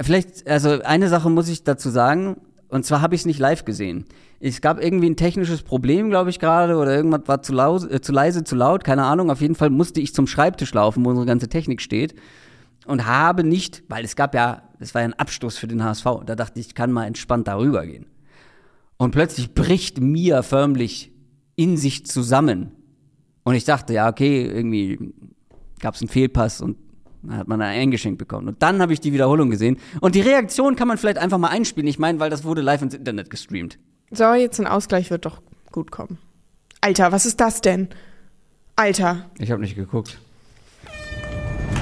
vielleicht, 0.02 0.48
also 0.48 0.82
eine 0.82 1.10
Sache 1.10 1.30
muss 1.30 1.50
ich 1.50 1.64
dazu 1.64 1.90
sagen. 1.90 2.38
Und 2.70 2.86
zwar 2.86 3.02
habe 3.02 3.14
ich 3.14 3.22
es 3.22 3.26
nicht 3.26 3.40
live 3.40 3.66
gesehen. 3.66 4.06
Es 4.46 4.60
gab 4.60 4.84
irgendwie 4.84 5.10
ein 5.10 5.16
technisches 5.16 5.64
Problem, 5.64 6.10
glaube 6.10 6.30
ich, 6.30 6.38
gerade, 6.38 6.76
oder 6.76 6.94
irgendwas 6.94 7.22
war 7.28 7.42
zu, 7.42 7.54
laut, 7.54 7.90
äh, 7.90 8.02
zu 8.02 8.12
leise, 8.12 8.44
zu 8.44 8.58
laut, 8.58 8.84
keine 8.84 9.06
Ahnung. 9.06 9.32
Auf 9.32 9.40
jeden 9.40 9.56
Fall 9.56 9.70
musste 9.70 10.02
ich 10.02 10.14
zum 10.14 10.28
Schreibtisch 10.28 10.74
laufen, 10.74 11.06
wo 11.06 11.10
unsere 11.12 11.26
ganze 11.26 11.48
Technik 11.48 11.82
steht. 11.82 12.14
Und 12.86 13.08
habe 13.08 13.46
nicht, 13.46 13.84
weil 13.88 14.04
es 14.04 14.18
gab 14.18 14.36
ja, 14.36 14.64
es 14.80 14.94
war 14.94 15.02
ja 15.02 15.08
ein 15.08 15.14
Abstoß 15.14 15.58
für 15.58 15.68
den 15.68 15.82
HSV. 15.82 16.06
Da 16.26 16.36
dachte 16.36 16.60
ich, 16.60 16.68
ich 16.68 16.76
kann 16.76 16.92
mal 16.92 17.06
entspannt 17.06 17.48
darüber 17.48 17.86
gehen. 17.86 18.08
Und 18.98 19.12
plötzlich 19.12 19.54
bricht 19.54 20.02
mir 20.02 20.44
förmlich 20.44 21.14
in 21.56 21.78
sich 21.78 22.06
zusammen. 22.06 22.74
Und 23.44 23.56
ich 23.56 23.64
dachte, 23.64 23.94
ja, 23.94 24.10
okay, 24.10 24.46
irgendwie 24.46 25.14
gab 25.80 25.96
es 25.96 26.02
einen 26.02 26.10
Fehlpass 26.10 26.60
und 26.60 26.76
dann 27.22 27.38
hat 27.38 27.48
man 27.48 27.62
ein 27.62 27.80
eingeschenkt 27.80 28.18
bekommen. 28.18 28.50
Und 28.50 28.62
dann 28.62 28.82
habe 28.82 28.92
ich 28.92 29.00
die 29.00 29.14
Wiederholung 29.14 29.50
gesehen. 29.50 29.78
Und 30.02 30.16
die 30.16 30.22
Reaktion 30.22 30.76
kann 30.76 30.90
man 30.90 30.98
vielleicht 30.98 31.18
einfach 31.18 31.38
mal 31.38 31.48
einspielen. 31.48 31.88
Ich 31.88 31.98
meine, 31.98 32.20
weil 32.20 32.30
das 32.30 32.44
wurde 32.44 32.62
live 32.62 32.82
ins 32.82 32.94
Internet 32.94 33.30
gestreamt. 33.30 33.80
So, 34.16 34.32
jetzt 34.36 34.60
ein 34.60 34.68
Ausgleich 34.68 35.10
wird 35.10 35.26
doch 35.26 35.42
gut 35.72 35.90
kommen. 35.90 36.20
Alter, 36.82 37.12
was 37.12 37.26
ist 37.26 37.40
das 37.42 37.62
denn? 37.62 37.90
Alter. 38.76 39.26
Ich 39.40 39.50
habe 39.50 39.60
nicht 39.60 39.76
geguckt. 39.76 40.20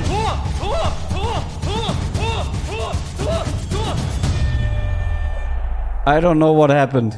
Tor, 0.07 0.41
Tor, 0.57 0.93
Tor, 1.11 1.43
Tor, 1.61 1.95
Tor, 2.15 2.45
Tor, 2.69 2.95
Tor, 3.17 3.45
Tor. 3.69 3.95
I 6.07 6.19
don't 6.21 6.37
know 6.37 6.55
what 6.55 6.71
happened. 6.71 7.17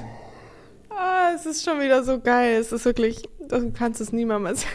Ah, 0.89 1.29
es 1.35 1.45
ist 1.45 1.63
schon 1.63 1.79
wieder 1.79 2.03
so 2.03 2.19
geil. 2.19 2.59
Es 2.59 2.71
ist 2.71 2.85
wirklich, 2.85 3.21
du 3.47 3.71
kannst 3.71 4.01
es 4.01 4.11
niemandem. 4.11 4.55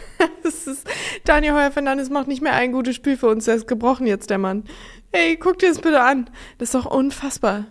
Es 0.45 0.67
ist, 0.67 0.89
Daniel 1.25 1.53
Heuer 1.55 1.71
Fernandes 1.71 2.09
macht 2.09 2.27
nicht 2.29 2.41
mehr 2.41 2.55
ein 2.55 2.73
gutes 2.73 2.95
Spiel 2.95 3.19
für 3.19 3.27
uns. 3.27 3.45
Der 3.45 3.57
ist 3.57 3.67
gebrochen 3.67 4.07
jetzt, 4.07 4.31
der 4.31 4.39
Mann. 4.39 4.65
Ey, 5.11 5.37
guck 5.37 5.59
dir 5.59 5.69
das 5.69 5.81
bitte 5.81 6.01
an. 6.01 6.31
Das 6.57 6.69
ist 6.69 6.75
doch 6.75 6.87
unfassbar. 6.87 7.67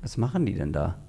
Was 0.00 0.16
machen 0.16 0.46
die 0.46 0.54
denn 0.54 0.72
da? 0.72 1.03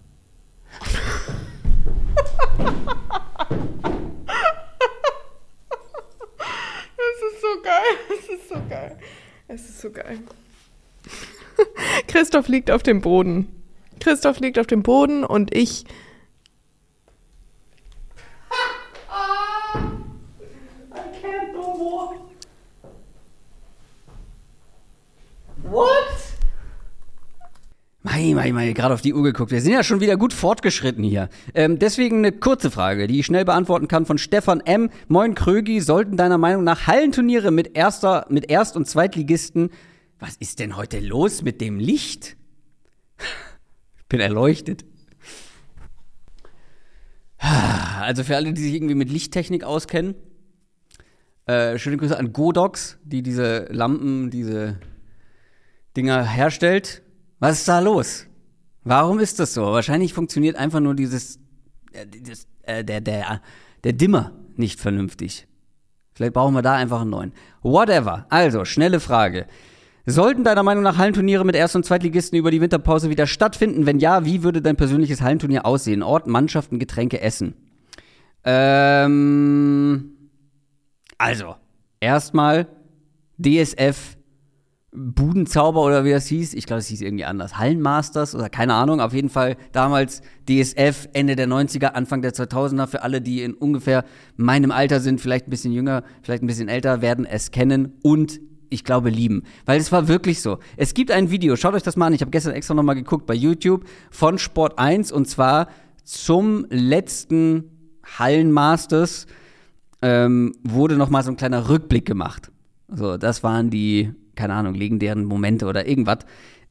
Es 6.97 7.33
ist 7.33 7.41
so 7.41 7.61
geil. 7.63 7.95
Es 8.09 8.29
ist 8.29 8.49
so 8.49 8.55
geil. 8.69 8.99
Es 9.47 9.69
ist 9.69 9.81
so 9.81 9.91
geil. 9.91 10.19
Christoph 12.07 12.47
liegt 12.47 12.71
auf 12.71 12.83
dem 12.83 13.01
Boden. 13.01 13.63
Christoph 13.99 14.39
liegt 14.39 14.59
auf 14.59 14.67
dem 14.67 14.83
Boden 14.83 15.23
und 15.23 15.55
ich. 15.55 15.85
Mei, 28.05 28.35
mei, 28.35 28.51
mei, 28.51 28.71
gerade 28.73 28.93
auf 28.93 29.01
die 29.01 29.15
Uhr 29.15 29.23
geguckt. 29.23 29.49
Wir 29.49 29.61
sind 29.61 29.73
ja 29.73 29.83
schon 29.83 29.99
wieder 29.99 30.15
gut 30.15 30.31
fortgeschritten 30.31 31.03
hier. 31.03 31.27
Ähm, 31.55 31.79
deswegen 31.79 32.19
eine 32.19 32.31
kurze 32.31 32.69
Frage, 32.69 33.07
die 33.07 33.21
ich 33.21 33.25
schnell 33.25 33.45
beantworten 33.45 33.87
kann 33.87 34.05
von 34.05 34.19
Stefan 34.19 34.59
M. 34.59 34.91
Moin 35.07 35.33
Krögi, 35.33 35.81
sollten 35.81 36.15
deiner 36.15 36.37
Meinung 36.37 36.63
nach 36.63 36.85
Hallenturniere 36.85 37.49
mit 37.49 37.75
erster, 37.75 38.27
mit 38.29 38.51
Erst- 38.51 38.75
und 38.75 38.87
Zweitligisten. 38.87 39.71
Was 40.19 40.35
ist 40.35 40.59
denn 40.59 40.77
heute 40.77 40.99
los 40.99 41.41
mit 41.41 41.61
dem 41.61 41.79
Licht? 41.79 42.37
Ich 43.97 44.05
bin 44.07 44.19
erleuchtet. 44.19 44.85
Also 48.01 48.23
für 48.23 48.35
alle, 48.35 48.53
die 48.53 48.61
sich 48.61 48.75
irgendwie 48.75 48.93
mit 48.93 49.09
Lichttechnik 49.09 49.63
auskennen, 49.63 50.13
äh, 51.47 51.79
schöne 51.79 51.97
Grüße 51.97 52.15
an 52.15 52.33
Godox, 52.33 52.99
die 53.03 53.23
diese 53.23 53.65
Lampen, 53.71 54.29
diese 54.29 54.77
Dinger 55.97 56.23
herstellt. 56.23 57.01
Was 57.39 57.59
ist 57.59 57.67
da 57.67 57.79
los? 57.79 58.27
Warum 58.83 59.19
ist 59.19 59.39
das 59.39 59.53
so? 59.53 59.63
Wahrscheinlich 59.63 60.13
funktioniert 60.13 60.55
einfach 60.55 60.79
nur 60.79 60.95
dieses, 60.95 61.39
äh, 61.91 62.05
dieses 62.05 62.47
äh, 62.63 62.83
der, 62.83 63.01
der, 63.01 63.41
der 63.83 63.93
Dimmer 63.93 64.31
nicht 64.55 64.79
vernünftig. 64.79 65.47
Vielleicht 66.13 66.33
brauchen 66.33 66.53
wir 66.53 66.61
da 66.61 66.75
einfach 66.75 67.01
einen 67.01 67.09
neuen. 67.09 67.33
Whatever. 67.61 68.25
Also, 68.29 68.63
schnelle 68.63 68.99
Frage. 68.99 69.47
Sollten 70.05 70.43
deiner 70.43 70.63
Meinung 70.63 70.83
nach 70.83 70.97
Hallenturniere 70.97 71.43
mit 71.43 71.55
Erst- 71.55 71.75
und 71.75 71.83
Zweitligisten 71.83 72.37
über 72.37 72.51
die 72.51 72.61
Winterpause 72.61 73.09
wieder 73.09 73.25
stattfinden? 73.25 73.85
Wenn 73.85 73.99
ja, 73.99 74.23
wie 74.23 74.43
würde 74.43 74.61
dein 74.61 74.75
persönliches 74.75 75.21
Hallenturnier 75.21 75.65
aussehen? 75.65 76.03
Ort, 76.03 76.27
Mannschaften, 76.27 76.79
Getränke, 76.79 77.19
Essen. 77.21 77.55
Ähm, 78.43 80.11
also, 81.17 81.55
erstmal 81.99 82.67
DSF 83.39 84.14
Budenzauber 84.95 85.81
oder 85.81 86.05
wie 86.05 86.11
das 86.11 86.27
hieß. 86.27 86.53
Ich 86.53 86.65
glaube, 86.65 86.79
es 86.79 86.87
hieß 86.87 87.01
irgendwie 87.01 87.25
anders. 87.25 87.57
Hallenmasters 87.57 88.35
oder 88.35 88.49
keine 88.49 88.73
Ahnung. 88.73 89.01
Auf 89.01 89.13
jeden 89.13 89.29
Fall 89.29 89.57
damals 89.71 90.21
DSF, 90.47 91.09
Ende 91.13 91.35
der 91.35 91.47
90er, 91.47 91.87
Anfang 91.87 92.21
der 92.21 92.33
2000er. 92.33 92.87
Für 92.87 93.03
alle, 93.03 93.21
die 93.21 93.41
in 93.41 93.53
ungefähr 93.53 94.05
meinem 94.37 94.71
Alter 94.71 94.99
sind, 94.99 95.21
vielleicht 95.21 95.47
ein 95.47 95.49
bisschen 95.49 95.73
jünger, 95.73 96.03
vielleicht 96.21 96.43
ein 96.43 96.47
bisschen 96.47 96.69
älter, 96.69 97.01
werden 97.01 97.25
es 97.25 97.51
kennen 97.51 97.93
und 98.01 98.39
ich 98.69 98.83
glaube 98.83 99.09
lieben. 99.09 99.43
Weil 99.65 99.79
es 99.79 99.91
war 99.91 100.07
wirklich 100.07 100.41
so. 100.41 100.59
Es 100.77 100.93
gibt 100.93 101.11
ein 101.11 101.31
Video, 101.31 101.55
schaut 101.55 101.73
euch 101.73 101.83
das 101.83 101.95
mal 101.95 102.07
an. 102.07 102.13
Ich 102.13 102.21
habe 102.21 102.31
gestern 102.31 102.53
extra 102.53 102.73
nochmal 102.73 102.95
geguckt 102.95 103.25
bei 103.25 103.33
YouTube 103.33 103.85
von 104.11 104.37
Sport 104.37 104.79
1 104.79 105.11
und 105.11 105.27
zwar 105.27 105.67
zum 106.03 106.65
letzten 106.69 107.71
Hallenmasters 108.17 109.27
ähm, 110.01 110.53
wurde 110.63 110.97
nochmal 110.97 111.23
so 111.23 111.31
ein 111.31 111.37
kleiner 111.37 111.69
Rückblick 111.69 112.05
gemacht. 112.05 112.51
So, 112.87 113.17
das 113.17 113.43
waren 113.43 113.69
die 113.69 114.13
keine 114.35 114.53
Ahnung, 114.53 114.73
legendären 114.73 115.25
Momente 115.25 115.65
oder 115.65 115.87
irgendwas. 115.87 116.19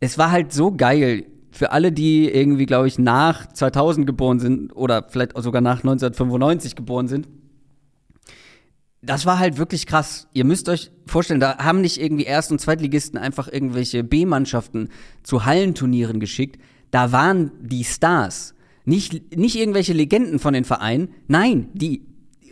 es 0.00 0.18
war 0.18 0.30
halt 0.30 0.52
so 0.52 0.72
geil 0.72 1.26
für 1.54 1.70
alle, 1.70 1.92
die 1.92 2.28
irgendwie, 2.28 2.66
glaube 2.66 2.88
ich, 2.88 2.98
nach 2.98 3.46
2000 3.46 4.06
geboren 4.06 4.40
sind 4.40 4.72
oder 4.72 5.06
vielleicht 5.08 5.40
sogar 5.40 5.60
nach 5.60 5.78
1995 5.78 6.74
geboren 6.74 7.06
sind. 7.06 7.28
Das 9.02 9.24
war 9.24 9.38
halt 9.38 9.58
wirklich 9.58 9.86
krass. 9.86 10.26
Ihr 10.32 10.44
müsst 10.44 10.68
euch 10.68 10.90
vorstellen, 11.06 11.38
da 11.38 11.58
haben 11.58 11.80
nicht 11.80 12.00
irgendwie 12.00 12.24
Erst- 12.24 12.50
und 12.50 12.60
Zweitligisten 12.60 13.18
einfach 13.18 13.46
irgendwelche 13.52 14.02
B-Mannschaften 14.02 14.88
zu 15.22 15.44
Hallenturnieren 15.44 16.20
geschickt. 16.20 16.60
Da 16.90 17.12
waren 17.12 17.52
die 17.60 17.84
Stars. 17.84 18.54
Nicht, 18.84 19.36
nicht 19.36 19.56
irgendwelche 19.56 19.92
Legenden 19.92 20.38
von 20.38 20.54
den 20.54 20.64
Vereinen. 20.64 21.08
Nein, 21.28 21.68
die 21.74 22.02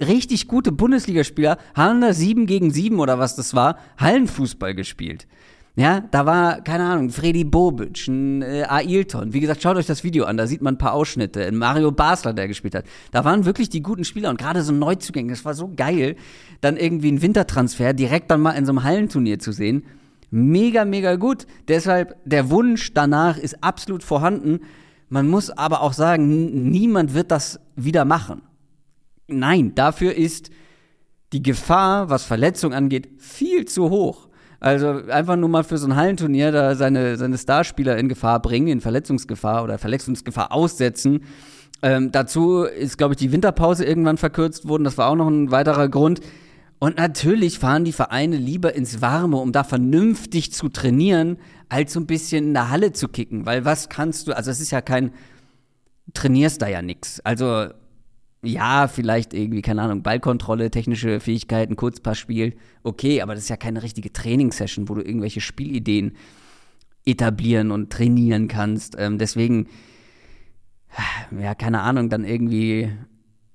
richtig 0.03 0.49
gute 0.49 0.73
Bundesligaspieler 0.73 1.59
haben 1.75 2.01
da 2.01 2.13
sieben 2.13 2.47
gegen 2.47 2.71
sieben 2.71 3.01
oder 3.01 3.19
was 3.19 3.37
das 3.37 3.55
war, 3.55 3.79
Hallenfußball 3.99 4.75
gespielt. 4.75 5.27
Ja, 5.75 6.01
da 6.11 6.27
war, 6.27 6.61
keine 6.61 6.85
Ahnung, 6.85 7.09
Freddy 7.09 7.45
Bobic, 7.45 8.07
ein 8.07 8.43
äh, 8.43 8.65
Ailton. 8.69 9.33
Wie 9.33 9.41
gesagt, 9.41 9.63
schaut 9.63 9.79
euch 9.79 9.87
das 9.87 10.05
Video 10.05 10.27
an, 10.27 10.37
da 10.37 10.47
sieht 10.47 10.61
man 10.61 10.75
ein 10.75 10.79
paar 10.79 10.93
Ausschnitte. 10.93 11.47
Ein 11.47 11.57
Mario 11.57 11.91
Basler, 11.93 12.35
der 12.35 12.47
gespielt 12.47 12.75
hat. 12.75 12.85
Da 13.11 13.25
waren 13.25 13.47
wirklich 13.47 13.71
die 13.71 13.83
guten 13.83 14.05
Spieler 14.05 14.29
und 14.29 14.39
gerade 14.39 14.63
so 14.63 14.73
Neuzugänge. 14.73 15.31
Das 15.31 15.47
war 15.47 15.55
so 15.55 15.73
geil, 15.75 16.17
dann 16.61 16.77
irgendwie 16.77 17.09
einen 17.09 17.23
Wintertransfer 17.23 17.95
direkt 17.95 18.31
dann 18.31 18.43
mal 18.43 18.53
in 18.53 18.67
so 18.67 18.73
einem 18.73 18.85
Hallenturnier 18.85 19.39
zu 19.39 19.53
sehen. 19.53 19.85
Mega, 20.31 20.85
mega 20.85 21.17
gut. 21.17 21.47
Deshalb, 21.69 22.17
der 22.27 22.51
Wunsch 22.51 22.93
danach 22.93 23.39
ist 23.39 23.65
absolut 23.65 24.03
vorhanden. 24.03 24.61
Man 25.09 25.29
muss 25.29 25.49
aber 25.51 25.81
auch 25.81 25.95
sagen, 25.95 26.71
niemand 26.71 27.15
wird 27.15 27.31
das 27.31 27.61
wieder 27.77 28.05
machen. 28.05 28.43
Nein, 29.39 29.75
dafür 29.75 30.15
ist 30.15 30.51
die 31.33 31.43
Gefahr, 31.43 32.11
was 32.11 32.25
Verletzung 32.25 32.75
angeht, 32.75 33.09
viel 33.19 33.65
zu 33.65 33.91
hoch. 33.91 34.29
Also 34.61 35.03
einfach 35.09 35.37
nur 35.37 35.49
mal 35.49 35.65
für 35.65 35.77
so 35.77 35.89
ein 35.89 35.97
Hallenturnier 35.97 36.53
da 36.53 36.77
seine, 36.77 37.17
seine 37.17 37.37
Starspieler 37.37 37.97
in 37.97 38.09
Gefahr 38.09 38.41
bringen, 38.41 38.69
in 38.69 38.81
Verletzungsgefahr 38.81 39.65
oder 39.65 39.77
Verletzungsgefahr 39.77 40.53
aussetzen. 40.53 41.25
Ähm, 41.83 42.13
dazu 42.13 42.63
ist, 42.63 42.97
glaube 42.97 43.15
ich, 43.15 43.19
die 43.19 43.33
Winterpause 43.33 43.85
irgendwann 43.85 44.19
verkürzt 44.19 44.69
worden. 44.69 44.85
Das 44.85 44.99
war 44.99 45.09
auch 45.09 45.17
noch 45.17 45.27
ein 45.27 45.51
weiterer 45.51 45.89
Grund. 45.89 46.21
Und 46.79 46.97
natürlich 46.97 47.59
fahren 47.59 47.85
die 47.85 47.93
Vereine 47.93 48.37
lieber 48.37 48.75
ins 48.75 49.01
Warme, 49.01 49.39
um 49.39 49.51
da 49.51 49.65
vernünftig 49.65 50.53
zu 50.53 50.69
trainieren, 50.69 51.39
als 51.69 51.93
so 51.93 52.01
ein 52.01 52.07
bisschen 52.07 52.49
in 52.49 52.55
der 52.55 52.71
Halle 52.71 52.93
zu 52.93 53.09
kicken. 53.09 53.47
Weil 53.47 53.65
was 53.65 53.89
kannst 53.89 54.29
du, 54.29 54.37
also 54.37 54.51
es 54.51 54.61
ist 54.61 54.71
ja 54.71 54.81
kein, 54.81 55.13
trainierst 56.15 56.63
da 56.63 56.69
ja 56.69 56.83
nix. 56.83 57.19
Also 57.21 57.67
ja, 58.43 58.89
vielleicht 58.89 59.35
irgendwie, 59.35 59.63
keine 59.63 59.83
Ahnung, 59.83 60.03
Ballkontrolle, 60.03 60.71
technische 60.71 61.21
Fähigkeiten, 61.21 61.77
Kurzpassspiel, 61.77 62.55
okay, 62.83 63.23
aber 63.23 63.35
das 63.35 63.45
ist 63.45 63.51
ja 63.51 63.57
keine 63.57 63.83
richtige 63.83 64.13
Trainingssession, 64.13 64.89
wo 64.89 64.95
du 64.95 65.03
irgendwelche 65.03 65.41
Spielideen 65.41 66.17
etablieren 67.05 67.71
und 67.71 67.91
trainieren 67.91 68.49
kannst. 68.49 68.97
Ähm, 68.99 69.19
deswegen, 69.19 69.69
ja, 71.41 71.55
keine 71.55 71.81
Ahnung, 71.81 72.11
dann 72.11 72.25
irgendwie 72.25 72.91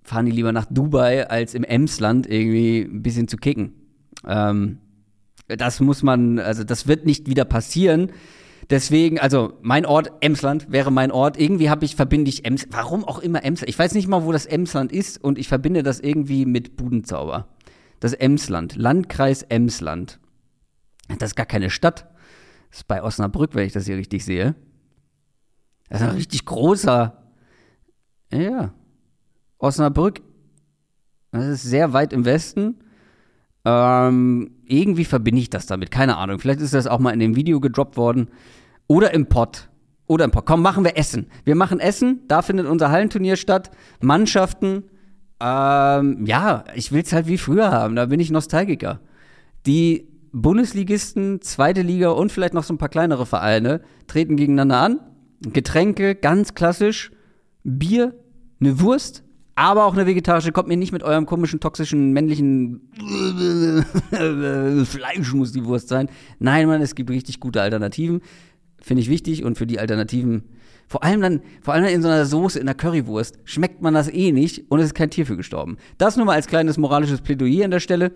fahren 0.04 0.26
die 0.26 0.32
lieber 0.32 0.54
nach 0.54 0.66
Dubai, 0.70 1.28
als 1.28 1.54
im 1.54 1.66
Emsland 1.66 2.26
irgendwie 2.26 2.82
ein 2.82 3.04
bisschen 3.04 3.28
zu 3.28 3.36
kicken. 3.36 3.74
Ähm, 4.26 4.80
das 5.48 5.80
muss 5.82 6.02
man, 6.02 6.40
also 6.40 6.64
das 6.64 6.88
wird 6.88 7.06
nicht 7.06 7.30
wieder 7.30 7.46
passieren. 7.46 8.12
Deswegen, 8.70 9.20
also 9.20 9.54
mein 9.62 9.86
Ort, 9.86 10.12
Emsland, 10.20 10.72
wäre 10.72 10.92
mein 10.92 11.12
Ort. 11.12 11.40
Irgendwie 11.40 11.70
habe 11.70 11.86
ich, 11.86 11.96
verbinde 11.96 12.30
ich 12.30 12.44
Ems, 12.44 12.68
warum 12.72 13.06
auch 13.06 13.20
immer 13.20 13.44
Emsland. 13.44 13.70
Ich 13.70 13.80
weiß 13.80 13.94
nicht 13.94 14.08
mal, 14.08 14.26
wo 14.26 14.32
das 14.34 14.46
Emsland 14.46 14.92
ist 14.92 15.24
und 15.24 15.38
ich 15.38 15.48
verbinde 15.48 15.84
das 15.84 16.00
irgendwie 16.02 16.46
mit 16.46 16.76
Budenzauber. 16.76 17.48
Das 18.00 18.14
Emsland, 18.14 18.76
Landkreis 18.76 19.44
Emsland. 19.44 20.20
Das 21.08 21.32
ist 21.32 21.36
gar 21.36 21.46
keine 21.46 21.70
Stadt. 21.70 22.10
Das 22.70 22.80
ist 22.80 22.88
bei 22.88 23.02
Osnabrück, 23.02 23.56
wenn 23.56 23.66
ich 23.66 23.74
das 23.74 23.86
hier 23.86 23.96
richtig 23.96 24.26
sehe. 24.26 24.56
Das 25.90 26.02
ist 26.02 26.08
ein 26.08 26.16
richtig 26.16 26.46
großer. 26.46 27.32
Ja. 28.34 28.74
Osnabrück. 29.58 30.22
Das 31.32 31.46
ist 31.46 31.64
sehr 31.64 31.94
weit 31.94 32.12
im 32.12 32.26
Westen. 32.26 32.80
Ähm, 33.64 34.57
irgendwie 34.68 35.06
verbinde 35.06 35.42
ich 35.42 35.50
das 35.50 35.66
damit. 35.66 35.92
Keine 35.92 36.18
Ahnung. 36.18 36.40
Vielleicht 36.40 36.62
ist 36.62 36.74
das 36.74 36.88
auch 36.88 37.00
mal 37.00 37.12
in 37.12 37.20
dem 37.20 37.36
Video 37.36 37.60
gedroppt 37.60 37.98
worden. 37.98 38.30
Oder 38.88 39.14
im 39.14 39.28
Pott. 39.28 39.70
Oder 40.08 40.26
im 40.26 40.32
Pott. 40.32 40.46
Komm, 40.46 40.62
machen 40.62 40.84
wir 40.84 40.98
Essen. 40.98 41.28
Wir 41.44 41.56
machen 41.56 41.80
Essen. 41.80 42.22
Da 42.28 42.42
findet 42.42 42.68
unser 42.68 42.92
Hallenturnier 42.92 43.36
statt. 43.36 43.72
Mannschaften. 44.02 44.84
Ähm, 45.40 46.26
ja, 46.26 46.64
ich 46.76 46.92
will 46.92 47.02
es 47.02 47.14
halt 47.14 47.28
wie 47.28 47.38
früher 47.38 47.72
haben. 47.72 47.96
Da 47.96 48.06
bin 48.06 48.20
ich 48.20 48.32
Nostalgiker. 48.32 49.00
Die 49.66 50.08
Bundesligisten, 50.32 51.42
zweite 51.42 51.82
Liga 51.82 52.10
und 52.10 52.32
vielleicht 52.32 52.54
noch 52.54 52.64
so 52.64 52.74
ein 52.74 52.78
paar 52.78 52.90
kleinere 52.90 53.26
Vereine 53.26 53.82
treten 54.08 54.38
gegeneinander 54.38 54.78
an. 54.78 55.00
Getränke, 55.42 56.16
ganz 56.16 56.54
klassisch. 56.54 57.12
Bier, 57.64 58.16
eine 58.60 58.80
Wurst, 58.80 59.24
aber 59.58 59.86
auch 59.86 59.94
eine 59.94 60.06
vegetarische. 60.06 60.52
Kommt 60.52 60.68
mir 60.68 60.78
nicht 60.78 60.92
mit 60.92 61.02
eurem 61.02 61.26
komischen, 61.26 61.60
toxischen, 61.60 62.14
männlichen 62.14 62.92
Fleisch 64.86 65.34
muss 65.34 65.52
die 65.52 65.66
Wurst 65.66 65.88
sein. 65.88 66.10
Nein, 66.38 66.68
Mann, 66.68 66.80
es 66.82 66.94
gibt 66.94 67.10
richtig 67.10 67.40
gute 67.40 67.60
Alternativen. 67.60 68.22
Finde 68.80 69.02
ich 69.02 69.10
wichtig 69.10 69.44
und 69.44 69.58
für 69.58 69.66
die 69.66 69.80
Alternativen, 69.80 70.44
vor 70.88 71.04
allem 71.04 71.22
dann, 71.22 71.42
vor 71.62 71.74
allem 71.74 71.86
in 71.86 72.04
so 72.04 72.08
einer 72.08 72.28
Soße, 72.28 72.60
in 72.60 72.68
einer 72.68 72.76
Currywurst, 72.76 73.40
schmeckt 73.46 73.82
man 73.82 73.96
das 73.96 74.14
eh 74.14 74.32
nicht 74.32 74.70
und 74.70 74.80
es 74.80 74.86
ist 74.86 74.94
kein 74.94 75.10
Tier 75.10 75.26
für 75.26 75.36
gestorben. 75.36 75.78
Das 75.98 76.18
nur 76.18 76.28
mal 76.28 76.36
als 76.36 76.46
kleines 76.46 76.78
moralisches 76.78 77.22
Plädoyer 77.22 77.66
an 77.66 77.72
der 77.72 77.80
Stelle. 77.80 78.12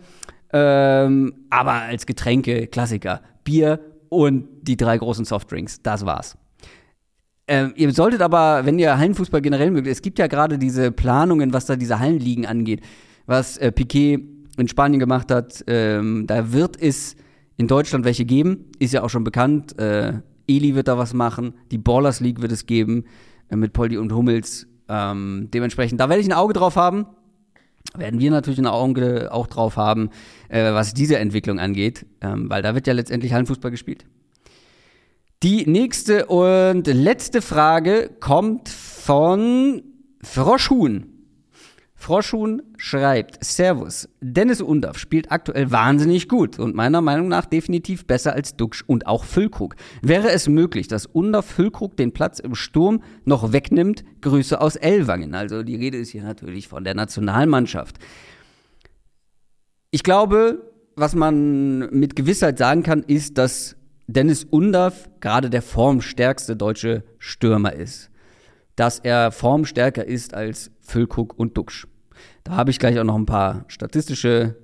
Ähm, 0.53 1.33
aber 1.49 1.73
als 1.73 2.05
Getränke, 2.05 2.67
Klassiker, 2.67 3.21
Bier 3.43 3.79
und 4.09 4.47
die 4.61 4.77
drei 4.77 4.95
großen 4.95 5.25
Softdrinks, 5.25 5.81
das 5.81 6.05
war's. 6.05 6.37
Ähm, 7.51 7.73
ihr 7.75 7.91
solltet 7.91 8.21
aber, 8.21 8.65
wenn 8.65 8.79
ihr 8.79 8.97
Hallenfußball 8.97 9.41
generell 9.41 9.71
mögt, 9.71 9.85
es 9.85 10.01
gibt 10.01 10.19
ja 10.19 10.27
gerade 10.27 10.57
diese 10.57 10.89
Planungen, 10.89 11.51
was 11.51 11.65
da 11.65 11.75
diese 11.75 11.99
Hallenligen 11.99 12.45
angeht, 12.45 12.79
was 13.25 13.57
äh, 13.57 13.73
Piquet 13.73 14.19
in 14.55 14.69
Spanien 14.69 15.01
gemacht 15.01 15.29
hat. 15.31 15.61
Ähm, 15.67 16.27
da 16.27 16.53
wird 16.53 16.81
es 16.81 17.17
in 17.57 17.67
Deutschland 17.67 18.05
welche 18.05 18.23
geben, 18.23 18.67
ist 18.79 18.93
ja 18.93 19.03
auch 19.03 19.09
schon 19.09 19.25
bekannt. 19.25 19.77
Äh, 19.77 20.13
Eli 20.47 20.75
wird 20.75 20.87
da 20.87 20.97
was 20.97 21.13
machen, 21.13 21.53
die 21.71 21.77
Ballers 21.77 22.21
League 22.21 22.41
wird 22.41 22.53
es 22.53 22.67
geben 22.67 23.03
äh, 23.49 23.57
mit 23.57 23.73
Poldi 23.73 23.97
und 23.97 24.13
Hummels. 24.13 24.67
Ähm, 24.87 25.49
dementsprechend, 25.53 25.99
da 25.99 26.07
werde 26.07 26.21
ich 26.21 26.29
ein 26.29 26.33
Auge 26.33 26.53
drauf 26.53 26.77
haben. 26.77 27.05
Werden 27.97 28.21
wir 28.21 28.31
natürlich 28.31 28.59
ein 28.59 28.67
Auge 28.67 29.27
auch 29.29 29.47
drauf 29.47 29.75
haben, 29.75 30.09
äh, 30.47 30.71
was 30.71 30.93
diese 30.93 31.19
Entwicklung 31.19 31.59
angeht, 31.59 32.05
ähm, 32.21 32.49
weil 32.49 32.61
da 32.61 32.75
wird 32.75 32.87
ja 32.87 32.93
letztendlich 32.93 33.33
Hallenfußball 33.33 33.71
gespielt. 33.71 34.05
Die 35.43 35.67
nächste 35.67 36.27
und 36.27 36.85
letzte 36.85 37.41
Frage 37.41 38.11
kommt 38.19 38.69
von 38.69 39.81
Froschhuhn. 40.21 41.07
Froschhuhn 41.95 42.61
schreibt, 42.77 43.43
Servus, 43.43 44.07
Dennis 44.21 44.61
Undaff 44.61 44.99
spielt 44.99 45.31
aktuell 45.31 45.71
wahnsinnig 45.71 46.29
gut 46.29 46.59
und 46.59 46.75
meiner 46.75 47.01
Meinung 47.01 47.27
nach 47.27 47.47
definitiv 47.47 48.05
besser 48.05 48.33
als 48.33 48.55
Duxch 48.55 48.83
und 48.85 49.07
auch 49.07 49.23
Füllkrug. 49.23 49.75
Wäre 50.03 50.29
es 50.29 50.47
möglich, 50.47 50.87
dass 50.87 51.07
Undaff 51.07 51.47
Füllkrug 51.47 51.97
den 51.97 52.11
Platz 52.11 52.37
im 52.37 52.53
Sturm 52.53 53.01
noch 53.25 53.51
wegnimmt? 53.51 54.03
Grüße 54.21 54.61
aus 54.61 54.75
Ellwangen. 54.75 55.33
Also 55.33 55.63
die 55.63 55.75
Rede 55.75 55.97
ist 55.97 56.09
hier 56.09 56.23
natürlich 56.23 56.67
von 56.67 56.83
der 56.83 56.93
Nationalmannschaft. 56.93 57.97
Ich 59.89 60.03
glaube, 60.03 60.71
was 60.95 61.15
man 61.15 61.89
mit 61.89 62.15
Gewissheit 62.15 62.59
sagen 62.59 62.83
kann, 62.83 63.01
ist, 63.01 63.39
dass 63.39 63.75
Dennis 64.13 64.43
Undaff 64.43 65.09
gerade 65.19 65.49
der 65.49 65.61
formstärkste 65.61 66.55
deutsche 66.55 67.03
Stürmer 67.19 67.73
ist. 67.73 68.09
Dass 68.75 68.99
er 68.99 69.31
formstärker 69.31 70.05
ist 70.05 70.33
als 70.33 70.71
Füllkrug 70.81 71.37
und 71.37 71.57
Duxch. 71.57 71.87
Da 72.43 72.53
habe 72.53 72.71
ich 72.71 72.79
gleich 72.79 72.99
auch 72.99 73.03
noch 73.03 73.15
ein 73.15 73.25
paar 73.25 73.65
statistische 73.67 74.55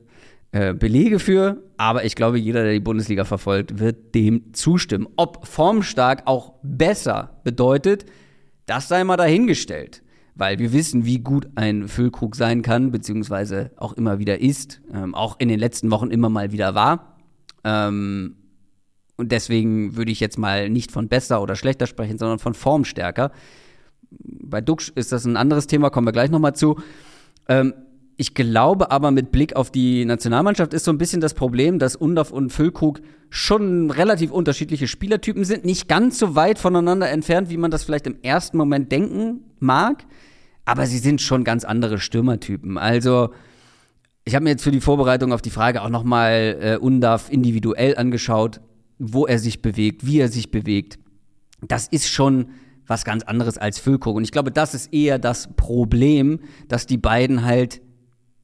äh, 0.52 0.74
Belege 0.74 1.20
für, 1.20 1.62
aber 1.78 2.06
ich 2.06 2.16
glaube, 2.16 2.39
jeder, 2.39 2.64
der 2.64 2.74
die 2.74 2.80
Bundesliga 2.80 3.26
verfolgt, 3.26 3.80
wird 3.80 4.16
dem 4.16 4.54
zustimmen. 4.54 5.08
Ob 5.18 5.45
formstark 5.45 6.24
auch 6.26 6.54
besser 6.64 7.41
bedeutet, 7.43 8.06
das 8.66 8.88
sei 8.88 9.04
mal 9.04 9.18
dahingestellt. 9.18 10.04
Weil 10.36 10.60
wir 10.60 10.72
wissen, 10.72 11.06
wie 11.06 11.20
gut 11.20 11.50
ein 11.56 11.88
Füllkrug 11.88 12.36
sein 12.36 12.62
kann, 12.62 12.91
beziehungsweise 12.91 13.72
auch 13.76 13.93
immer 13.93 14.20
wieder 14.20 14.39
ist, 14.39 14.82
ähm, 14.93 15.16
auch 15.16 15.36
in 15.39 15.50
den 15.50 15.60
letzten 15.60 15.91
Wochen 15.91 16.12
immer 16.12 16.30
mal 16.30 16.52
wieder 16.52 16.76
war. 16.76 17.18
Ähm, 17.64 18.37
und 19.18 19.32
deswegen 19.32 19.95
würde 19.95 20.11
ich 20.11 20.20
jetzt 20.20 20.38
mal 20.38 20.70
nicht 20.70 20.91
von 20.91 21.09
besser 21.09 21.41
oder 21.41 21.55
schlechter 21.55 21.88
sprechen, 21.88 22.18
sondern 22.18 22.39
von 22.39 22.53
formstärker. 22.53 23.32
Bei 24.09 24.61
Duxch 24.61 24.91
ist 24.95 25.11
das 25.11 25.26
ein 25.26 25.36
anderes 25.36 25.68
Thema, 25.68 25.89
kommen 25.89 26.07
wir 26.07 26.13
gleich 26.13 26.30
nochmal 26.30 26.55
zu. 26.55 26.80
Ähm, 27.49 27.74
ich 28.15 28.34
glaube 28.34 28.89
aber 28.89 29.11
mit 29.11 29.32
Blick 29.32 29.55
auf 29.55 29.70
die 29.70 30.05
Nationalmannschaft 30.05 30.74
ist 30.74 30.86
so 30.86 30.91
ein 30.91 30.97
bisschen 30.97 31.22
das 31.22 31.34
Problem, 31.34 31.78
dass 31.78 31.95
Undorf 31.95 32.32
und 32.32 32.51
Füllkrug 32.51 33.01
schon 33.30 33.91
relativ 33.91 34.32
unterschiedliche 34.32 34.88
Spielertypen 34.88 35.43
sind, 35.43 35.65
nicht 35.65 35.88
ganz 35.88 36.18
so 36.18 36.36
weit 36.36 36.57
voneinander 36.57 37.09
entfernt, 37.09 37.49
wie 37.49 37.57
man 37.57 37.70
das 37.70 37.84
vielleicht 37.84 38.07
im 38.07 38.18
ersten 38.24 38.57
Moment 38.57 38.91
denken 38.91 39.41
mag, 39.59 40.05
aber 40.65 40.86
sie 40.86 40.97
sind 40.97 41.22
schon 41.22 41.43
ganz 41.43 41.63
andere 41.63 41.99
Stürmertypen. 41.99 42.78
Also 42.78 43.30
ich 44.26 44.34
habe 44.36 44.43
mir 44.43 44.51
jetzt 44.51 44.63
für 44.63 44.72
die 44.72 44.82
Vorbereitung 44.82 45.32
auf 45.32 45.41
die 45.41 45.51
Frage 45.51 45.82
auch 45.82 45.89
nochmal 45.89 46.57
äh, 46.59 46.78
Undaf 46.78 47.32
individuell 47.32 47.97
angeschaut 47.97 48.61
wo 49.00 49.26
er 49.26 49.39
sich 49.39 49.62
bewegt, 49.62 50.06
wie 50.06 50.20
er 50.20 50.30
sich 50.30 50.52
bewegt. 50.52 51.00
das 51.62 51.88
ist 51.88 52.10
schon 52.10 52.50
was 52.86 53.04
ganz 53.04 53.24
anderes 53.24 53.58
als 53.58 53.80
Füllkrug. 53.80 54.16
Und 54.16 54.24
ich 54.24 54.32
glaube, 54.32 54.52
das 54.52 54.74
ist 54.74 54.93
eher 54.93 55.20
das 55.20 55.54
Problem, 55.56 56.39
dass 56.68 56.86
die 56.86 56.98
beiden 56.98 57.43
halt 57.43 57.82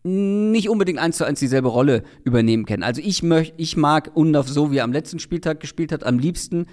nicht 0.04 0.68
unbedingt 0.68 1.00
eins 1.00 1.18
zu 1.18 1.24
eins 1.24 1.40
dieselbe 1.40 1.70
Rolle 1.70 2.04
übernehmen 2.26 2.66
können. 2.66 2.84
Also 2.84 3.02
ich 3.02 3.24
möchte, 3.24 3.54
ich 3.58 3.78
mag 3.78 4.12
Undorf 4.16 4.50
so, 4.50 4.72
wie 4.72 4.78
er 4.78 4.84
am 4.84 4.92
letzten 4.92 5.20
Spieltag 5.20 5.62
gespielt 5.62 5.94
hat, 5.94 6.04
am 6.04 6.20
liebsten 6.20 6.66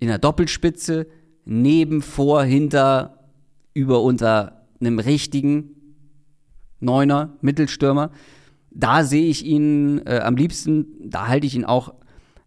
in 0.00 0.08
der 0.08 0.18
Doppelspitze, 0.18 1.06
neben, 1.44 2.02
vor, 2.02 2.42
hinter, 2.42 3.30
über, 3.72 4.02
unter 4.02 4.66
einem 4.80 4.98
richtigen 4.98 5.76
Neuner, 6.80 7.36
Mittelstürmer. 7.40 8.10
Da 8.72 9.04
sehe 9.04 9.28
ich 9.28 9.44
ihn 9.44 10.00
äh, 10.06 10.18
am 10.18 10.34
liebsten, 10.34 10.86
da 11.08 11.28
halte 11.28 11.46
ich 11.46 11.54
ihn 11.54 11.64
auch 11.64 11.94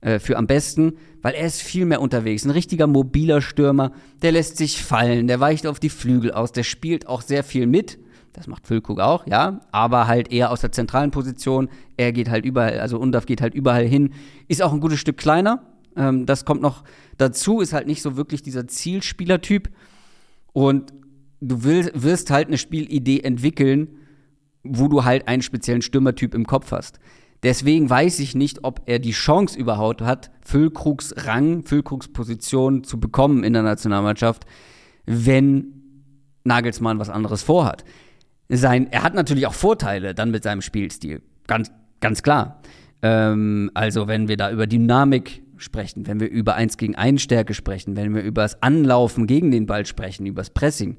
äh, 0.06 0.20
für 0.20 0.38
am 0.38 0.45
besten, 0.45 0.93
weil 1.24 1.34
er 1.34 1.47
ist 1.47 1.64
viel 1.64 1.86
mehr 1.86 1.99
unterwegs. 1.99 2.45
Ein 2.45 2.51
richtiger 2.51 2.86
mobiler 2.86 3.41
Stürmer, 3.41 3.91
der 4.22 4.34
lässt 4.34 4.58
sich 4.58 4.84
fallen, 4.84 5.26
der 5.26 5.39
weicht 5.39 5.66
auf 5.66 5.80
die 5.80 5.89
Flügel 5.89 6.32
aus, 6.32 6.51
der 6.51 6.62
spielt 6.62 7.08
auch 7.08 7.24
sehr 7.24 7.43
viel 7.43 7.66
mit. 7.66 7.97
Das 8.32 8.45
macht 8.45 8.68
Füllkrug 8.68 8.99
auch, 8.99 9.26
ja, 9.26 9.62
aber 9.72 10.06
halt 10.06 10.32
eher 10.32 10.51
aus 10.51 10.62
der 10.62 10.72
zentralen 10.72 11.10
Position. 11.10 11.70
Er 11.97 12.12
geht 12.12 12.30
halt 12.30 12.45
überall, 12.45 12.80
also 12.82 12.99
Undaf 12.99 13.26
geht 13.26 13.41
halt 13.41 13.56
überall 13.56 13.88
hin, 13.88 14.14
ist 14.47 14.62
auch 14.62 14.74
ein 14.74 14.80
gutes 14.80 14.99
Stück 14.99 15.18
kleiner. 15.18 15.64
Ähm, 15.95 16.28
das 16.28 16.45
kommt 16.45 16.62
noch 16.62 16.84
dazu, 17.18 17.60
ist 17.60 17.74
halt 17.74 17.88
nicht 17.88 18.03
so 18.03 18.16
wirklich 18.16 18.43
dieser 18.43 18.68
Zielspielertyp. 18.68 19.70
Und 20.53 20.93
du 21.41 21.64
willst, 21.64 21.91
wirst 21.95 22.30
halt 22.30 22.47
eine 22.47 22.60
Spielidee 22.60 23.22
entwickeln, 23.22 23.88
wo 24.64 24.88
du 24.88 25.03
halt 25.03 25.28
einen 25.28 25.41
speziellen 25.41 25.82
Stürmertyp 25.82 26.36
im 26.36 26.45
Kopf 26.45 26.72
hast. 26.72 26.99
Deswegen 27.46 27.88
weiß 27.88 28.18
ich 28.22 28.34
nicht, 28.34 28.64
ob 28.64 28.82
er 28.88 28.98
die 28.98 29.12
Chance 29.12 29.58
überhaupt 29.58 30.02
hat, 30.02 30.32
Füllkrugs 30.41 31.14
Rang, 31.16 31.64
Füllkrugs 31.64 32.08
Position 32.08 32.84
zu 32.84 33.00
bekommen 33.00 33.43
in 33.43 33.54
der 33.54 33.62
Nationalmannschaft, 33.62 34.48
wenn 35.06 35.68
Nagelsmann 36.43 36.98
was 36.98 37.12
anderes 37.12 37.43
vorhat. 37.43 37.86
Sein, 38.50 38.91
er 38.91 39.04
hat 39.04 39.14
natürlich 39.14 39.46
auch 39.46 39.54
Vorteile 39.54 40.16
dann 40.16 40.32
mit 40.32 40.41
seinem 40.41 40.62
Spielstil. 40.62 41.22
Ganz, 41.46 41.72
ganz 42.02 42.24
klar. 42.24 42.64
Ähm, 43.04 43.70
also, 43.76 44.08
wenn 44.08 44.28
wir 44.28 44.38
da 44.38 44.50
über 44.50 44.66
Dynamik 44.66 45.43
sprechen, 45.58 46.08
wenn 46.08 46.20
wir 46.20 46.32
über 46.32 46.56
1 46.56 46.78
gegen 46.78 46.96
1 46.96 47.22
Stärke 47.22 47.54
sprechen, 47.54 47.96
wenn 47.96 48.16
wir 48.16 48.24
über 48.24 48.41
das 48.41 48.60
Anlaufen 48.64 49.28
gegen 49.28 49.52
den 49.52 49.68
Ball 49.68 49.86
sprechen, 49.86 50.26
über 50.26 50.41
das 50.41 50.50
Pressing. 50.50 50.98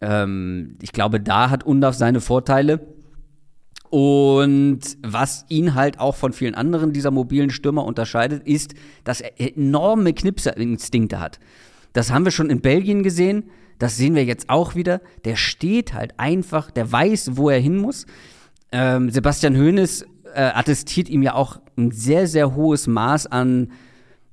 Ähm, 0.00 0.78
ich 0.82 0.90
glaube, 0.90 1.20
da 1.20 1.48
hat 1.48 1.62
Undaf 1.62 1.94
seine 1.94 2.20
Vorteile. 2.20 2.80
Und 3.90 4.80
was 5.02 5.44
ihn 5.48 5.74
halt 5.74 5.98
auch 5.98 6.14
von 6.14 6.32
vielen 6.32 6.54
anderen 6.54 6.92
dieser 6.92 7.10
mobilen 7.10 7.50
Stürmer 7.50 7.84
unterscheidet, 7.84 8.46
ist, 8.46 8.74
dass 9.02 9.20
er 9.20 9.32
enorme 9.38 10.14
Knipserinstinkte 10.14 11.18
hat. 11.18 11.40
Das 11.92 12.12
haben 12.12 12.24
wir 12.24 12.30
schon 12.30 12.50
in 12.50 12.60
Belgien 12.60 13.02
gesehen, 13.02 13.50
das 13.80 13.96
sehen 13.96 14.14
wir 14.14 14.24
jetzt 14.24 14.48
auch 14.48 14.76
wieder. 14.76 15.00
Der 15.24 15.36
steht 15.36 15.94
halt 15.94 16.14
einfach, 16.18 16.70
der 16.70 16.92
weiß, 16.92 17.36
wo 17.36 17.50
er 17.50 17.58
hin 17.58 17.78
muss. 17.78 18.06
Ähm, 18.70 19.10
Sebastian 19.10 19.56
Hoeneß 19.56 20.02
äh, 20.34 20.40
attestiert 20.40 21.08
ihm 21.08 21.22
ja 21.22 21.34
auch 21.34 21.58
ein 21.76 21.90
sehr, 21.90 22.28
sehr 22.28 22.54
hohes 22.54 22.86
Maß 22.86 23.26
an 23.26 23.72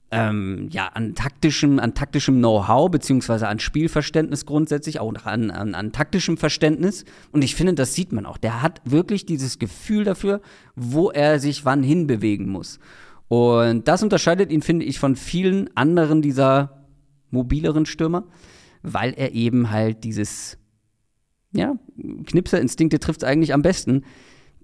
ähm, 0.10 0.70
ja, 0.72 0.88
an 0.88 1.16
taktischem, 1.16 1.80
an 1.80 1.94
taktischem 1.94 2.38
Know-how, 2.38 2.90
beziehungsweise 2.90 3.48
an 3.48 3.60
Spielverständnis 3.60 4.46
grundsätzlich, 4.46 5.00
auch 5.00 5.14
an, 5.26 5.52
an, 5.52 5.76
an 5.76 5.92
taktischem 5.92 6.38
Verständnis. 6.38 7.04
Und 7.32 7.44
ich 7.44 7.56
finde, 7.56 7.74
das 7.74 7.94
sieht 7.94 8.14
man 8.14 8.26
auch. 8.26 8.38
Der 8.38 8.62
hat 8.62 8.82
wirklich 8.86 9.26
dieses 9.26 9.60
Gefühl 9.60 10.06
dafür, 10.06 10.42
wo 10.76 11.12
er 11.12 11.40
sich 11.40 11.66
wann 11.66 11.84
hinbewegen 11.84 12.50
muss. 12.50 12.80
Und 13.28 13.88
das 13.90 14.02
unterscheidet 14.02 14.52
ihn, 14.52 14.62
finde 14.62 14.86
ich, 14.86 15.00
von 15.00 15.18
vielen 15.18 15.76
anderen 15.76 16.22
dieser 16.22 16.88
mobileren 17.30 17.86
Stürmer, 17.86 18.24
weil 18.84 19.14
er 19.14 19.34
eben 19.34 19.70
halt 19.70 20.06
dieses, 20.06 20.58
ja, 21.52 21.76
Knipserinstinkte 22.26 23.00
trifft 23.00 23.24
es 23.24 23.28
eigentlich 23.28 23.54
am 23.54 23.62
besten, 23.62 24.06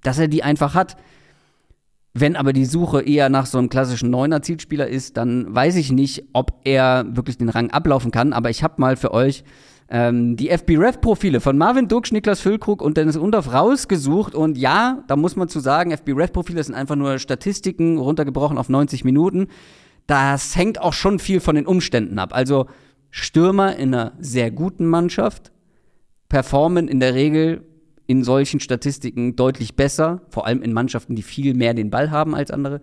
dass 0.02 0.20
er 0.20 0.30
die 0.30 0.44
einfach 0.44 0.74
hat. 0.74 0.96
Wenn 2.16 2.36
aber 2.36 2.54
die 2.54 2.66
Suche 2.66 3.02
eher 3.02 3.30
nach 3.30 3.48
so 3.48 3.58
einem 3.58 3.70
klassischen 3.70 4.12
Neuner-Zielspieler 4.12 4.88
ist, 4.88 5.18
dann 5.18 5.54
weiß 5.54 5.76
ich 5.78 5.92
nicht, 5.92 6.26
ob 6.34 6.60
er 6.64 7.06
wirklich 7.10 7.40
den 7.40 7.50
Rang 7.50 7.72
ablaufen 7.72 8.12
kann. 8.12 8.34
Aber 8.34 8.52
ich 8.52 8.64
habe 8.64 8.76
mal 8.78 8.96
für 8.98 9.12
euch 9.14 9.44
ähm, 9.90 10.36
die 10.36 10.50
FB-Ref-Profile 10.50 11.40
von 11.40 11.58
Marvin 11.58 11.88
Duksch, 11.88 12.12
Niklas 12.12 12.40
Füllkrug 12.40 12.84
und 12.84 12.98
Dennis 12.98 13.18
Undorf 13.18 13.52
rausgesucht. 13.52 14.36
Und 14.36 14.60
ja, 14.60 15.04
da 15.08 15.16
muss 15.16 15.36
man 15.36 15.50
zu 15.50 15.60
sagen, 15.60 15.90
FB-Ref-Profile 15.92 16.64
sind 16.64 16.76
einfach 16.76 16.96
nur 16.96 17.18
Statistiken 17.18 17.98
runtergebrochen 17.98 18.60
auf 18.60 18.70
90 18.70 19.04
Minuten. 19.04 19.48
Das 20.06 20.56
hängt 20.56 20.80
auch 20.80 20.94
schon 20.94 21.18
viel 21.18 21.40
von 21.40 21.56
den 21.56 21.66
Umständen 21.66 22.20
ab. 22.20 22.36
Also 22.36 22.68
Stürmer 23.10 23.76
in 23.76 23.94
einer 23.94 24.14
sehr 24.20 24.52
guten 24.52 24.86
Mannschaft 24.86 25.52
performen 26.30 26.88
in 26.88 27.00
der 27.00 27.16
Regel 27.16 27.64
in 28.08 28.24
solchen 28.24 28.60
Statistiken 28.60 29.36
deutlich 29.36 29.76
besser, 29.76 30.22
vor 30.30 30.46
allem 30.46 30.62
in 30.62 30.74
Mannschaften, 30.74 31.16
die 31.16 31.24
viel 31.24 31.54
mehr 31.54 31.74
den 31.74 31.90
Ball 31.90 32.12
haben 32.12 32.36
als 32.36 32.52
andere, 32.52 32.82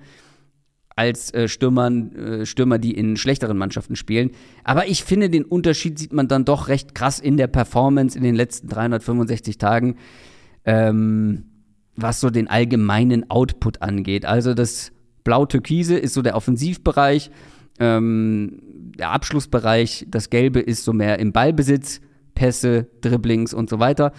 als 0.97 1.33
äh, 1.35 1.49
Stürmern, 1.49 2.15
äh, 2.15 2.47
Stürmer, 2.47 2.79
die 2.79 2.93
in 2.93 3.17
schlechteren 3.17 3.57
Mannschaften 3.57 3.97
spielen. 3.97 4.31
Aber 4.65 4.89
ich 4.89 5.05
finde, 5.05 5.31
den 5.31 5.45
Unterschied 5.45 5.99
sieht 5.99 6.13
man 6.13 6.29
dann 6.29 6.45
doch 6.45 6.69
recht 6.69 6.95
krass 6.95 7.19
in 7.21 7.37
der 7.37 7.47
Performance 7.47 8.17
in 8.17 8.25
den 8.25 8.35
letzten 8.35 8.69
365 8.69 9.59
Tagen, 9.59 9.97
ähm, 10.65 11.45
was 11.97 12.21
so 12.21 12.31
den 12.31 12.49
allgemeinen 12.49 13.31
Output 13.31 13.83
angeht. 13.83 14.25
Also 14.25 14.55
das 14.55 14.93
Blau-Türkise 15.25 15.97
ist 15.97 16.15
so 16.15 16.23
der 16.23 16.35
Offensivbereich, 16.35 17.31
ähm, 17.79 18.61
der 18.99 19.11
Abschlussbereich, 19.11 20.07
das 20.09 20.31
Gelbe 20.31 20.61
ist 20.61 20.85
so 20.85 20.93
mehr 20.93 21.19
im 21.19 21.33
Ballbesitz, 21.33 22.01
Pässe, 22.35 22.89
Dribblings 23.03 23.53
und 23.53 23.69
so 23.69 23.79
weiter 23.79 24.13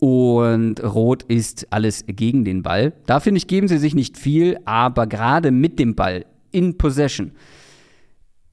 und 0.00 0.82
Rot 0.82 1.22
ist 1.24 1.66
alles 1.70 2.04
gegen 2.06 2.44
den 2.44 2.62
Ball. 2.62 2.94
Da 3.06 3.20
finde 3.20 3.38
ich, 3.38 3.46
geben 3.46 3.68
sie 3.68 3.78
sich 3.78 3.94
nicht 3.94 4.16
viel, 4.16 4.58
aber 4.64 5.06
gerade 5.06 5.50
mit 5.50 5.78
dem 5.78 5.94
Ball 5.94 6.24
in 6.50 6.78
Possession 6.78 7.32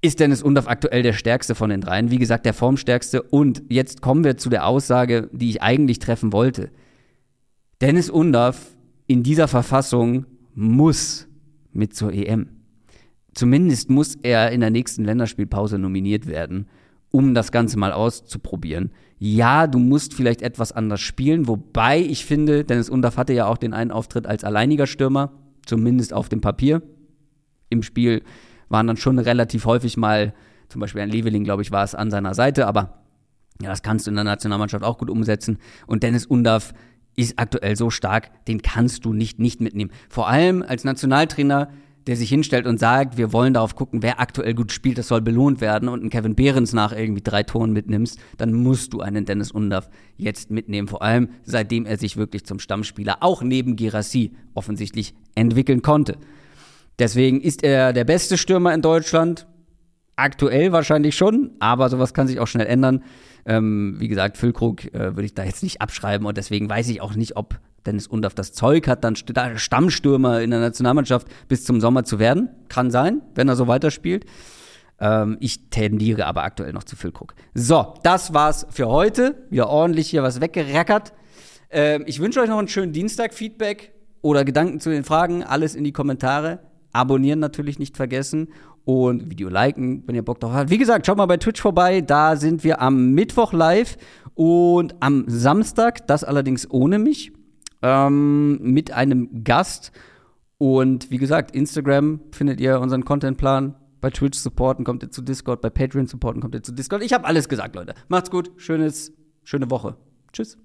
ist 0.01 0.19
Dennis 0.19 0.43
Undorf 0.43 0.67
aktuell 0.67 1.01
der 1.01 1.13
stärkste 1.13 1.55
von 1.55 1.69
den 1.69 1.81
dreien. 1.81 2.11
Wie 2.11 2.19
gesagt, 2.19 2.45
der 2.45 2.53
formstärkste. 2.53 3.23
Und 3.23 3.63
jetzt 3.69 4.01
kommen 4.01 4.23
wir 4.23 4.37
zu 4.37 4.49
der 4.49 4.67
Aussage, 4.67 5.29
die 5.31 5.49
ich 5.49 5.61
eigentlich 5.61 5.99
treffen 5.99 6.33
wollte. 6.33 6.69
Dennis 7.81 8.09
Undorf 8.09 8.75
in 9.07 9.23
dieser 9.23 9.47
Verfassung 9.47 10.25
muss 10.53 11.27
mit 11.71 11.95
zur 11.95 12.13
EM. 12.13 12.49
Zumindest 13.33 13.89
muss 13.89 14.15
er 14.21 14.51
in 14.51 14.59
der 14.59 14.69
nächsten 14.69 15.05
Länderspielpause 15.05 15.79
nominiert 15.79 16.27
werden, 16.27 16.67
um 17.09 17.33
das 17.33 17.51
Ganze 17.51 17.79
mal 17.79 17.93
auszuprobieren 17.93 18.91
ja, 19.20 19.65
du 19.68 19.80
musst 19.80 20.13
vielleicht 20.13 20.41
etwas 20.41 20.72
anders 20.72 21.01
spielen, 21.01 21.47
wobei 21.47 21.99
ich 21.99 22.26
finde, 22.26 22.63
Dennis 22.63 22.89
Undorf 22.89 23.18
hatte 23.18 23.34
ja 23.34 23.47
auch 23.47 23.57
den 23.57 23.74
einen 23.74 23.91
Auftritt 23.91 24.28
als 24.28 24.43
alleiniger 24.43 24.86
Stürmer, 24.86 25.32
zumindest 25.65 26.13
auf 26.13 26.30
dem 26.30 26.41
Papier. 26.41 26.84
Im 27.70 27.82
Spiel 27.84 28.24
waren 28.70 28.88
dann 28.88 28.97
schon 28.97 29.18
relativ 29.18 29.65
häufig 29.65 29.97
mal, 29.97 30.34
zum 30.70 30.82
Beispiel 30.82 31.01
ein 31.01 31.09
Leveling, 31.09 31.43
glaube 31.43 31.61
ich, 31.63 31.72
war 31.72 31.84
es 31.84 31.95
an 31.95 32.11
seiner 32.11 32.34
Seite, 32.34 32.68
aber 32.68 33.03
ja, 33.61 33.70
das 33.70 33.82
kannst 33.82 34.05
du 34.05 34.11
in 34.11 34.15
der 34.15 34.24
Nationalmannschaft 34.24 34.84
auch 34.84 34.99
gut 34.99 35.09
umsetzen. 35.09 35.57
Und 35.88 36.03
Dennis 36.03 36.26
Undorf 36.26 36.74
ist 37.15 37.39
aktuell 37.39 37.76
so 37.76 37.89
stark, 37.89 38.45
den 38.45 38.61
kannst 38.61 39.03
du 39.03 39.13
nicht 39.13 39.39
nicht 39.39 39.59
mitnehmen. 39.61 39.91
Vor 40.09 40.28
allem 40.28 40.61
als 40.61 40.84
Nationaltrainer 40.84 41.70
der 42.07 42.15
sich 42.15 42.29
hinstellt 42.29 42.65
und 42.65 42.79
sagt, 42.79 43.17
wir 43.17 43.33
wollen 43.33 43.53
darauf 43.53 43.75
gucken, 43.75 44.01
wer 44.01 44.19
aktuell 44.21 44.53
gut 44.53 44.71
spielt, 44.71 44.97
das 44.97 45.09
soll 45.09 45.21
belohnt 45.21 45.59
werden 45.59 45.89
und 45.89 45.99
einen 45.99 46.09
Kevin 46.09 46.35
Behrens 46.35 46.71
nach 46.71 46.93
irgendwie 46.93 47.21
drei 47.21 47.43
Toren 47.43 47.73
mitnimmst, 47.73 48.17
dann 48.37 48.53
musst 48.53 48.93
du 48.93 49.01
einen 49.01 49.25
Dennis 49.25 49.51
Undaff 49.51 49.89
jetzt 50.15 50.49
mitnehmen. 50.49 50.87
Vor 50.87 51.01
allem, 51.01 51.29
seitdem 51.43 51.85
er 51.85 51.97
sich 51.97 52.15
wirklich 52.15 52.45
zum 52.45 52.59
Stammspieler 52.59 53.17
auch 53.19 53.43
neben 53.43 53.75
Girassi 53.75 54.31
offensichtlich 54.53 55.13
entwickeln 55.35 55.81
konnte. 55.81 56.17
Deswegen 56.97 57.41
ist 57.41 57.63
er 57.63 57.91
der 57.93 58.05
beste 58.05 58.37
Stürmer 58.37 58.73
in 58.73 58.81
Deutschland. 58.81 59.45
Aktuell 60.15 60.71
wahrscheinlich 60.71 61.15
schon, 61.15 61.51
aber 61.59 61.89
sowas 61.89 62.13
kann 62.13 62.27
sich 62.27 62.39
auch 62.39 62.47
schnell 62.47 62.65
ändern. 62.65 63.03
Ähm, 63.45 63.97
wie 63.99 64.07
gesagt, 64.07 64.37
Füllkrug 64.37 64.85
äh, 64.93 65.15
würde 65.15 65.25
ich 65.25 65.35
da 65.35 65.43
jetzt 65.43 65.61
nicht 65.61 65.81
abschreiben 65.81 66.25
und 66.25 66.37
deswegen 66.37 66.69
weiß 66.69 66.87
ich 66.89 67.01
auch 67.01 67.15
nicht, 67.15 67.35
ob 67.35 67.59
Dennis 67.86 68.07
Undorf 68.07 68.36
das 68.36 68.53
Zeug 68.53 68.88
hat, 68.88 69.03
dann 69.03 69.15
Stammstürmer 69.15 70.41
in 70.41 70.51
der 70.51 70.59
Nationalmannschaft 70.59 71.28
bis 71.47 71.63
zum 71.63 71.80
Sommer 71.80 72.03
zu 72.03 72.19
werden. 72.19 72.49
Kann 72.69 72.91
sein, 72.91 73.21
wenn 73.36 73.47
er 73.47 73.55
so 73.55 73.67
weiterspielt. 73.67 74.25
Ähm, 74.99 75.38
ich 75.39 75.69
tendiere 75.69 76.25
aber 76.25 76.43
aktuell 76.43 76.73
noch 76.73 76.84
zu 76.84 76.95
Füllkrug. 76.95 77.36
So, 77.53 77.93
das 78.03 78.34
war's 78.34 78.65
für 78.69 78.88
heute. 78.88 79.36
Wieder 79.49 79.69
ordentlich 79.69 80.09
hier 80.09 80.23
was 80.23 80.41
weggerackert. 80.41 81.13
Ähm, 81.69 82.03
ich 82.07 82.19
wünsche 82.19 82.41
euch 82.41 82.49
noch 82.49 82.59
einen 82.59 82.67
schönen 82.67 82.93
Dienstag. 82.93 83.34
Feedback 83.34 83.93
oder 84.21 84.43
Gedanken 84.43 84.80
zu 84.80 84.89
den 84.89 85.03
Fragen, 85.03 85.43
alles 85.43 85.75
in 85.75 85.84
die 85.84 85.91
Kommentare. 85.91 86.59
Abonnieren 86.93 87.39
natürlich 87.39 87.80
nicht 87.80 87.95
vergessen 87.95 88.49
und 88.86 89.30
Video 89.30 89.49
liken, 89.49 90.03
wenn 90.07 90.15
ihr 90.15 90.23
Bock 90.23 90.39
drauf 90.39 90.53
habt. 90.53 90.69
Wie 90.69 90.78
gesagt, 90.78 91.05
schaut 91.05 91.17
mal 91.17 91.25
bei 91.25 91.38
Twitch 91.38 91.61
vorbei. 91.61 92.01
Da 92.01 92.36
sind 92.36 92.63
wir 92.63 92.82
am 92.82 93.11
Mittwoch 93.11 93.53
live 93.53 93.97
und 94.34 94.95
am 95.01 95.25
Samstag, 95.28 96.07
das 96.07 96.23
allerdings 96.23 96.69
ohne 96.71 96.97
mich 96.97 97.34
ähm, 97.82 98.59
mit 98.61 98.91
einem 98.91 99.43
Gast. 99.43 99.91
Und 100.57 101.11
wie 101.11 101.17
gesagt, 101.17 101.51
Instagram 101.55 102.21
findet 102.32 102.59
ihr 102.59 102.80
unseren 102.80 103.05
Contentplan. 103.05 103.75
Bei 104.01 104.09
Twitch 104.09 104.38
supporten 104.38 104.86
kommt 104.86 105.03
ihr 105.03 105.09
zu 105.09 105.21
Discord, 105.21 105.61
bei 105.61 105.69
Patreon 105.69 106.07
supporten 106.07 106.41
kommt 106.41 106.55
ihr 106.55 106.63
zu 106.63 106.71
Discord. 106.71 107.03
Ich 107.03 107.13
habe 107.13 107.25
alles 107.25 107.49
gesagt, 107.49 107.75
Leute. 107.75 107.95
Macht's 108.07 108.30
gut, 108.30 108.51
schönes, 108.57 109.11
schöne 109.43 109.69
Woche. 109.71 109.97
Tschüss. 110.34 110.57